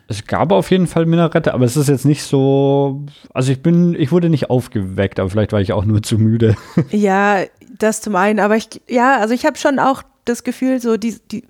[0.08, 3.04] Es gab auf jeden Fall Minarette, aber es ist jetzt nicht so.
[3.34, 6.56] Also ich bin, ich wurde nicht aufgeweckt, aber vielleicht war ich auch nur zu müde.
[6.91, 7.44] Ja,
[7.80, 11.18] das zum einen, aber ich, ja, also ich habe schon auch das Gefühl, so die,
[11.32, 11.44] die,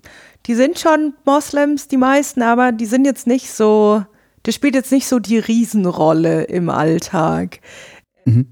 [0.46, 4.04] die sind schon Moslems, die meisten, aber die sind jetzt nicht so
[4.44, 7.60] das spielt jetzt nicht so die Riesenrolle im Alltag.
[8.24, 8.46] Mhm.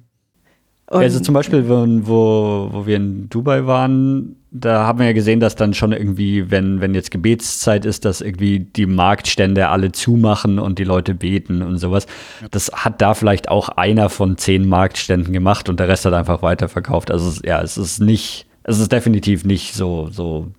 [0.86, 5.54] also zum Beispiel, wo, wo wir in Dubai waren, da haben wir ja gesehen, dass
[5.54, 10.78] dann schon irgendwie, wenn, wenn jetzt Gebetszeit ist, dass irgendwie die Marktstände alle zumachen und
[10.78, 12.06] die Leute beten und sowas.
[12.50, 16.42] Das hat da vielleicht auch einer von zehn Marktständen gemacht und der Rest hat einfach
[16.42, 17.10] weiterverkauft.
[17.10, 20.52] Also ja, es ist nicht, es ist definitiv nicht so, so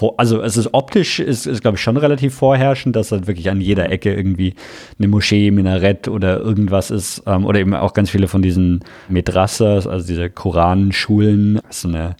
[0.00, 3.50] vor, also es ist optisch, ist, ist glaube ich schon relativ vorherrschend, dass halt wirklich
[3.50, 4.54] an jeder Ecke irgendwie
[4.98, 7.22] eine Moschee, Minarett oder irgendwas ist.
[7.26, 12.16] Ähm, oder eben auch ganz viele von diesen Medrassas, also diese Koranschulen, so eine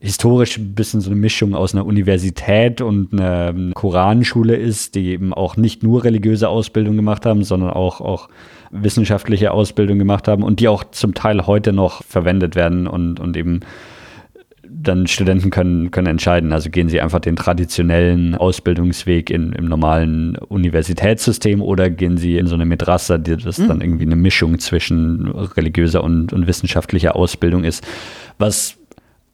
[0.00, 5.32] historisch ein bisschen so eine Mischung aus einer Universität und einer Koranschule ist, die eben
[5.32, 8.28] auch nicht nur religiöse Ausbildung gemacht haben, sondern auch, auch
[8.70, 13.34] wissenschaftliche Ausbildung gemacht haben und die auch zum Teil heute noch verwendet werden und, und
[13.34, 13.60] eben
[14.82, 16.52] dann Studenten können, können entscheiden.
[16.52, 22.46] Also gehen sie einfach den traditionellen Ausbildungsweg in, im normalen Universitätssystem oder gehen sie in
[22.46, 23.68] so eine Madrasa, die das mhm.
[23.68, 27.86] dann irgendwie eine Mischung zwischen religiöser und, und wissenschaftlicher Ausbildung ist.
[28.38, 28.76] Was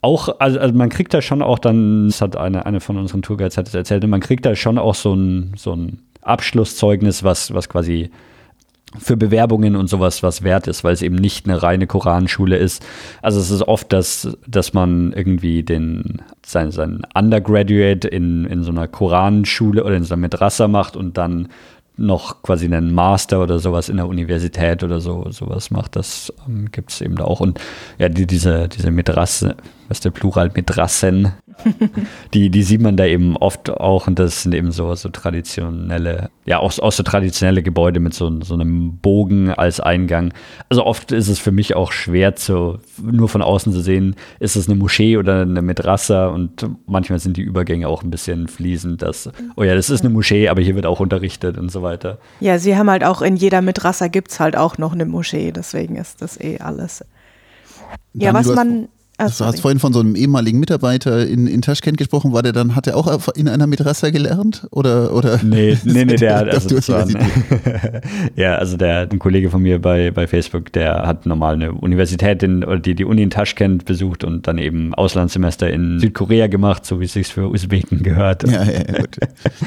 [0.01, 3.21] auch, also, also man kriegt da schon auch dann, das hat eine, eine von unseren
[3.21, 7.53] Tourguides hat es erzählt, man kriegt da schon auch so ein, so ein Abschlusszeugnis, was,
[7.53, 8.09] was quasi
[8.97, 12.85] für Bewerbungen und sowas was wert ist, weil es eben nicht eine reine Koranschule ist.
[13.21, 18.71] Also es ist oft, dass, dass man irgendwie den, sein, sein Undergraduate in, in so
[18.71, 21.47] einer Koranschule oder in so einer Madrasa macht und dann
[21.97, 25.95] noch quasi einen Master oder sowas in der Universität oder so sowas macht.
[25.95, 27.39] Das ähm, gibt es eben da auch.
[27.39, 27.59] Und
[27.97, 29.55] ja, die, diese, diese Madrasse,
[29.91, 31.33] ist der Plural, Madrassen,
[32.33, 36.29] die, die sieht man da eben oft auch und das sind eben so, so traditionelle,
[36.45, 40.33] ja, auch, auch so traditionelle Gebäude mit so, so einem Bogen als Eingang.
[40.69, 44.55] Also oft ist es für mich auch schwer zu, nur von außen zu sehen, ist
[44.55, 49.01] es eine Moschee oder eine Madrasa und manchmal sind die Übergänge auch ein bisschen fließend,
[49.01, 52.17] dass, oh ja, das ist eine Moschee, aber hier wird auch unterrichtet und so weiter.
[52.39, 55.51] Ja, sie haben halt auch in jeder Madrasa gibt es halt auch noch eine Moschee,
[55.51, 57.05] deswegen ist das eh alles.
[58.13, 58.89] Ja, was man
[59.21, 62.33] Ah, du hast vorhin von so einem ehemaligen Mitarbeiter in, in Taschkent gesprochen.
[62.33, 64.67] War der dann, hat er auch in einer Madrasa gelernt?
[64.71, 65.39] Oder, oder?
[65.43, 67.15] Nee, nee, nee, der hat, also das war ein,
[68.35, 72.41] ja, also der, ein Kollege von mir bei, bei Facebook, der hat normal eine Universität
[72.41, 76.85] in, oder die, die Uni in Taschkent besucht und dann eben Auslandssemester in Südkorea gemacht,
[76.85, 78.49] so wie es sich für Usbeken gehört.
[78.49, 79.17] Ja, ja, gut.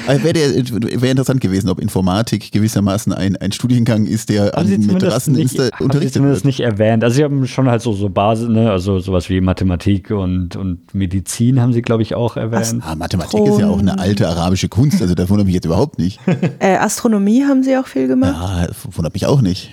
[0.23, 5.57] Wäre wär interessant gewesen, ob Informatik gewissermaßen ein, ein Studiengang ist, der an Madrassen nicht,
[5.79, 6.45] unterrichtet zumindest wird.
[6.45, 7.03] nicht erwähnt.
[7.03, 10.93] Also sie haben schon halt so, so Basis, ne, also sowas wie Mathematik und, und
[10.93, 12.83] Medizin haben sie, glaube ich, auch erwähnt.
[12.85, 13.49] Ah, Mathematik Thron.
[13.49, 16.19] ist ja auch eine alte arabische Kunst, also da wundert mich jetzt überhaupt nicht.
[16.59, 18.33] Äh, Astronomie haben sie auch viel gemacht.
[18.33, 19.71] Ja, wundert mich auch nicht.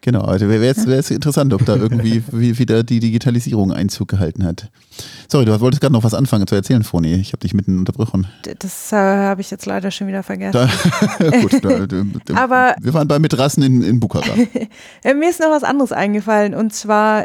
[0.00, 4.70] Genau, also wäre wär interessant, ob da irgendwie wie, wieder die Digitalisierung Einzug gehalten hat.
[5.28, 7.14] Sorry, du wolltest gerade noch was anfangen zu erzählen, Froni.
[7.14, 8.26] Ich habe dich mitten unterbrochen.
[8.60, 10.68] Das äh, habe ich jetzt leider schon wieder vergessen.
[11.18, 14.34] Da, gut, da, da, Aber wir waren bei Matrassen in, in Bukhara.
[15.04, 17.24] Mir ist noch was anderes eingefallen und zwar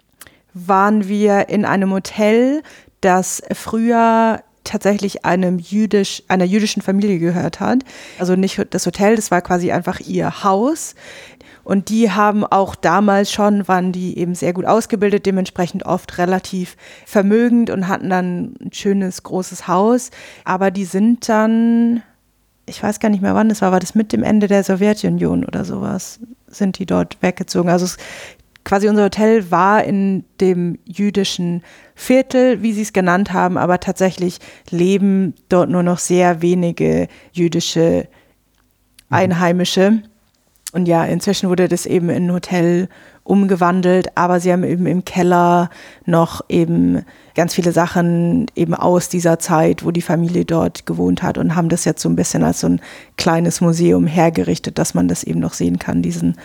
[0.54, 2.64] waren wir in einem Hotel,
[3.02, 7.84] das früher tatsächlich einem jüdisch, einer jüdischen Familie gehört hat.
[8.18, 10.96] Also nicht das Hotel, das war quasi einfach ihr Haus.
[11.64, 16.76] Und die haben auch damals schon, waren die eben sehr gut ausgebildet, dementsprechend oft relativ
[17.06, 20.12] vermögend und hatten dann ein schönes, großes Haus.
[20.44, 22.04] Aber die sind dann,
[22.66, 25.46] ich weiß gar nicht mehr wann das war, war das mit dem Ende der Sowjetunion
[25.46, 27.70] oder sowas, sind die dort weggezogen.
[27.70, 27.98] Also es
[28.64, 31.64] quasi unser Hotel war in dem jüdischen
[31.96, 38.08] Viertel, wie sie es genannt haben, aber tatsächlich leben dort nur noch sehr wenige jüdische
[39.10, 40.02] Einheimische.
[40.72, 42.90] Und ja, inzwischen wurde das eben in ein Hotel
[43.24, 45.70] umgewandelt, aber sie haben eben im Keller
[46.06, 51.38] noch eben ganz viele Sachen eben aus dieser Zeit, wo die Familie dort gewohnt hat
[51.38, 52.82] und haben das jetzt so ein bisschen als so ein
[53.18, 56.36] kleines Museum hergerichtet, dass man das eben noch sehen kann, diesen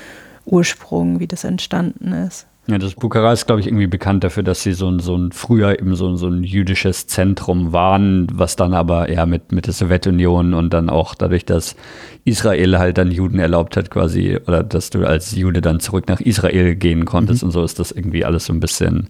[0.51, 2.47] Ursprung, wie das entstanden ist.
[2.71, 5.33] Ja, das Bukhara ist, glaube ich, irgendwie bekannt dafür, dass sie so ein, so ein
[5.33, 9.73] früher eben so, so ein jüdisches Zentrum waren, was dann aber eher mit, mit der
[9.73, 11.77] Sowjetunion und dann auch dadurch, dass
[12.25, 16.21] Israel halt dann Juden erlaubt hat, quasi, oder dass du als Jude dann zurück nach
[16.21, 17.47] Israel gehen konntest mhm.
[17.49, 19.09] und so ist das irgendwie alles so ein bisschen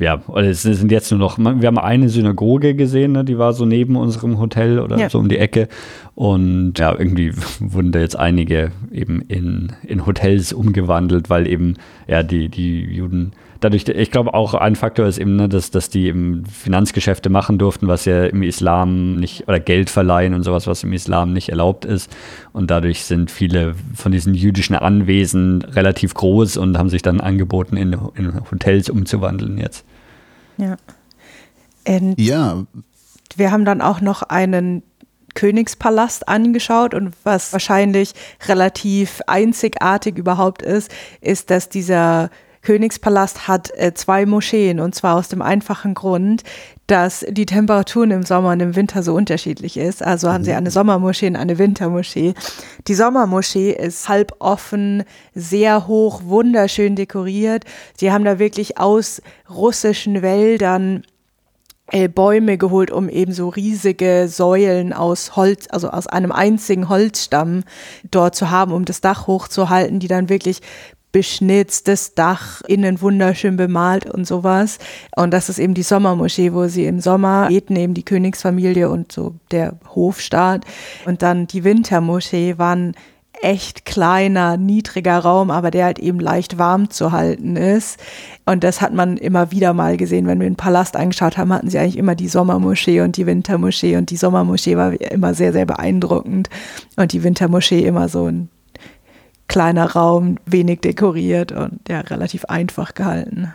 [0.00, 3.64] ja, es sind jetzt nur noch, wir haben eine Synagoge gesehen, ne, die war so
[3.64, 5.08] neben unserem Hotel oder ja.
[5.08, 5.68] so um die Ecke.
[6.14, 11.74] Und ja, irgendwie wurden da jetzt einige eben in, in Hotels umgewandelt, weil eben
[12.08, 13.32] ja die, die Juden
[13.64, 17.58] dadurch, ich glaube auch ein Faktor ist eben, ne, dass, dass die eben Finanzgeschäfte machen
[17.58, 21.48] durften, was ja im Islam nicht, oder Geld verleihen und sowas, was im Islam nicht
[21.48, 22.14] erlaubt ist.
[22.52, 27.76] Und dadurch sind viele von diesen jüdischen Anwesen relativ groß und haben sich dann angeboten,
[27.76, 29.84] in, in Hotels umzuwandeln jetzt.
[30.58, 30.76] Ja.
[31.88, 32.64] Und ja.
[33.36, 34.82] Wir haben dann auch noch einen
[35.34, 38.12] Königspalast angeschaut und was wahrscheinlich
[38.46, 42.30] relativ einzigartig überhaupt ist, ist, dass dieser
[42.64, 46.42] Königspalast hat äh, zwei Moscheen und zwar aus dem einfachen Grund,
[46.86, 50.02] dass die Temperaturen im Sommer und im Winter so unterschiedlich ist.
[50.02, 50.58] Also haben sie mhm.
[50.58, 52.34] eine Sommermoschee und eine Wintermoschee.
[52.88, 55.04] Die Sommermoschee ist halb offen,
[55.34, 57.64] sehr hoch, wunderschön dekoriert.
[57.96, 61.04] Sie haben da wirklich aus russischen Wäldern
[61.92, 67.62] äh, Bäume geholt, um eben so riesige Säulen aus Holz, also aus einem einzigen Holzstamm
[68.10, 70.60] dort zu haben, um das Dach hochzuhalten, die dann wirklich
[71.14, 74.80] beschnitztes Dach, innen wunderschön bemalt und sowas.
[75.14, 79.12] Und das ist eben die Sommermoschee, wo sie im Sommer beten, eben die Königsfamilie und
[79.12, 80.64] so der Hofstaat.
[81.06, 82.96] Und dann die Wintermoschee waren
[83.42, 88.00] echt kleiner, niedriger Raum, aber der halt eben leicht warm zu halten ist.
[88.44, 90.26] Und das hat man immer wieder mal gesehen.
[90.26, 93.96] Wenn wir den Palast angeschaut haben, hatten sie eigentlich immer die Sommermoschee und die Wintermoschee.
[93.96, 96.50] Und die Sommermoschee war immer sehr, sehr beeindruckend.
[96.96, 98.48] Und die Wintermoschee immer so ein
[99.54, 103.54] kleiner Raum, wenig dekoriert und ja, relativ einfach gehalten.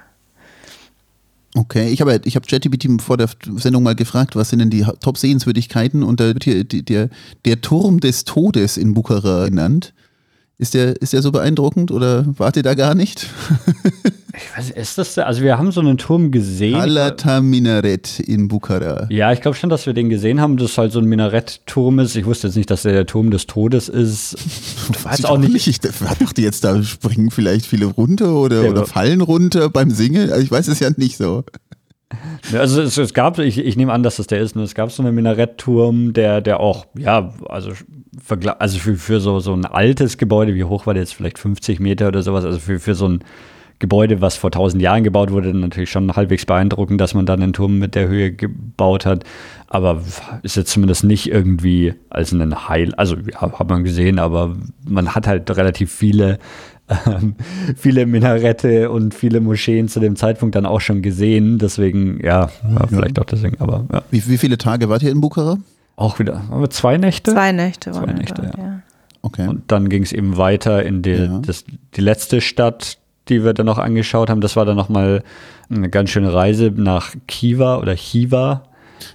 [1.57, 3.27] Okay, ich habe ich hab ChatGPT vor der
[3.57, 7.09] Sendung mal gefragt, was sind denn die Top-Sehenswürdigkeiten und da wird hier der,
[7.43, 9.93] der Turm des Todes in Bukhara genannt.
[10.61, 13.27] Ist der, ist der so beeindruckend oder wart ihr da gar nicht?
[14.35, 16.75] ich weiß, ist das, also wir haben so einen Turm gesehen.
[16.75, 19.07] Halata Minaret in Bukhara.
[19.09, 22.17] Ja, ich glaube schon, dass wir den gesehen haben, dass halt so ein Minarettturm ist.
[22.17, 24.35] Ich wusste jetzt nicht, dass der der Turm des Todes ist.
[24.91, 25.67] Ich weiß auch nicht.
[25.67, 30.29] Ich dachte jetzt, da springen vielleicht viele runter oder, oder fallen runter beim Singen.
[30.29, 31.45] Also ich weiß es ja nicht so.
[32.53, 34.63] Also es, es, gab, ich, ich nehme an, dass das der ist, ne?
[34.63, 37.71] es gab so einen Minarettturm, der, der auch, ja, also,
[38.57, 41.79] also für, für so, so ein altes Gebäude, wie hoch war der jetzt, vielleicht 50
[41.79, 43.23] Meter oder sowas, also für, für so ein
[43.77, 47.53] Gebäude, was vor 1000 Jahren gebaut wurde, natürlich schon halbwegs beeindruckend, dass man dann einen
[47.53, 49.23] Turm mit der Höhe gebaut hat,
[49.67, 50.01] aber
[50.41, 54.55] ist jetzt zumindest nicht irgendwie als ein Heil, also ja, hat man gesehen, aber
[54.85, 56.39] man hat halt relativ viele
[57.05, 57.35] ähm,
[57.75, 61.57] viele Minarette und viele Moscheen zu dem Zeitpunkt dann auch schon gesehen.
[61.57, 63.23] Deswegen, ja, ja vielleicht ja.
[63.23, 64.03] auch deswegen, aber ja.
[64.11, 65.57] Wie, wie, viele Tage wart ihr in Bukhara?
[65.95, 67.31] Auch wieder, aber zwei Nächte?
[67.31, 68.79] Zwei Nächte Zwei Nächte, dort, ja.
[69.21, 69.47] Okay.
[69.47, 72.97] Und dann ging es eben weiter in die, das, die letzte Stadt,
[73.27, 74.39] die wir dann noch angeschaut haben.
[74.39, 75.23] Das war dann nochmal
[75.69, 78.63] eine ganz schöne Reise nach Kiva oder Chiva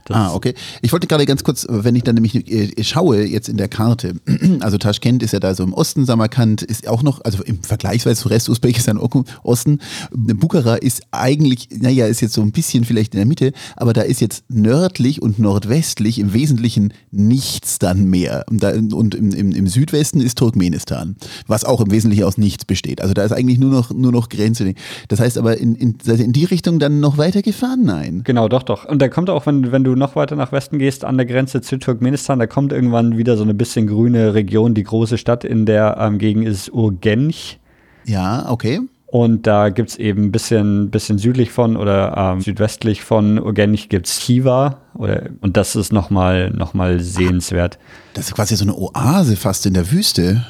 [0.04, 0.54] das ah, okay.
[0.82, 4.14] Ich wollte gerade ganz kurz, wenn ich dann nämlich äh, schaue jetzt in der Karte,
[4.60, 8.20] also Taschkent ist ja da so im Osten, Samarkand ist auch noch, also im Vergleichsweise
[8.20, 8.98] zu Rest Usbekistan
[9.42, 9.78] Osten,
[10.12, 14.02] Bukhara ist eigentlich, naja, ist jetzt so ein bisschen vielleicht in der Mitte, aber da
[14.02, 18.44] ist jetzt nördlich und nordwestlich im Wesentlichen nichts dann mehr.
[18.50, 21.16] Und, da, und im, im, im Südwesten ist Turkmenistan,
[21.46, 23.00] was auch im Wesentlichen aus nichts besteht.
[23.00, 24.74] Also da ist eigentlich nur noch, nur noch Grenze.
[25.08, 27.82] Das heißt aber in, in, in die Richtung dann noch weiter gefahren?
[27.84, 28.22] Nein.
[28.24, 28.84] Genau, doch, doch.
[28.84, 31.60] Und da kommt auch, wenn, wenn du noch weiter nach Westen gehst, an der Grenze
[31.60, 34.72] zu Turkmenistan, da kommt irgendwann wieder so eine bisschen grüne Region.
[34.72, 37.58] Die große Stadt in der ähm, Gegend ist Urgench.
[38.04, 38.80] Ja, okay.
[39.06, 43.88] Und da gibt es eben ein bisschen, bisschen südlich von oder ähm, südwestlich von Urgench
[43.88, 44.78] gibt es Chiva.
[44.94, 47.78] Oder, und das ist nochmal noch mal sehenswert.
[48.14, 50.46] Das ist quasi so eine Oase fast in der Wüste.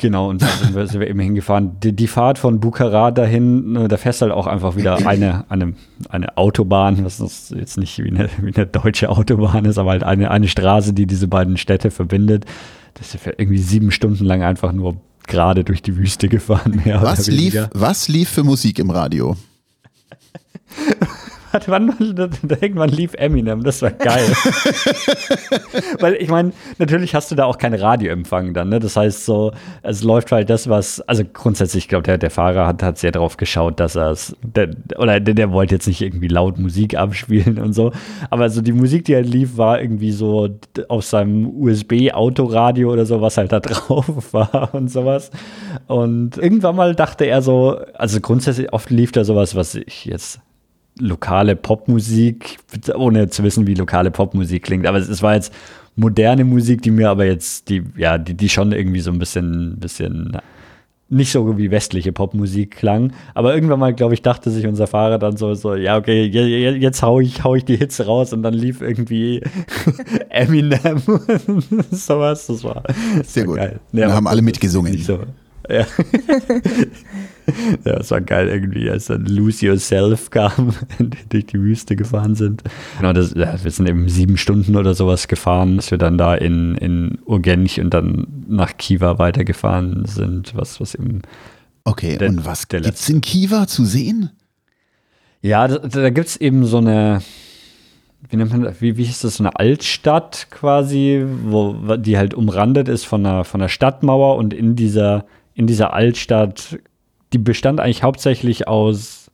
[0.00, 1.80] Genau, und da sind wir, sind wir eben hingefahren.
[1.80, 5.74] Die, die, Fahrt von Bukhara dahin, ne, da fährst halt auch einfach wieder eine, eine,
[6.08, 10.30] eine Autobahn, was jetzt nicht wie eine, wie eine deutsche Autobahn ist, aber halt eine,
[10.30, 12.44] eine Straße, die diese beiden Städte verbindet.
[12.94, 16.80] Das ist irgendwie sieben Stunden lang einfach nur gerade durch die Wüste gefahren.
[16.84, 19.36] was, lief, was lief für Musik im Radio?
[21.66, 21.94] Warte, wann,
[22.60, 24.26] irgendwann lief Eminem, das war geil.
[26.00, 28.78] Weil ich meine, natürlich hast du da auch keinen Radioempfang dann, ne?
[28.78, 29.52] Das heißt so,
[29.82, 33.12] es läuft halt das, was, also grundsätzlich, ich glaube, der, der Fahrer hat, hat sehr
[33.12, 34.36] darauf geschaut, dass er es,
[34.96, 37.92] oder der, der wollte jetzt nicht irgendwie laut Musik abspielen und so,
[38.30, 40.48] aber so die Musik, die halt lief, war irgendwie so
[40.88, 45.30] auf seinem USB-Autoradio oder so, was halt da drauf war und sowas.
[45.86, 50.40] Und irgendwann mal dachte er so, also grundsätzlich oft lief da sowas, was ich jetzt
[51.00, 52.58] lokale Popmusik,
[52.94, 54.86] ohne zu wissen, wie lokale Popmusik klingt.
[54.86, 55.52] Aber es, war jetzt
[55.96, 59.76] moderne Musik, die mir aber jetzt, die, ja, die, die schon irgendwie so ein bisschen,
[59.78, 60.38] bisschen
[61.10, 63.12] nicht so wie westliche Popmusik klang.
[63.34, 67.02] Aber irgendwann mal, glaube ich, dachte sich unser Fahrer dann so, so ja, okay, jetzt
[67.02, 69.42] hau ich, hau ich die Hits raus und dann lief irgendwie
[70.28, 71.00] Eminem
[71.90, 72.46] sowas.
[72.46, 72.82] Das war
[73.24, 73.56] sehr gut.
[73.56, 73.80] Geil.
[73.92, 74.96] Ja, haben alle mitgesungen.
[74.98, 75.20] So.
[75.68, 75.86] Ja.
[77.84, 80.74] ja, es war geil irgendwie, als dann Lose Yourself kam,
[81.28, 82.62] durch die Wüste gefahren sind.
[82.98, 86.34] Genau, das, ja, wir sind eben sieben Stunden oder sowas gefahren, dass wir dann da
[86.34, 91.22] in, in Urgench und dann nach Kiva weitergefahren sind, was, was eben.
[91.84, 94.30] Okay, der, und was gibt es in Kiva zu sehen?
[95.40, 97.22] Ja, da, da gibt es eben so eine,
[98.28, 102.34] wie nennt man das, wie, wie ist das, so eine Altstadt quasi, wo die halt
[102.34, 105.24] umrandet ist von einer, von einer Stadtmauer und in dieser,
[105.58, 106.78] in dieser Altstadt
[107.32, 109.30] die bestand eigentlich hauptsächlich aus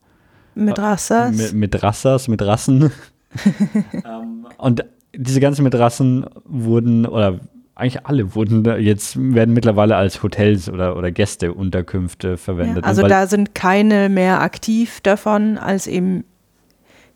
[0.54, 1.36] Midrassas.
[1.36, 2.90] Mit, Midrassas, mit Rassen.
[3.92, 4.84] ähm, und
[5.14, 7.40] diese ganzen Midrassen wurden, oder
[7.74, 12.84] eigentlich alle wurden jetzt, werden mittlerweile als Hotels oder, oder Gästeunterkünfte verwendet.
[12.84, 16.24] Ja, also da sind keine mehr aktiv davon als eben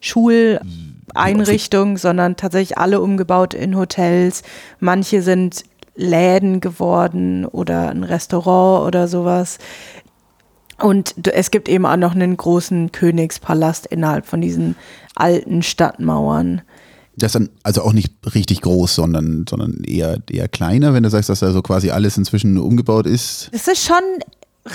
[0.01, 4.43] Schuleinrichtungen, sondern tatsächlich alle umgebaut in Hotels.
[4.79, 5.65] Manche sind
[5.99, 9.59] Läden geworden oder ein Restaurant oder sowas.
[10.81, 14.77] Und es gibt eben auch noch einen großen Königspalast innerhalb von diesen
[15.17, 16.63] alten Stadtmauern.
[17.17, 21.11] Das ist dann also auch nicht richtig groß, sondern, sondern eher, eher kleiner, wenn du
[21.11, 23.51] sagst, dass da so quasi alles inzwischen umgebaut ist.
[23.51, 23.97] Es ist schon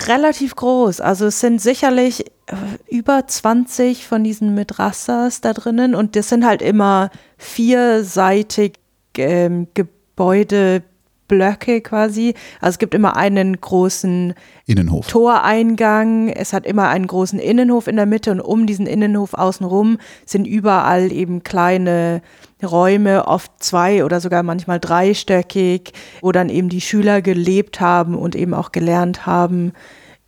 [0.07, 0.99] relativ groß.
[0.99, 2.55] Also es sind sicherlich äh,
[2.89, 8.73] über 20 von diesen Midrassas da drinnen und das sind halt immer vierseitig
[9.17, 10.83] ähm, Gebäude
[11.27, 12.33] Blöcke quasi.
[12.61, 14.33] Also es gibt immer einen großen
[14.65, 15.07] Innenhof.
[15.07, 16.29] Toreingang.
[16.29, 20.47] Es hat immer einen großen Innenhof in der Mitte und um diesen Innenhof außenrum sind
[20.47, 22.21] überall eben kleine
[22.63, 28.35] Räume, oft zwei oder sogar manchmal dreistöckig, wo dann eben die Schüler gelebt haben und
[28.35, 29.73] eben auch gelernt haben.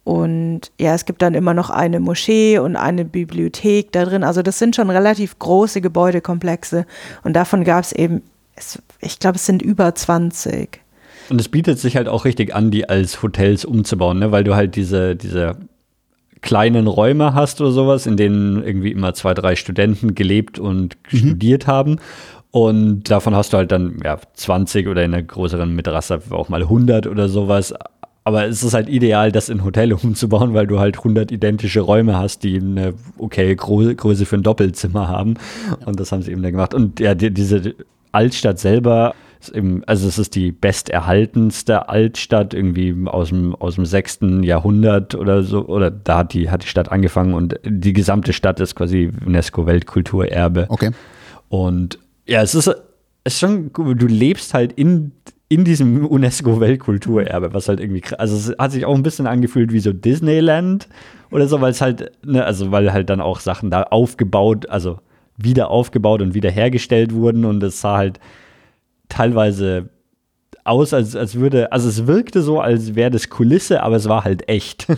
[0.03, 4.23] Und ja, es gibt dann immer noch eine Moschee und eine Bibliothek da drin.
[4.23, 6.85] Also das sind schon relativ große Gebäudekomplexe.
[7.23, 8.21] Und davon gab es eben,
[8.99, 10.84] ich glaube, es sind über 20.
[11.29, 14.31] Und es bietet sich halt auch richtig an, die als Hotels umzubauen, ne?
[14.31, 15.57] weil du halt diese, diese
[16.41, 21.17] kleinen Räume hast oder sowas, in denen irgendwie immer zwei, drei Studenten gelebt und mhm.
[21.17, 21.97] studiert haben.
[22.51, 26.61] Und davon hast du halt dann ja, 20 oder in einer größeren Mitrasse auch mal
[26.61, 27.73] 100 oder sowas.
[28.23, 32.17] Aber es ist halt ideal, das in Hotel umzubauen, weil du halt 100 identische Räume
[32.17, 35.33] hast, die eine okay Größe für ein Doppelzimmer haben.
[35.85, 36.73] Und das haben sie eben da gemacht.
[36.73, 37.75] Und ja, die, diese
[38.11, 39.15] Altstadt selber
[39.49, 44.19] im, also es ist die besterhaltenste Altstadt irgendwie aus dem, aus dem 6.
[44.41, 48.59] Jahrhundert oder so, oder da hat die, hat die Stadt angefangen und die gesamte Stadt
[48.59, 50.67] ist quasi UNESCO-Weltkulturerbe.
[50.69, 50.91] Okay.
[51.49, 52.75] Und ja, es ist, es
[53.33, 55.11] ist schon, du lebst halt in,
[55.47, 59.79] in diesem UNESCO-Weltkulturerbe, was halt irgendwie, also es hat sich auch ein bisschen angefühlt wie
[59.79, 60.87] so Disneyland
[61.31, 64.99] oder so, weil es halt, ne, also weil halt dann auch Sachen da aufgebaut, also
[65.37, 68.19] wieder aufgebaut und wieder hergestellt wurden und es sah halt
[69.09, 69.89] teilweise
[70.65, 74.23] aus, als, als würde, also es wirkte so, als wäre das Kulisse, aber es war
[74.23, 74.87] halt echt.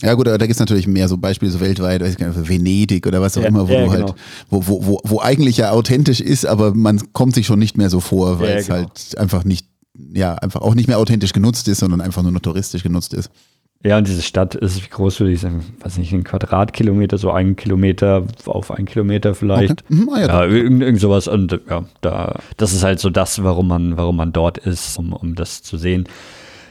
[0.00, 2.48] Ja gut, aber da gibt es natürlich mehr so Beispiele so weltweit, weiß ich nicht,
[2.48, 4.14] Venedig oder was auch ja, immer, wo ja, du halt, genau.
[4.48, 7.90] wo, wo, wo, wo eigentlich ja authentisch ist, aber man kommt sich schon nicht mehr
[7.90, 8.78] so vor, weil ja, es genau.
[8.78, 9.66] halt einfach nicht,
[10.14, 13.28] ja, einfach auch nicht mehr authentisch genutzt ist, sondern einfach nur noch touristisch genutzt ist.
[13.84, 17.30] Ja, und diese Stadt ist, wie groß würde ich sagen, weiß nicht, ein Quadratkilometer, so
[17.30, 19.84] ein Kilometer auf ein Kilometer vielleicht.
[19.84, 19.94] Okay.
[19.94, 21.28] Mhm, ah, ja, ja irgend, irgend, sowas.
[21.28, 25.12] Und ja, da, das ist halt so das, warum man, warum man dort ist, um,
[25.12, 26.08] um das zu sehen.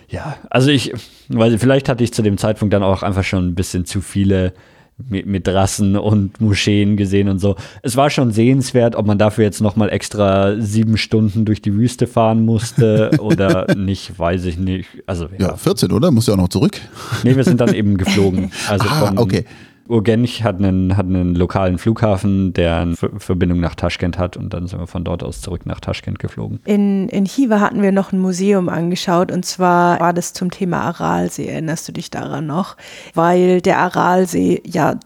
[0.10, 0.94] Ja, also ich,
[1.30, 4.54] weil vielleicht hatte ich zu dem Zeitpunkt dann auch einfach schon ein bisschen zu viele
[4.98, 7.56] mit Rassen und Moscheen gesehen und so.
[7.84, 12.08] Es war schon sehenswert, ob man dafür jetzt nochmal extra sieben Stunden durch die Wüste
[12.08, 14.90] fahren musste oder nicht, weiß ich nicht.
[15.06, 15.50] Also, ja.
[15.50, 16.10] ja, 14, oder?
[16.10, 16.82] Musst du auch noch zurück?
[17.24, 18.52] Nee, wir sind dann eben geflogen.
[18.68, 19.46] Also ah, von, okay.
[19.88, 24.68] Urgench hat einen, hat einen lokalen Flughafen, der eine Verbindung nach Taschkent hat und dann
[24.68, 26.60] sind wir von dort aus zurück nach Taschkent geflogen.
[26.66, 30.82] In, in Chiva hatten wir noch ein Museum angeschaut und zwar war das zum Thema
[30.82, 31.48] Aralsee.
[31.48, 32.78] Erinnerst du dich daran noch?
[33.14, 35.00] Weil der Aralsee ja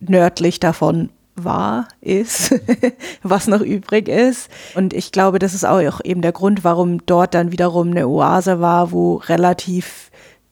[0.00, 1.10] nördlich davon
[1.44, 2.54] war, ist,
[3.22, 4.50] was noch übrig ist.
[4.74, 8.60] Und ich glaube, das ist auch eben der Grund, warum dort dann wiederum eine Oase
[8.60, 10.10] war, wo relativ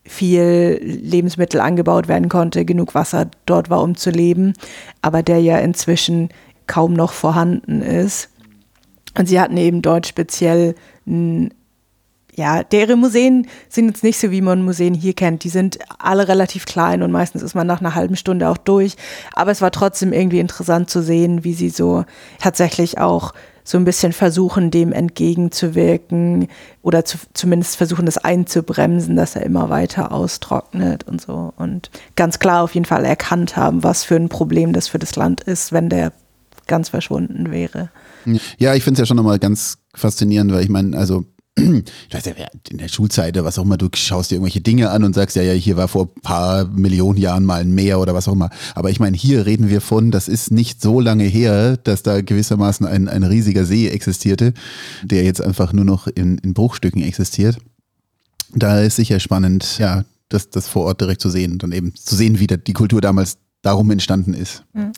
[0.09, 4.55] viel Lebensmittel angebaut werden konnte, genug Wasser dort war, um zu leben,
[5.03, 6.29] aber der ja inzwischen
[6.67, 8.31] kaum noch vorhanden ist.
[9.19, 10.75] Und sie hatten eben dort speziell
[12.37, 15.43] ja, deren Museen sind jetzt nicht so, wie man Museen hier kennt.
[15.43, 18.97] Die sind alle relativ klein und meistens ist man nach einer halben Stunde auch durch.
[19.33, 22.05] Aber es war trotzdem irgendwie interessant zu sehen, wie sie so
[22.39, 23.33] tatsächlich auch
[23.67, 26.47] so ein bisschen versuchen, dem entgegenzuwirken
[26.83, 31.53] oder zu, zumindest versuchen, das einzubremsen, dass er immer weiter austrocknet und so.
[31.57, 35.17] Und ganz klar auf jeden Fall erkannt haben, was für ein Problem das für das
[35.17, 36.13] Land ist, wenn der
[36.69, 37.91] ganz verschwunden wäre.
[38.57, 41.25] Ja, ich finde es ja schon nochmal ganz faszinierend, weil ich meine, also
[41.59, 42.35] ich weiß ja,
[42.69, 45.37] in der Schulzeit oder was auch immer, du schaust dir irgendwelche Dinge an und sagst,
[45.37, 48.35] ja, ja, hier war vor ein paar Millionen Jahren mal ein Meer oder was auch
[48.35, 48.51] immer.
[48.75, 52.21] Aber ich meine, hier reden wir von, das ist nicht so lange her, dass da
[52.21, 54.53] gewissermaßen ein, ein riesiger See existierte,
[55.03, 57.57] der jetzt einfach nur noch in, in Bruchstücken existiert.
[58.55, 61.95] Da ist sicher spannend, ja, das, das vor Ort direkt zu sehen und dann eben
[61.95, 64.65] zu sehen, wie die Kultur damals darum entstanden ist.
[64.73, 64.93] Mhm.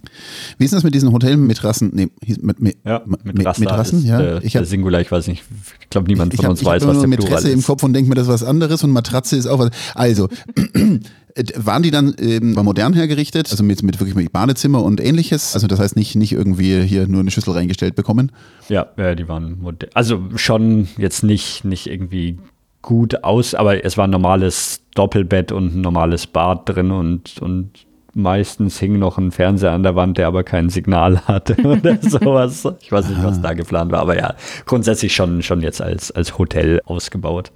[0.59, 1.91] Wie ist das mit diesen Hotelmatrassen?
[1.95, 2.09] Nee,
[2.41, 4.19] mit, mit, ja, mit Matrassen, ja.
[4.19, 5.43] Der, ich hab, der Singular, ich weiß nicht,
[5.81, 8.15] ich glaube niemand von hab, uns weiß, was der Mätresse im Kopf und denkt mir,
[8.15, 9.71] das ist was anderes und Matratze ist auch was.
[9.95, 10.29] Also,
[11.57, 15.55] waren die dann ähm, modern hergerichtet, also mit, mit wirklich mit Badezimmer und ähnliches?
[15.55, 18.33] Also das heißt nicht, nicht irgendwie hier nur eine Schüssel reingestellt bekommen?
[18.69, 19.91] Ja, ja die waren modern.
[19.95, 22.39] Also schon jetzt nicht, nicht irgendwie
[22.83, 27.87] gut aus, aber es war ein normales Doppelbett und ein normales Bad drin und, und
[28.19, 32.67] meistens hing noch ein Fernseher an der Wand, der aber kein Signal hatte oder sowas.
[32.81, 34.35] Ich weiß nicht, was da geplant war, aber ja,
[34.67, 37.53] grundsätzlich schon, schon jetzt als, als Hotel ausgebaut.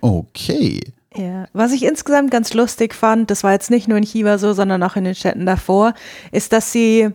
[0.00, 0.80] Okay.
[1.16, 4.52] Ja, was ich insgesamt ganz lustig fand, das war jetzt nicht nur in Chiba so,
[4.52, 5.94] sondern auch in den Städten davor,
[6.30, 7.10] ist, dass sie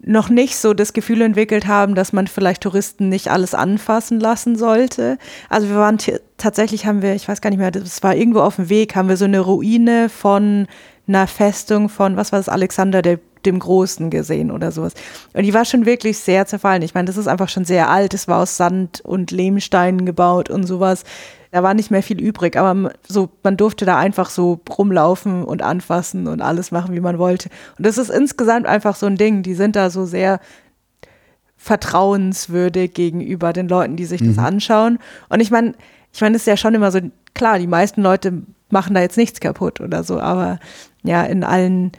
[0.00, 4.56] noch nicht so das Gefühl entwickelt haben, dass man vielleicht Touristen nicht alles anfassen lassen
[4.56, 5.18] sollte.
[5.48, 5.98] Also wir waren
[6.36, 9.08] tatsächlich haben wir, ich weiß gar nicht mehr, das war irgendwo auf dem Weg, haben
[9.08, 10.66] wir so eine Ruine von
[11.08, 14.94] einer Festung von, was war das, Alexander der, dem Großen gesehen oder sowas.
[15.32, 16.82] Und die war schon wirklich sehr zerfallen.
[16.82, 18.12] Ich meine, das ist einfach schon sehr alt.
[18.12, 21.04] Es war aus Sand und Lehmsteinen gebaut und sowas.
[21.52, 25.62] Da war nicht mehr viel übrig, aber so, man durfte da einfach so rumlaufen und
[25.62, 27.48] anfassen und alles machen, wie man wollte.
[27.78, 29.42] Und das ist insgesamt einfach so ein Ding.
[29.42, 30.40] Die sind da so sehr
[31.56, 34.34] vertrauenswürdig gegenüber den Leuten, die sich mhm.
[34.34, 34.98] das anschauen.
[35.28, 35.74] Und ich meine,
[36.12, 37.00] ich meine, es ist ja schon immer so,
[37.34, 40.58] klar, die meisten Leute machen da jetzt nichts kaputt oder so, aber
[41.06, 41.92] ja, in allen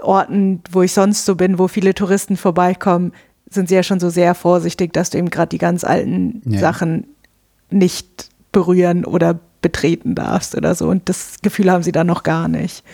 [0.00, 3.12] Orten, wo ich sonst so bin, wo viele Touristen vorbeikommen,
[3.50, 6.58] sind sie ja schon so sehr vorsichtig, dass du eben gerade die ganz alten ja.
[6.58, 7.06] Sachen
[7.70, 10.88] nicht berühren oder betreten darfst oder so.
[10.88, 12.84] Und das Gefühl haben sie da noch gar nicht.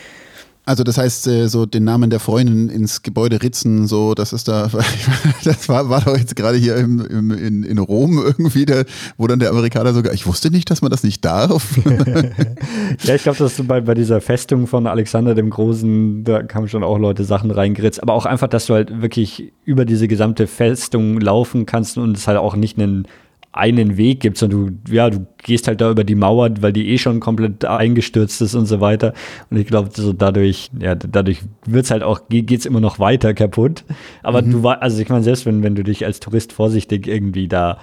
[0.67, 4.49] Also das heißt, äh, so den Namen der Freundin ins Gebäude ritzen, so, das ist
[4.49, 4.71] da,
[5.45, 8.87] das war, war doch jetzt gerade hier im, im, in, in Rom irgendwie, der,
[9.19, 11.77] wo dann der Amerikaner sogar, ich wusste nicht, dass man das nicht darf.
[13.05, 16.83] ja, ich glaube, dass bei, bei dieser Festung von Alexander dem Großen, da kamen schon
[16.83, 21.21] auch Leute Sachen reingeritzt, aber auch einfach, dass du halt wirklich über diese gesamte Festung
[21.21, 23.07] laufen kannst und es halt auch nicht einen
[23.55, 26.89] einen Weg gibt, sondern du, ja, du gehst halt da über die Mauer, weil die
[26.89, 29.15] eh schon komplett eingestürzt ist und so weiter.
[29.49, 33.85] Und ich glaube, so dadurch, ja, dadurch wird's halt auch, geht's immer noch weiter kaputt.
[34.23, 34.51] Aber mhm.
[34.51, 37.79] du also ich meine, selbst wenn, wenn du dich als Tourist vorsichtig irgendwie da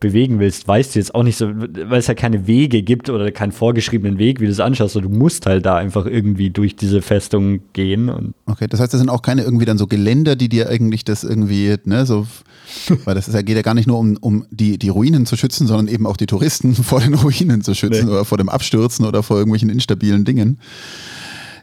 [0.00, 3.30] bewegen willst, weißt du jetzt auch nicht so, weil es ja keine Wege gibt oder
[3.30, 4.96] keinen vorgeschriebenen Weg, wie du es anschaust.
[4.96, 8.34] Du musst halt da einfach irgendwie durch diese Festung gehen.
[8.46, 11.22] Okay, das heißt, das sind auch keine irgendwie dann so Geländer, die dir eigentlich das
[11.22, 12.26] irgendwie, ne, so,
[13.04, 15.66] weil das ist, geht ja gar nicht nur um, um die, die Ruinen zu schützen,
[15.66, 18.12] sondern eben auch die Touristen vor den Ruinen zu schützen nee.
[18.12, 20.58] oder vor dem Abstürzen oder vor irgendwelchen instabilen Dingen.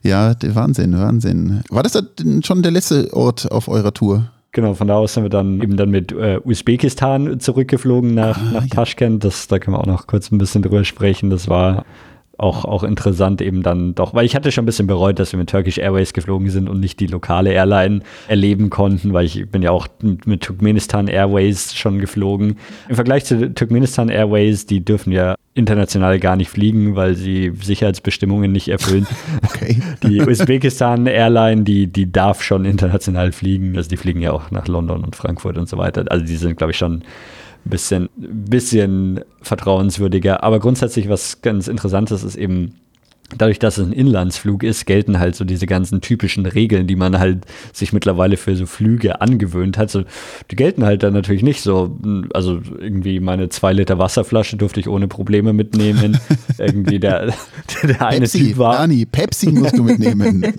[0.03, 1.61] Ja, Wahnsinn, Wahnsinn.
[1.69, 2.01] War das
[2.43, 4.31] schon der letzte Ort auf eurer Tour?
[4.57, 8.53] Genau, von da aus sind wir dann eben dann mit äh, Usbekistan zurückgeflogen nach, ah,
[8.53, 9.23] nach Taschkent.
[9.23, 11.29] Das, da können wir auch noch kurz ein bisschen drüber sprechen.
[11.29, 11.85] Das war
[12.37, 15.39] auch, auch interessant eben dann doch, weil ich hatte schon ein bisschen bereut, dass wir
[15.39, 19.63] mit Turkish Airways geflogen sind und nicht die lokale Airline erleben konnten, weil ich bin
[19.63, 19.87] ja auch
[20.25, 22.57] mit Turkmenistan Airways schon geflogen.
[22.89, 28.51] Im Vergleich zu Turkmenistan Airways, die dürfen ja international gar nicht fliegen, weil sie Sicherheitsbestimmungen
[28.51, 29.07] nicht erfüllen.
[29.43, 29.81] Okay.
[30.03, 33.75] Die Usbekistan Airline, die, die darf schon international fliegen.
[33.75, 36.05] Also die fliegen ja auch nach London und Frankfurt und so weiter.
[36.09, 37.03] Also die sind, glaube ich, schon
[37.69, 40.43] bisschen, bisschen vertrauenswürdiger.
[40.43, 42.75] Aber grundsätzlich, was ganz Interessantes ist eben,
[43.35, 47.19] dadurch, dass es ein Inlandsflug ist, gelten halt so diese ganzen typischen Regeln, die man
[47.19, 49.91] halt sich mittlerweile für so Flüge angewöhnt hat.
[49.91, 50.03] So,
[50.49, 51.97] die gelten halt dann natürlich nicht so.
[52.33, 56.19] Also irgendwie meine zwei Liter Wasserflasche durfte ich ohne Probleme mitnehmen.
[56.57, 57.33] irgendwie der,
[57.83, 58.77] der eine Pepsi, Typ war.
[58.77, 60.53] Dani, Pepsi musst du mitnehmen.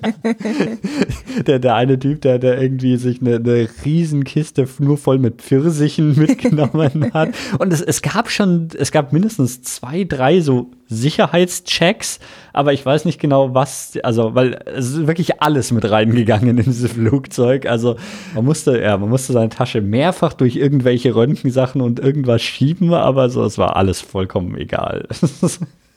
[1.47, 6.17] der, der eine Typ, der, der irgendwie sich eine, eine Riesenkiste nur voll mit Pfirsichen
[6.19, 7.35] mitgenommen hat.
[7.59, 12.19] Und es, es gab schon, es gab mindestens zwei, drei so Sicherheitschecks,
[12.53, 16.65] aber ich weiß nicht genau, was, also, weil es ist wirklich alles mit reingegangen in
[16.65, 17.67] dieses Flugzeug.
[17.67, 17.97] Also
[18.35, 23.29] man musste, ja, man musste seine Tasche mehrfach durch irgendwelche Röntgensachen und irgendwas schieben, aber
[23.31, 25.07] so, es war alles vollkommen egal.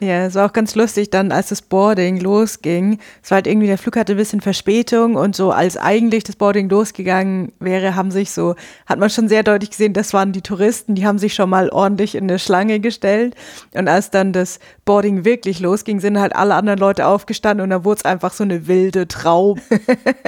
[0.00, 2.98] Ja, es war auch ganz lustig dann, als das Boarding losging.
[3.22, 6.36] Es war halt irgendwie, der Flug hatte ein bisschen Verspätung und so, als eigentlich das
[6.36, 10.42] Boarding losgegangen wäre, haben sich so, hat man schon sehr deutlich gesehen, das waren die
[10.42, 13.34] Touristen, die haben sich schon mal ordentlich in eine Schlange gestellt.
[13.72, 17.84] Und als dann das Boarding wirklich losging, sind halt alle anderen Leute aufgestanden und dann
[17.84, 19.62] wurde es einfach so eine wilde Traube.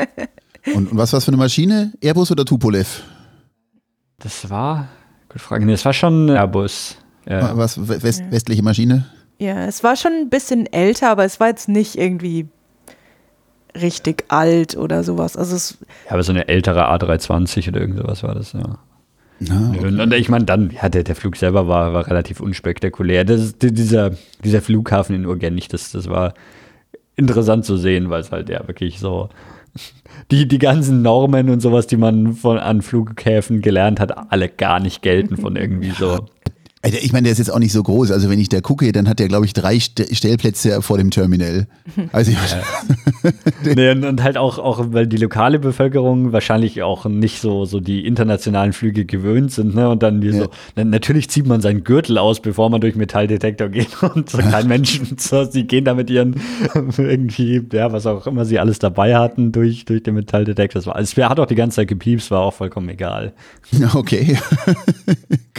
[0.75, 1.93] und, und was war das für eine Maschine?
[2.01, 3.03] Airbus oder Tupolev?
[4.19, 4.89] Das war,
[5.29, 6.97] gute Frage, nee, das war schon Airbus.
[7.29, 7.55] Ja.
[7.55, 9.05] Was, west, westliche Maschine?
[9.39, 12.49] Ja, es war schon ein bisschen älter, aber es war jetzt nicht irgendwie
[13.81, 15.37] richtig alt oder sowas.
[15.37, 18.79] Also es ja, aber so eine ältere A320 oder irgend sowas war das, ja.
[19.51, 19.87] Ah, okay.
[19.87, 23.25] Und ich meine, dann, ja, der, der Flug selber war, war relativ unspektakulär.
[23.25, 24.11] Das, dieser,
[24.43, 26.35] dieser Flughafen in Urgenich, das, das war
[27.15, 29.29] interessant zu sehen, weil es halt ja wirklich so
[30.33, 34.81] die, die ganzen Normen und sowas, die man von, an Flughäfen gelernt hat, alle gar
[34.81, 36.27] nicht gelten von irgendwie so
[36.85, 38.13] ich meine, der ist jetzt auch nicht so groß.
[38.13, 41.67] Also wenn ich da gucke, dann hat der, glaube ich, drei Stellplätze vor dem Terminal.
[42.13, 43.33] Also ich ja.
[43.75, 47.81] nee, und, und, halt auch, auch, weil die lokale Bevölkerung wahrscheinlich auch nicht so, so
[47.81, 49.75] die internationalen Flüge gewöhnt sind.
[49.75, 49.89] Ne?
[49.89, 50.33] Und dann ja.
[50.33, 54.03] so, na, natürlich zieht man seinen Gürtel aus, bevor man durch Metalldetektor geht.
[54.15, 56.41] Und so kein Menschen, so, sie gehen da mit ihren
[56.97, 60.81] irgendwie, ja, was auch immer sie alles dabei hatten, durch, durch den Metalldetektor.
[60.81, 63.33] Das war, also, es hat auch die ganze Zeit gepiepst, war auch vollkommen egal.
[63.95, 64.39] Okay.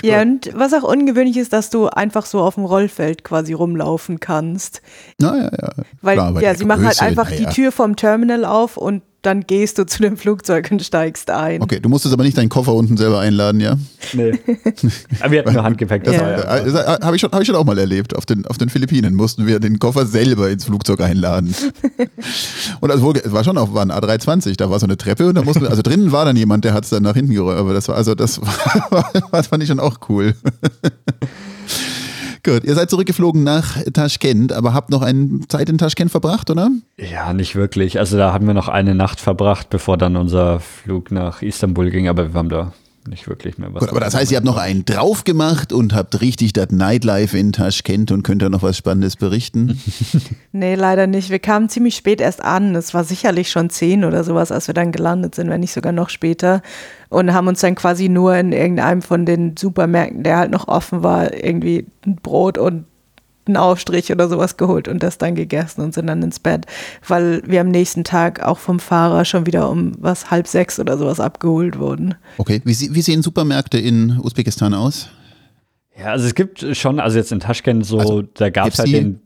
[0.03, 3.53] ja, und was auch ungewöhnlich ungewöhnlich ist, dass du einfach so auf dem Rollfeld quasi
[3.53, 4.81] rumlaufen kannst.
[5.19, 5.69] Naja, ja.
[6.01, 7.37] Weil, Klar, ja, sie machen halt einfach ja.
[7.37, 11.61] die Tür vom Terminal auf und dann gehst du zu dem Flugzeug und steigst ein.
[11.61, 13.77] Okay, du musstest aber nicht deinen Koffer unten selber einladen, ja?
[14.13, 14.31] Nee.
[15.19, 16.21] aber wir hatten nur Handgepäck, das ja.
[16.21, 16.95] war ja.
[16.95, 18.15] Äh, Habe ich, schon, hab ich schon auch mal erlebt.
[18.15, 21.53] Auf den, auf den Philippinen mussten wir den Koffer selber ins Flugzeug einladen.
[22.79, 25.35] und also, es war schon auf war ein A320, da war so eine Treppe und
[25.35, 27.57] da mussten wir, also drinnen war dann jemand, der hat es dann nach hinten gerollt,
[27.57, 28.41] aber das war, also das
[28.89, 30.33] war, das fand ich schon auch cool.
[32.43, 36.69] Gut, ihr seid zurückgeflogen nach Taschkent, aber habt noch eine Zeit in Taschkent verbracht, oder?
[36.97, 37.99] Ja, nicht wirklich.
[37.99, 42.07] Also da haben wir noch eine Nacht verbracht, bevor dann unser Flug nach Istanbul ging,
[42.07, 42.73] aber wir haben da
[43.07, 43.79] nicht wirklich mehr was.
[43.79, 47.37] Gut, aber das heißt, ihr habt noch einen drauf gemacht und habt richtig das Nightlife
[47.37, 49.79] in Taschkent und könnt da noch was Spannendes berichten?
[50.51, 51.29] nee, leider nicht.
[51.29, 52.75] Wir kamen ziemlich spät erst an.
[52.75, 55.91] Es war sicherlich schon zehn oder sowas, als wir dann gelandet sind, wenn nicht sogar
[55.91, 56.61] noch später.
[57.09, 61.01] Und haben uns dann quasi nur in irgendeinem von den Supermärkten, der halt noch offen
[61.01, 62.85] war, irgendwie ein Brot und
[63.49, 66.65] einen Aufstrich oder sowas geholt und das dann gegessen und sind dann ins Bett,
[67.07, 70.97] weil wir am nächsten Tag auch vom Fahrer schon wieder um was halb sechs oder
[70.97, 72.15] sowas abgeholt wurden.
[72.37, 75.09] Okay, wie, wie sehen Supermärkte in Usbekistan aus?
[75.99, 78.93] Ja, also es gibt schon, also jetzt in Taschkent so, also, da gab es halt
[78.93, 79.19] den,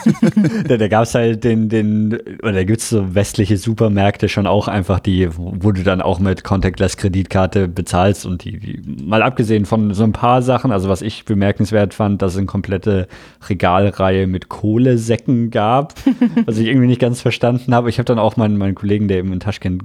[0.68, 4.46] da, da gab es halt den, den, oder da gibt es so westliche Supermärkte schon
[4.46, 9.64] auch einfach, die, wo du dann auch mit Contactless-Kreditkarte bezahlst und die, die, mal abgesehen
[9.64, 13.08] von so ein paar Sachen, also was ich bemerkenswert fand, dass es eine komplette
[13.48, 15.94] Regalreihe mit Kohlesäcken gab,
[16.44, 17.88] was ich irgendwie nicht ganz verstanden habe.
[17.88, 19.84] Ich habe dann auch meinen, meinen Kollegen, der eben in Taschkent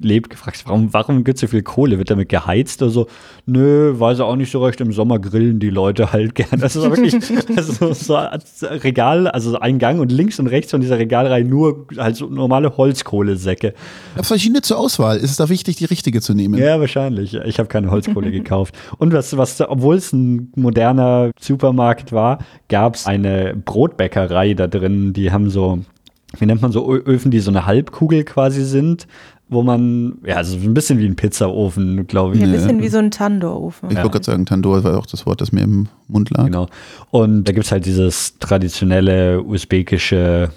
[0.00, 1.98] lebt, gefragt, warum, warum gibt es so viel Kohle?
[1.98, 3.06] Wird damit geheizt oder so?
[3.46, 4.80] Nö, weiß er auch nicht so recht.
[4.80, 6.58] Im Sommer grillen die Leute halt gerne.
[6.58, 7.14] Das ist wirklich
[7.56, 11.86] also so ein Regal, also ein Gang und links und rechts von dieser Regalreihe nur
[11.96, 13.68] halt so normale Holzkohlesäcke.
[13.68, 15.16] Ich habe verschiedene zur Auswahl.
[15.16, 16.58] Ist es da wichtig, die richtige zu nehmen?
[16.58, 17.34] Ja, wahrscheinlich.
[17.34, 18.74] Ich habe keine Holzkohle gekauft.
[18.98, 22.38] Und was, was obwohl es ein moderner Supermarkt war,
[22.68, 25.12] gab es eine Brotbäckerei da drin.
[25.12, 25.80] Die haben so
[26.36, 29.06] wie nennt man so Öfen, die so eine Halbkugel quasi sind,
[29.48, 32.40] wo man, ja, also ein bisschen wie ein Pizzaofen, glaube ich.
[32.40, 33.90] Ja, ein bisschen wie so ein Tandoor-Ofen.
[33.90, 36.44] Ich wollte gerade sagen, Tandoor war auch das Wort, das mir im Mund lag.
[36.44, 36.66] Genau.
[37.10, 40.50] Und da gibt es halt dieses traditionelle usbekische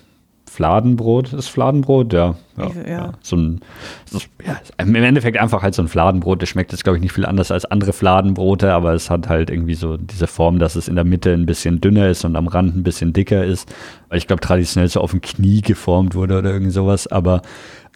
[0.51, 1.31] Fladenbrot.
[1.31, 2.11] Ist Fladenbrot?
[2.11, 2.35] Ja.
[2.57, 2.89] Ja, ja.
[2.89, 3.11] ja.
[3.21, 3.61] So ein,
[4.05, 6.41] so, ja, im Endeffekt einfach halt so ein Fladenbrot.
[6.41, 9.49] Das schmeckt jetzt, glaube ich, nicht viel anders als andere Fladenbrote, aber es hat halt
[9.49, 12.47] irgendwie so diese Form, dass es in der Mitte ein bisschen dünner ist und am
[12.47, 13.73] Rand ein bisschen dicker ist.
[14.09, 17.07] Weil ich glaube, traditionell so auf dem Knie geformt wurde oder irgend sowas.
[17.07, 17.41] Aber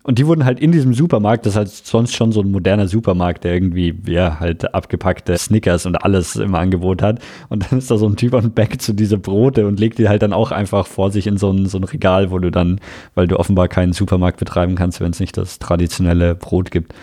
[0.05, 2.87] Und die wurden halt in diesem Supermarkt, das ist halt sonst schon so ein moderner
[2.87, 7.19] Supermarkt, der irgendwie, ja, halt abgepackte Snickers und alles im Angebot hat.
[7.49, 10.07] Und dann ist da so ein Typ und backt so diese Brote und legt die
[10.07, 12.79] halt dann auch einfach vor sich in so ein, so ein Regal, wo du dann,
[13.15, 16.93] weil du offenbar keinen Supermarkt betreiben kannst, wenn es nicht das traditionelle Brot gibt.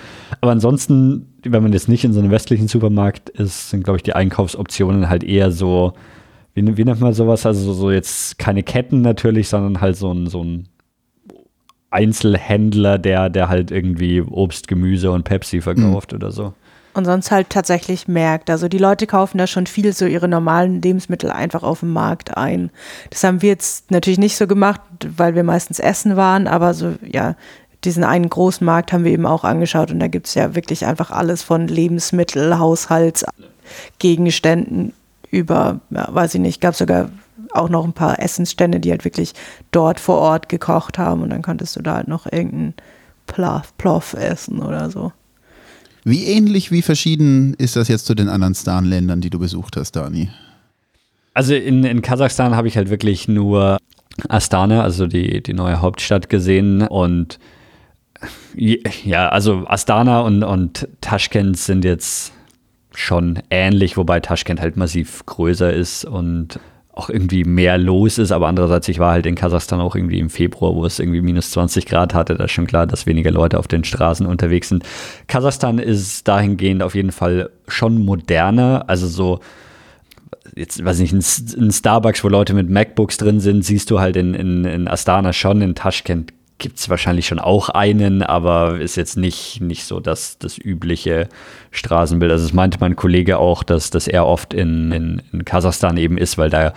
[0.41, 4.05] Aber ansonsten, wenn man jetzt nicht in so einem westlichen Supermarkt ist, sind, glaube ich,
[4.05, 5.95] die Einkaufsoptionen halt eher so,
[6.55, 7.47] wie, wie nennt man sowas?
[7.47, 10.69] Also so jetzt keine Ketten natürlich, sondern halt so ein, so ein
[11.93, 16.16] Einzelhändler, der, der halt irgendwie Obst, Gemüse und Pepsi verkauft mhm.
[16.16, 16.55] oder so.
[16.94, 18.51] Und sonst halt tatsächlich merkt.
[18.51, 22.36] Also die Leute kaufen da schon viel so ihre normalen Lebensmittel einfach auf dem Markt
[22.36, 22.70] ein.
[23.09, 24.81] Das haben wir jetzt natürlich nicht so gemacht,
[25.16, 27.35] weil wir meistens essen waren, aber so, ja,
[27.85, 30.86] diesen einen großen Markt haben wir eben auch angeschaut und da gibt es ja wirklich
[30.86, 34.93] einfach alles von Lebensmittel, Haushaltsgegenständen
[35.31, 37.09] über, ja, weiß ich nicht, gab sogar
[37.53, 39.33] auch noch ein paar Essensstände, die halt wirklich
[39.70, 42.74] dort vor Ort gekocht haben und dann konntest du da halt noch irgendeinen
[43.27, 45.12] Ploff, Ploff essen oder so.
[46.05, 49.93] Wie ähnlich, wie verschieden ist das jetzt zu den anderen Stan-Ländern, die du besucht hast,
[49.93, 50.31] Dani?
[51.35, 53.79] Also in, in Kasachstan habe ich halt wirklich nur
[54.29, 57.39] Astana, also die, die neue Hauptstadt gesehen und
[58.55, 62.33] ja, also Astana und, und Taschkent sind jetzt
[62.95, 66.61] schon ähnlich, wobei Taschkent halt massiv größer ist und
[66.93, 70.28] auch irgendwie mehr los ist, aber andererseits, ich war halt in Kasachstan auch irgendwie im
[70.28, 73.59] Februar, wo es irgendwie minus 20 Grad hatte, da ist schon klar, dass weniger Leute
[73.59, 74.85] auf den Straßen unterwegs sind.
[75.27, 79.40] Kasachstan ist dahingehend auf jeden Fall schon moderner, also so
[80.55, 84.16] jetzt weiß ich nicht, ein Starbucks, wo Leute mit MacBooks drin sind, siehst du halt
[84.16, 88.97] in, in, in Astana schon, in Taschkent gibt es wahrscheinlich schon auch einen, aber ist
[88.97, 91.28] jetzt nicht, nicht so das, das übliche
[91.72, 92.30] Straßenbild.
[92.30, 96.16] Also es meinte mein Kollege auch, dass, dass er oft in, in, in Kasachstan eben
[96.16, 96.72] ist, weil da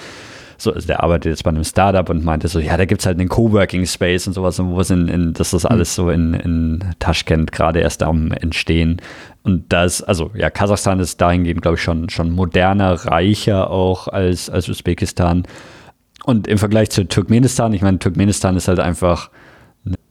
[0.57, 3.05] so, also der arbeitet jetzt bei einem Startup und meinte so, ja, da gibt es
[3.05, 6.09] halt einen Coworking Space und sowas, und wo es in, in, das ist alles so
[6.09, 9.01] in, in Taschkent gerade erst am Entstehen.
[9.43, 14.49] Und das, also ja, Kasachstan ist dahingehend, glaube ich, schon, schon moderner, reicher auch als,
[14.49, 15.43] als Usbekistan.
[16.23, 19.29] Und im Vergleich zu Turkmenistan, ich meine, Turkmenistan ist halt einfach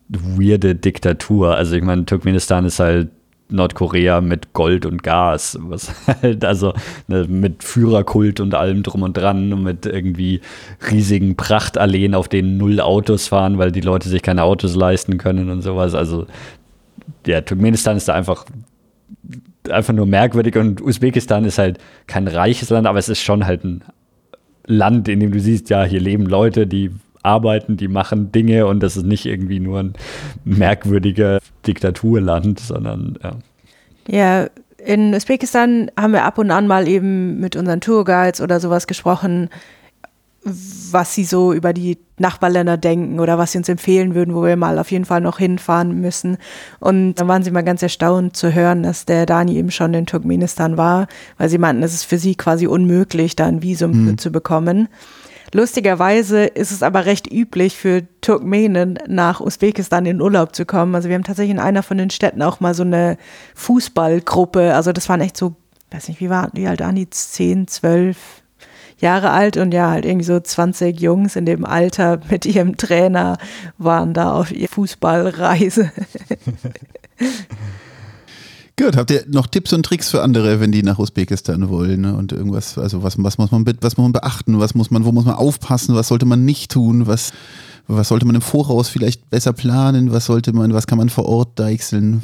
[0.09, 1.57] weirde Diktatur.
[1.57, 3.09] Also ich meine, Turkmenistan ist halt
[3.51, 6.73] Nordkorea mit Gold und Gas, was halt also
[7.09, 10.41] ne, mit Führerkult und allem drum und dran und mit irgendwie
[10.91, 15.51] riesigen Prachtalleen, auf denen null Autos fahren, weil die Leute sich keine Autos leisten können
[15.51, 15.95] und sowas.
[15.95, 16.27] Also
[17.27, 18.45] ja, Turkmenistan ist da einfach
[19.71, 23.65] einfach nur merkwürdig und Usbekistan ist halt kein reiches Land, aber es ist schon halt
[23.65, 23.83] ein
[24.67, 26.91] Land, in dem du siehst, ja, hier leben Leute, die
[27.25, 29.95] arbeiten, die machen Dinge und das ist nicht irgendwie nur ein
[30.45, 33.37] merkwürdiger Diktaturland, sondern ja.
[34.07, 34.49] Ja,
[34.85, 39.49] in Usbekistan haben wir ab und an mal eben mit unseren Tourguides oder sowas gesprochen,
[40.45, 44.57] was sie so über die Nachbarländer denken oder was sie uns empfehlen würden, wo wir
[44.57, 46.37] mal auf jeden Fall noch hinfahren müssen.
[46.81, 50.05] Und dann waren sie mal ganz erstaunt zu hören, dass der Dani eben schon in
[50.05, 51.07] Turkmenistan war,
[51.39, 54.19] weil sie meinten, es ist für sie quasi unmöglich, da ein Visum mhm.
[54.19, 54.89] zu bekommen.
[55.55, 60.97] Lustigerweise ist es aber recht üblich für Turkmenen nach Usbekistan in Urlaub zu kommen.
[60.97, 63.17] Also wir haben tatsächlich in einer von den Städten auch mal so eine
[63.55, 64.75] Fußballgruppe.
[64.75, 65.55] Also das waren echt so,
[65.93, 67.09] weiß nicht, wie, war, wie alt waren die?
[67.09, 68.17] 10, 12
[68.99, 73.39] Jahre alt und ja, halt irgendwie so 20 Jungs in dem Alter mit ihrem Trainer
[73.79, 75.93] waren da auf ihrer Fußballreise.
[78.77, 82.01] Gut, habt ihr noch Tipps und Tricks für andere, wenn die nach Usbekistan wollen?
[82.01, 82.17] Ne?
[82.17, 84.59] Und irgendwas, also was, was, muss man, was muss man beachten?
[84.59, 85.95] Was muss man, wo muss man aufpassen?
[85.95, 87.07] Was sollte man nicht tun?
[87.07, 87.33] Was,
[87.87, 90.13] was sollte man im Voraus vielleicht besser planen?
[90.13, 92.23] Was sollte man, was kann man vor Ort deichseln?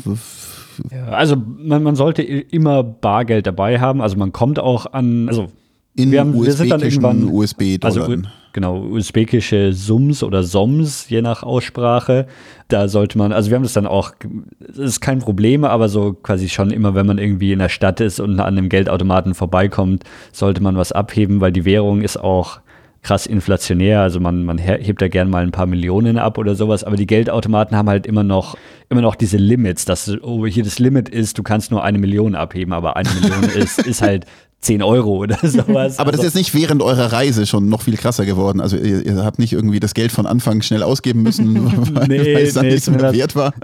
[0.90, 4.00] Ja, also man, man sollte immer Bargeld dabei haben.
[4.00, 5.52] Also man kommt auch an, also
[5.94, 8.08] in wir, haben, wir sind dann irgendwann USB-Dollar.
[8.08, 8.22] Also,
[8.52, 12.26] genau, usbekische Sums oder Soms, je nach Aussprache.
[12.68, 14.12] Da sollte man, also wir haben das dann auch,
[14.60, 18.00] das ist kein Problem, aber so quasi schon immer, wenn man irgendwie in der Stadt
[18.00, 22.60] ist und an einem Geldautomaten vorbeikommt, sollte man was abheben, weil die Währung ist auch
[23.02, 24.00] krass inflationär.
[24.00, 27.06] Also man, man hebt da gern mal ein paar Millionen ab oder sowas, aber die
[27.06, 28.56] Geldautomaten haben halt immer noch,
[28.88, 32.34] immer noch diese Limits, dass oh, hier das Limit ist, du kannst nur eine Million
[32.34, 34.26] abheben, aber eine Million ist, ist halt
[34.60, 35.98] 10 Euro oder sowas.
[35.98, 38.60] Aber das ist jetzt nicht während eurer Reise schon noch viel krasser geworden.
[38.60, 41.54] Also ihr, ihr habt nicht irgendwie das Geld von Anfang schnell ausgeben müssen,
[41.94, 43.54] weil, nee, es dann nee, nicht mehr wert war.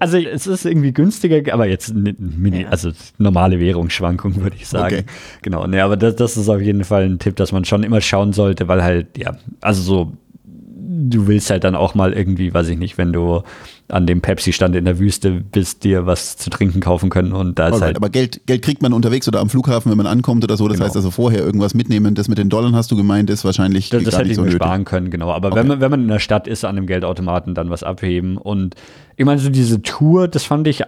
[0.00, 4.96] Also es ist irgendwie günstiger, aber jetzt mini, also normale Währungsschwankungen würde ich sagen.
[4.96, 5.04] Okay.
[5.42, 8.00] Genau, nee, aber das, das ist auf jeden Fall ein Tipp, dass man schon immer
[8.00, 10.12] schauen sollte, weil halt, ja, also so
[10.86, 13.42] du willst halt dann auch mal irgendwie, weiß ich nicht, wenn du
[13.88, 17.68] an dem Pepsi-Stand in der Wüste bist, dir was zu trinken kaufen können und da
[17.68, 17.96] ist halt.
[17.96, 20.66] Aber Geld, Geld kriegt man unterwegs oder am Flughafen, wenn man ankommt oder so.
[20.68, 20.86] Das genau.
[20.86, 22.14] heißt also vorher irgendwas mitnehmen.
[22.14, 24.46] Das mit den Dollar hast du gemeint, ist wahrscheinlich das, das hätte ich so mir
[24.46, 24.62] nötig.
[24.62, 25.30] sparen können, genau.
[25.30, 25.56] Aber okay.
[25.56, 28.74] wenn man wenn man in der Stadt ist, an dem Geldautomaten dann was abheben und
[29.16, 30.84] ich meine so diese Tour, das fand ich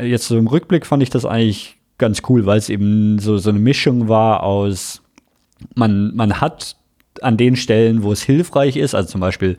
[0.00, 3.50] jetzt so im Rückblick fand ich das eigentlich ganz cool, weil es eben so so
[3.50, 5.02] eine Mischung war aus
[5.74, 6.76] man man hat
[7.20, 9.56] an den Stellen, wo es hilfreich ist, also zum Beispiel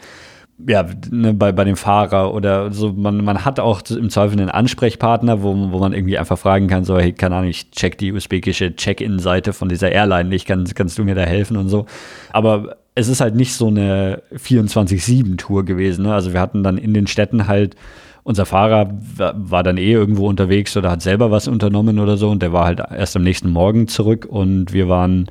[0.67, 4.49] ja, ne, bei, bei dem Fahrer oder so, man, man hat auch im Zweifel einen
[4.49, 8.11] Ansprechpartner, wo, wo man irgendwie einfach fragen kann, so, hey, keine Ahnung, ich check die
[8.11, 11.85] usbekische Check-in-Seite von dieser Airline nicht, kann, kannst du mir da helfen und so.
[12.33, 16.03] Aber es ist halt nicht so eine 24-7-Tour gewesen.
[16.03, 16.13] Ne?
[16.13, 17.75] Also wir hatten dann in den Städten halt,
[18.23, 22.43] unser Fahrer war dann eh irgendwo unterwegs oder hat selber was unternommen oder so und
[22.43, 25.29] der war halt erst am nächsten Morgen zurück und wir waren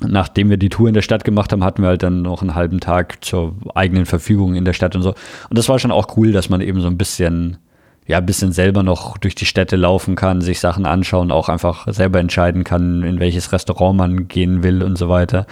[0.00, 2.54] nachdem wir die Tour in der Stadt gemacht haben, hatten wir halt dann noch einen
[2.54, 5.14] halben Tag zur eigenen Verfügung in der Stadt und so.
[5.48, 7.56] Und das war schon auch cool, dass man eben so ein bisschen,
[8.06, 11.90] ja, ein bisschen selber noch durch die Städte laufen kann, sich Sachen anschauen, auch einfach
[11.92, 15.46] selber entscheiden kann, in welches Restaurant man gehen will und so weiter.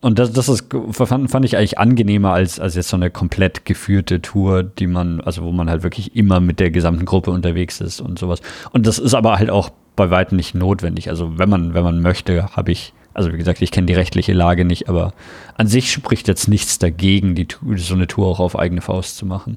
[0.00, 3.64] Und das, das ist, fand, fand ich eigentlich angenehmer als, als jetzt so eine komplett
[3.64, 7.80] geführte Tour, die man, also wo man halt wirklich immer mit der gesamten Gruppe unterwegs
[7.80, 8.40] ist und sowas.
[8.70, 11.08] Und das ist aber halt auch bei weitem nicht notwendig.
[11.08, 14.34] Also wenn man, wenn man möchte, habe ich also wie gesagt, ich kenne die rechtliche
[14.34, 15.14] Lage nicht, aber
[15.56, 19.24] an sich spricht jetzt nichts dagegen, die, so eine Tour auch auf eigene Faust zu
[19.24, 19.56] machen.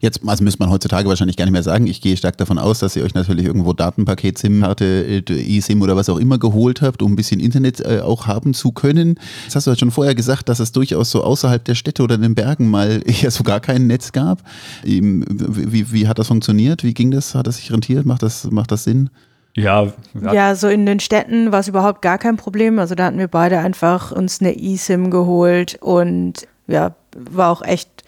[0.00, 1.86] Jetzt, also müsste man heutzutage wahrscheinlich gar nicht mehr sagen.
[1.86, 6.10] Ich gehe stark davon aus, dass ihr euch natürlich irgendwo Datenpaket, SIM-Karte, eSIM oder was
[6.10, 9.14] auch immer geholt habt, um ein bisschen Internet äh, auch haben zu können.
[9.46, 12.18] Das hast du ja schon vorher gesagt, dass es durchaus so außerhalb der Städte oder
[12.18, 14.42] den Bergen mal ja so gar kein Netz gab.
[14.82, 16.84] Wie, wie hat das funktioniert?
[16.84, 17.34] Wie ging das?
[17.34, 18.04] Hat das sich rentiert?
[18.04, 19.08] Macht das, macht das Sinn?
[19.56, 19.92] Ja,
[20.32, 22.78] ja, so in den Städten war es überhaupt gar kein Problem.
[22.78, 28.02] Also da hatten wir beide einfach uns eine eSIM geholt und ja, war auch echt,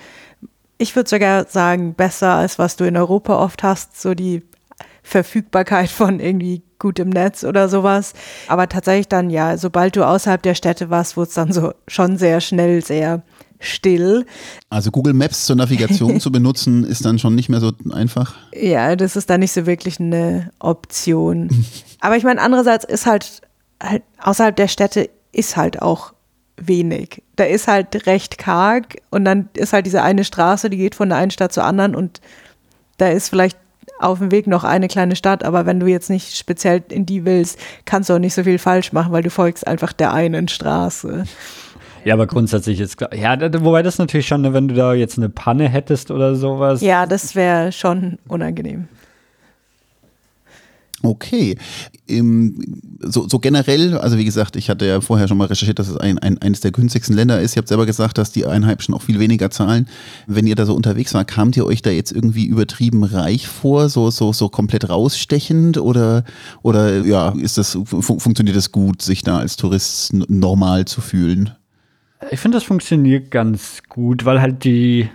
[0.79, 4.43] ich würde sogar sagen, besser als was du in Europa oft hast, so die
[5.05, 8.13] Verfügbarkeit von irgendwie gutem Netz oder sowas.
[8.49, 12.17] Aber tatsächlich dann, ja, sobald du außerhalb der Städte warst, wurde es dann so schon
[12.17, 13.23] sehr schnell sehr
[13.61, 14.27] still.
[14.71, 18.35] Also Google Maps zur Navigation zu benutzen, ist dann schon nicht mehr so einfach.
[18.55, 21.65] Ja, das ist dann nicht so wirklich eine Option.
[22.01, 23.43] Aber ich meine, andererseits ist halt,
[23.83, 26.13] halt außerhalb der Städte ist halt auch
[26.57, 27.23] wenig.
[27.37, 31.09] Da ist halt recht karg und dann ist halt diese eine Straße, die geht von
[31.09, 32.21] der einen Stadt zur anderen und
[32.97, 33.59] da ist vielleicht
[33.99, 37.25] auf dem Weg noch eine kleine Stadt, aber wenn du jetzt nicht speziell in die
[37.25, 40.49] willst, kannst du auch nicht so viel falsch machen, weil du folgst einfach der einen
[40.49, 41.25] Straße.
[42.07, 43.13] Ja, aber grundsätzlich ist klar.
[43.13, 46.81] Ja, wobei das natürlich schon, ne, wenn du da jetzt eine Panne hättest oder sowas.
[46.81, 48.87] Ja, das wäre schon unangenehm.
[51.03, 51.59] Okay.
[53.01, 55.97] so, so, generell, also wie gesagt, ich hatte ja vorher schon mal recherchiert, dass es
[55.97, 57.57] ein, ein, eines der günstigsten Länder ist.
[57.57, 59.89] Ihr habt selber gesagt, dass die Einheimischen auch viel weniger zahlen.
[60.29, 63.89] Wenn ihr da so unterwegs war, kamt ihr euch da jetzt irgendwie übertrieben reich vor,
[63.89, 66.23] so, so, so komplett rausstechend oder,
[66.63, 71.51] oder ja, ist das, fun funktioniert das gut, sich da als Tourist normal zu fühlen?
[72.31, 75.09] Ich finde, das funktioniert ganz gut, weil halt die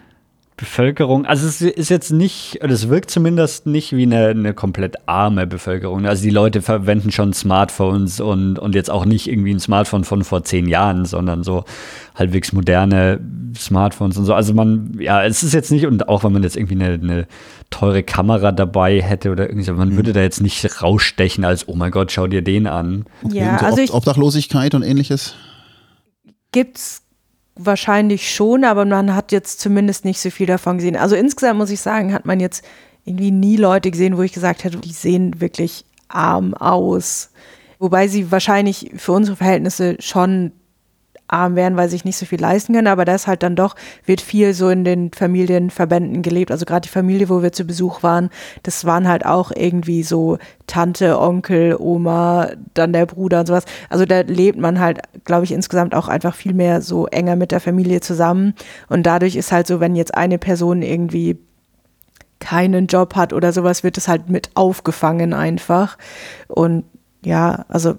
[0.62, 4.96] Bevölkerung, also es ist jetzt nicht, oder es wirkt zumindest nicht wie eine, eine komplett
[5.08, 6.06] arme Bevölkerung.
[6.06, 10.24] Also die Leute verwenden schon Smartphones und, und jetzt auch nicht irgendwie ein Smartphone von
[10.24, 11.66] vor zehn Jahren, sondern so
[12.14, 13.20] halbwegs moderne
[13.58, 14.36] Smartphones und so.
[14.36, 17.28] Also man, ja, es ist jetzt nicht, und auch wenn man jetzt irgendwie eine, eine
[17.72, 19.96] teure Kamera dabei hätte oder irgendwie so, man mhm.
[19.96, 23.06] würde da jetzt nicht rausstechen als, oh mein Gott, schau dir den an.
[23.28, 25.34] Ja, so also Obdachlosigkeit und ähnliches?
[26.52, 27.02] Gibt es
[27.56, 30.96] wahrscheinlich schon, aber man hat jetzt zumindest nicht so viel davon gesehen.
[30.96, 32.66] Also insgesamt muss ich sagen, hat man jetzt
[33.06, 37.32] irgendwie nie Leute gesehen, wo ich gesagt hätte, die sehen wirklich arm aus.
[37.80, 40.52] Wobei sie wahrscheinlich für unsere Verhältnisse schon
[41.32, 42.88] arm werden, weil sie sich nicht so viel leisten können.
[42.88, 43.76] Aber das halt dann doch,
[44.06, 46.52] wird viel so in den Familienverbänden gelebt.
[46.52, 48.30] Also gerade die Familie, wo wir zu Besuch waren,
[48.64, 50.38] das waren halt auch irgendwie so
[50.68, 53.66] Tante, Onkel, Oma, dann der Bruder und sowas.
[53.90, 57.52] Also da lebt man halt, glaube ich, insgesamt auch einfach viel mehr so enger mit
[57.52, 58.54] der Familie zusammen.
[58.90, 61.38] Und dadurch ist halt so, wenn jetzt eine Person irgendwie
[62.40, 65.98] keinen Job hat oder sowas, wird es halt mit aufgefangen einfach.
[66.48, 66.84] Und
[67.24, 67.96] ja, also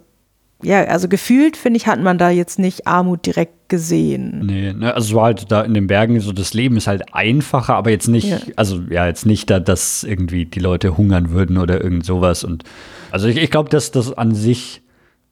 [0.62, 4.46] ja, also gefühlt, finde ich, hat man da jetzt nicht Armut direkt gesehen.
[4.46, 7.74] Nee, ne, also war halt da in den Bergen so, das Leben ist halt einfacher,
[7.74, 8.38] aber jetzt nicht, ja.
[8.56, 12.44] also ja, jetzt nicht da, dass irgendwie die Leute hungern würden oder irgend sowas.
[12.44, 12.64] Und
[13.10, 14.82] also ich, ich glaube, dass das an sich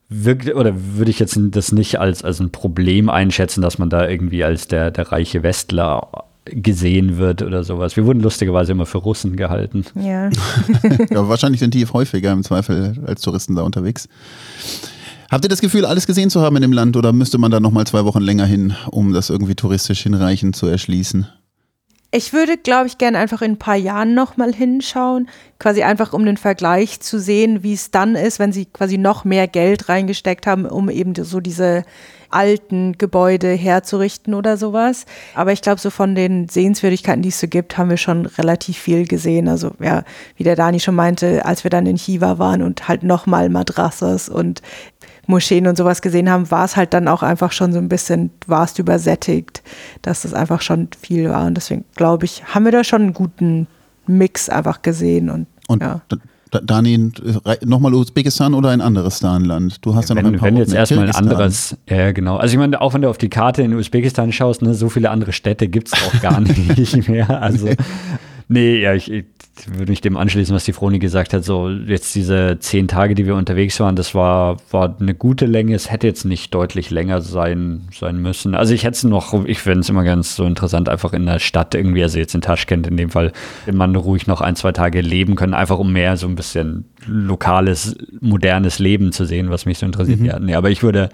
[0.09, 4.07] wirkt, oder würde ich jetzt das nicht als, als ein Problem einschätzen, dass man da
[4.07, 7.95] irgendwie als der, der reiche Westler gesehen wird oder sowas.
[7.95, 9.85] Wir wurden lustigerweise immer für Russen gehalten.
[9.95, 10.29] Ja.
[11.09, 14.09] ja wahrscheinlich sind die häufiger im Zweifel als Touristen da unterwegs.
[15.31, 17.61] Habt ihr das Gefühl, alles gesehen zu haben in dem Land oder müsste man da
[17.61, 21.25] nochmal zwei Wochen länger hin, um das irgendwie touristisch hinreichend zu erschließen?
[22.13, 26.25] Ich würde, glaube ich, gerne einfach in ein paar Jahren nochmal hinschauen, quasi einfach um
[26.25, 30.45] den Vergleich zu sehen, wie es dann ist, wenn sie quasi noch mehr Geld reingesteckt
[30.45, 31.85] haben, um eben so diese
[32.29, 35.05] alten Gebäude herzurichten oder sowas.
[35.35, 38.77] Aber ich glaube, so von den Sehenswürdigkeiten, die es so gibt, haben wir schon relativ
[38.77, 39.47] viel gesehen.
[39.47, 40.03] Also ja,
[40.35, 44.27] wie der Dani schon meinte, als wir dann in Chiva waren und halt nochmal Madrassas
[44.27, 44.61] und
[45.31, 48.29] Moscheen und sowas gesehen haben, war es halt dann auch einfach schon so ein bisschen,
[48.45, 49.63] warst übersättigt,
[50.03, 51.47] dass das einfach schon viel war.
[51.47, 53.67] Und deswegen glaube ich, haben wir da schon einen guten
[54.05, 55.29] Mix einfach gesehen.
[55.29, 56.01] Und, und ja.
[56.51, 57.11] Dani,
[57.63, 59.85] nochmal Usbekistan oder ein anderes Danland?
[59.85, 62.35] Du hast ja, ja noch ein paar Wenn jetzt erstmal ein anderes, ja genau.
[62.35, 65.11] Also ich meine, auch wenn du auf die Karte in Usbekistan schaust, ne, so viele
[65.11, 67.41] andere Städte gibt es auch gar nicht mehr.
[67.41, 67.69] Also
[68.49, 69.25] nee, ja, ich, ich
[69.67, 71.43] würde mich dem anschließen, was die Froni gesagt hat.
[71.43, 75.75] So, jetzt diese zehn Tage, die wir unterwegs waren, das war, war eine gute Länge.
[75.75, 78.55] Es hätte jetzt nicht deutlich länger sein, sein müssen.
[78.55, 81.39] Also ich hätte es noch, ich finde es immer ganz so interessant, einfach in der
[81.39, 83.33] Stadt irgendwie, also jetzt in Taschkent in dem Fall,
[83.65, 86.85] wenn man ruhig noch ein, zwei Tage leben können, einfach um mehr so ein bisschen
[87.05, 90.19] lokales, modernes Leben zu sehen, was mich so interessiert.
[90.19, 90.25] Mhm.
[90.25, 91.09] Ja, nee, aber ich würde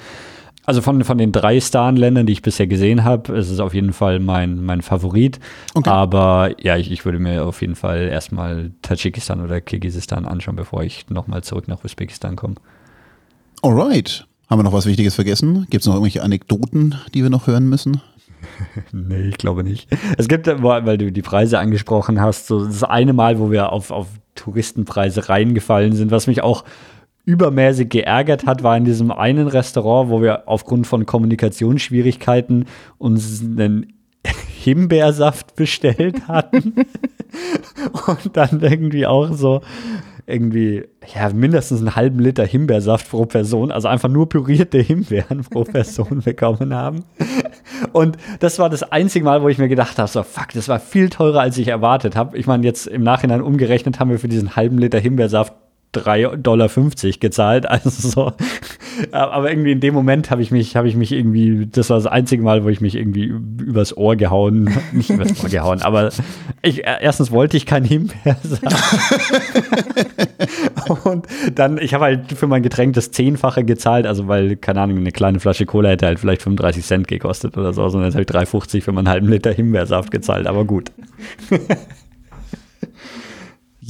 [0.68, 3.94] also von, von den drei Star-Ländern, die ich bisher gesehen habe, ist es auf jeden
[3.94, 5.40] Fall mein, mein Favorit.
[5.74, 5.90] Okay.
[5.90, 10.84] Aber ja, ich, ich würde mir auf jeden Fall erstmal Tadschikistan oder Kirgisistan anschauen, bevor
[10.84, 12.56] ich nochmal zurück nach Usbekistan komme.
[13.62, 14.28] Alright.
[14.50, 15.68] Haben wir noch was Wichtiges vergessen?
[15.70, 18.02] Gibt es noch irgendwelche Anekdoten, die wir noch hören müssen?
[18.92, 19.88] nee, ich glaube nicht.
[20.18, 23.90] Es gibt, weil du die Preise angesprochen hast, so das eine Mal, wo wir auf,
[23.90, 26.66] auf Touristenpreise reingefallen sind, was mich auch
[27.28, 32.66] übermäßig geärgert hat, war in diesem einen Restaurant, wo wir aufgrund von Kommunikationsschwierigkeiten
[32.98, 33.94] uns einen
[34.64, 36.74] Himbeersaft bestellt hatten.
[38.08, 39.62] und dann irgendwie auch so
[40.26, 45.66] irgendwie, ja, mindestens einen halben Liter Himbeersaft pro Person, also einfach nur pürierte Himbeeren pro
[45.66, 47.04] Person bekommen haben.
[47.92, 50.80] Und das war das einzige Mal, wo ich mir gedacht habe, so fuck, das war
[50.80, 52.38] viel teurer, als ich erwartet habe.
[52.38, 55.54] Ich meine, jetzt im Nachhinein umgerechnet haben wir für diesen halben Liter Himbeersaft
[55.96, 56.70] 3,50 Dollar
[57.20, 57.66] gezahlt.
[57.78, 58.32] Also so.
[59.12, 62.08] Aber irgendwie in dem Moment habe ich mich, habe ich mich irgendwie, das war das
[62.08, 66.10] einzige Mal, wo ich mich irgendwie übers Ohr gehauen, nicht übers Ohr gehauen, aber
[66.64, 68.64] ich, äh, erstens wollte ich kein Himbeersaft.
[71.04, 74.98] Und dann, ich habe halt für mein Getränk das Zehnfache gezahlt, also weil, keine Ahnung,
[74.98, 78.24] eine kleine Flasche Cola hätte halt vielleicht 35 Cent gekostet oder so, sondern jetzt habe
[78.24, 80.92] ich 3,50 für meinen halben Liter Himbeersaft gezahlt, aber gut.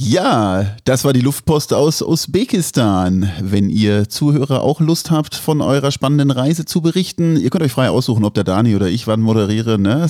[0.00, 3.32] Ja, das war die Luftpost aus Usbekistan.
[3.40, 7.72] Wenn ihr Zuhörer auch Lust habt, von eurer spannenden Reise zu berichten, ihr könnt euch
[7.72, 9.76] frei aussuchen, ob der Dani oder ich wann moderiere.
[9.76, 10.06] Ne?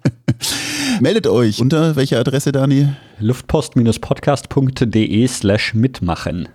[1.00, 1.60] Meldet euch.
[1.60, 2.88] Unter welcher Adresse, Dani?
[3.20, 6.48] Luftpost-podcast.de slash mitmachen.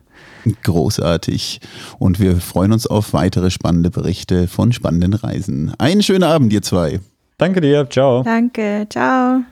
[0.63, 1.61] Großartig.
[1.99, 5.75] Und wir freuen uns auf weitere spannende Berichte von spannenden Reisen.
[5.77, 7.01] Einen schönen Abend, ihr zwei.
[7.37, 7.87] Danke dir.
[7.87, 8.23] Ciao.
[8.23, 8.87] Danke.
[8.89, 9.43] Ciao.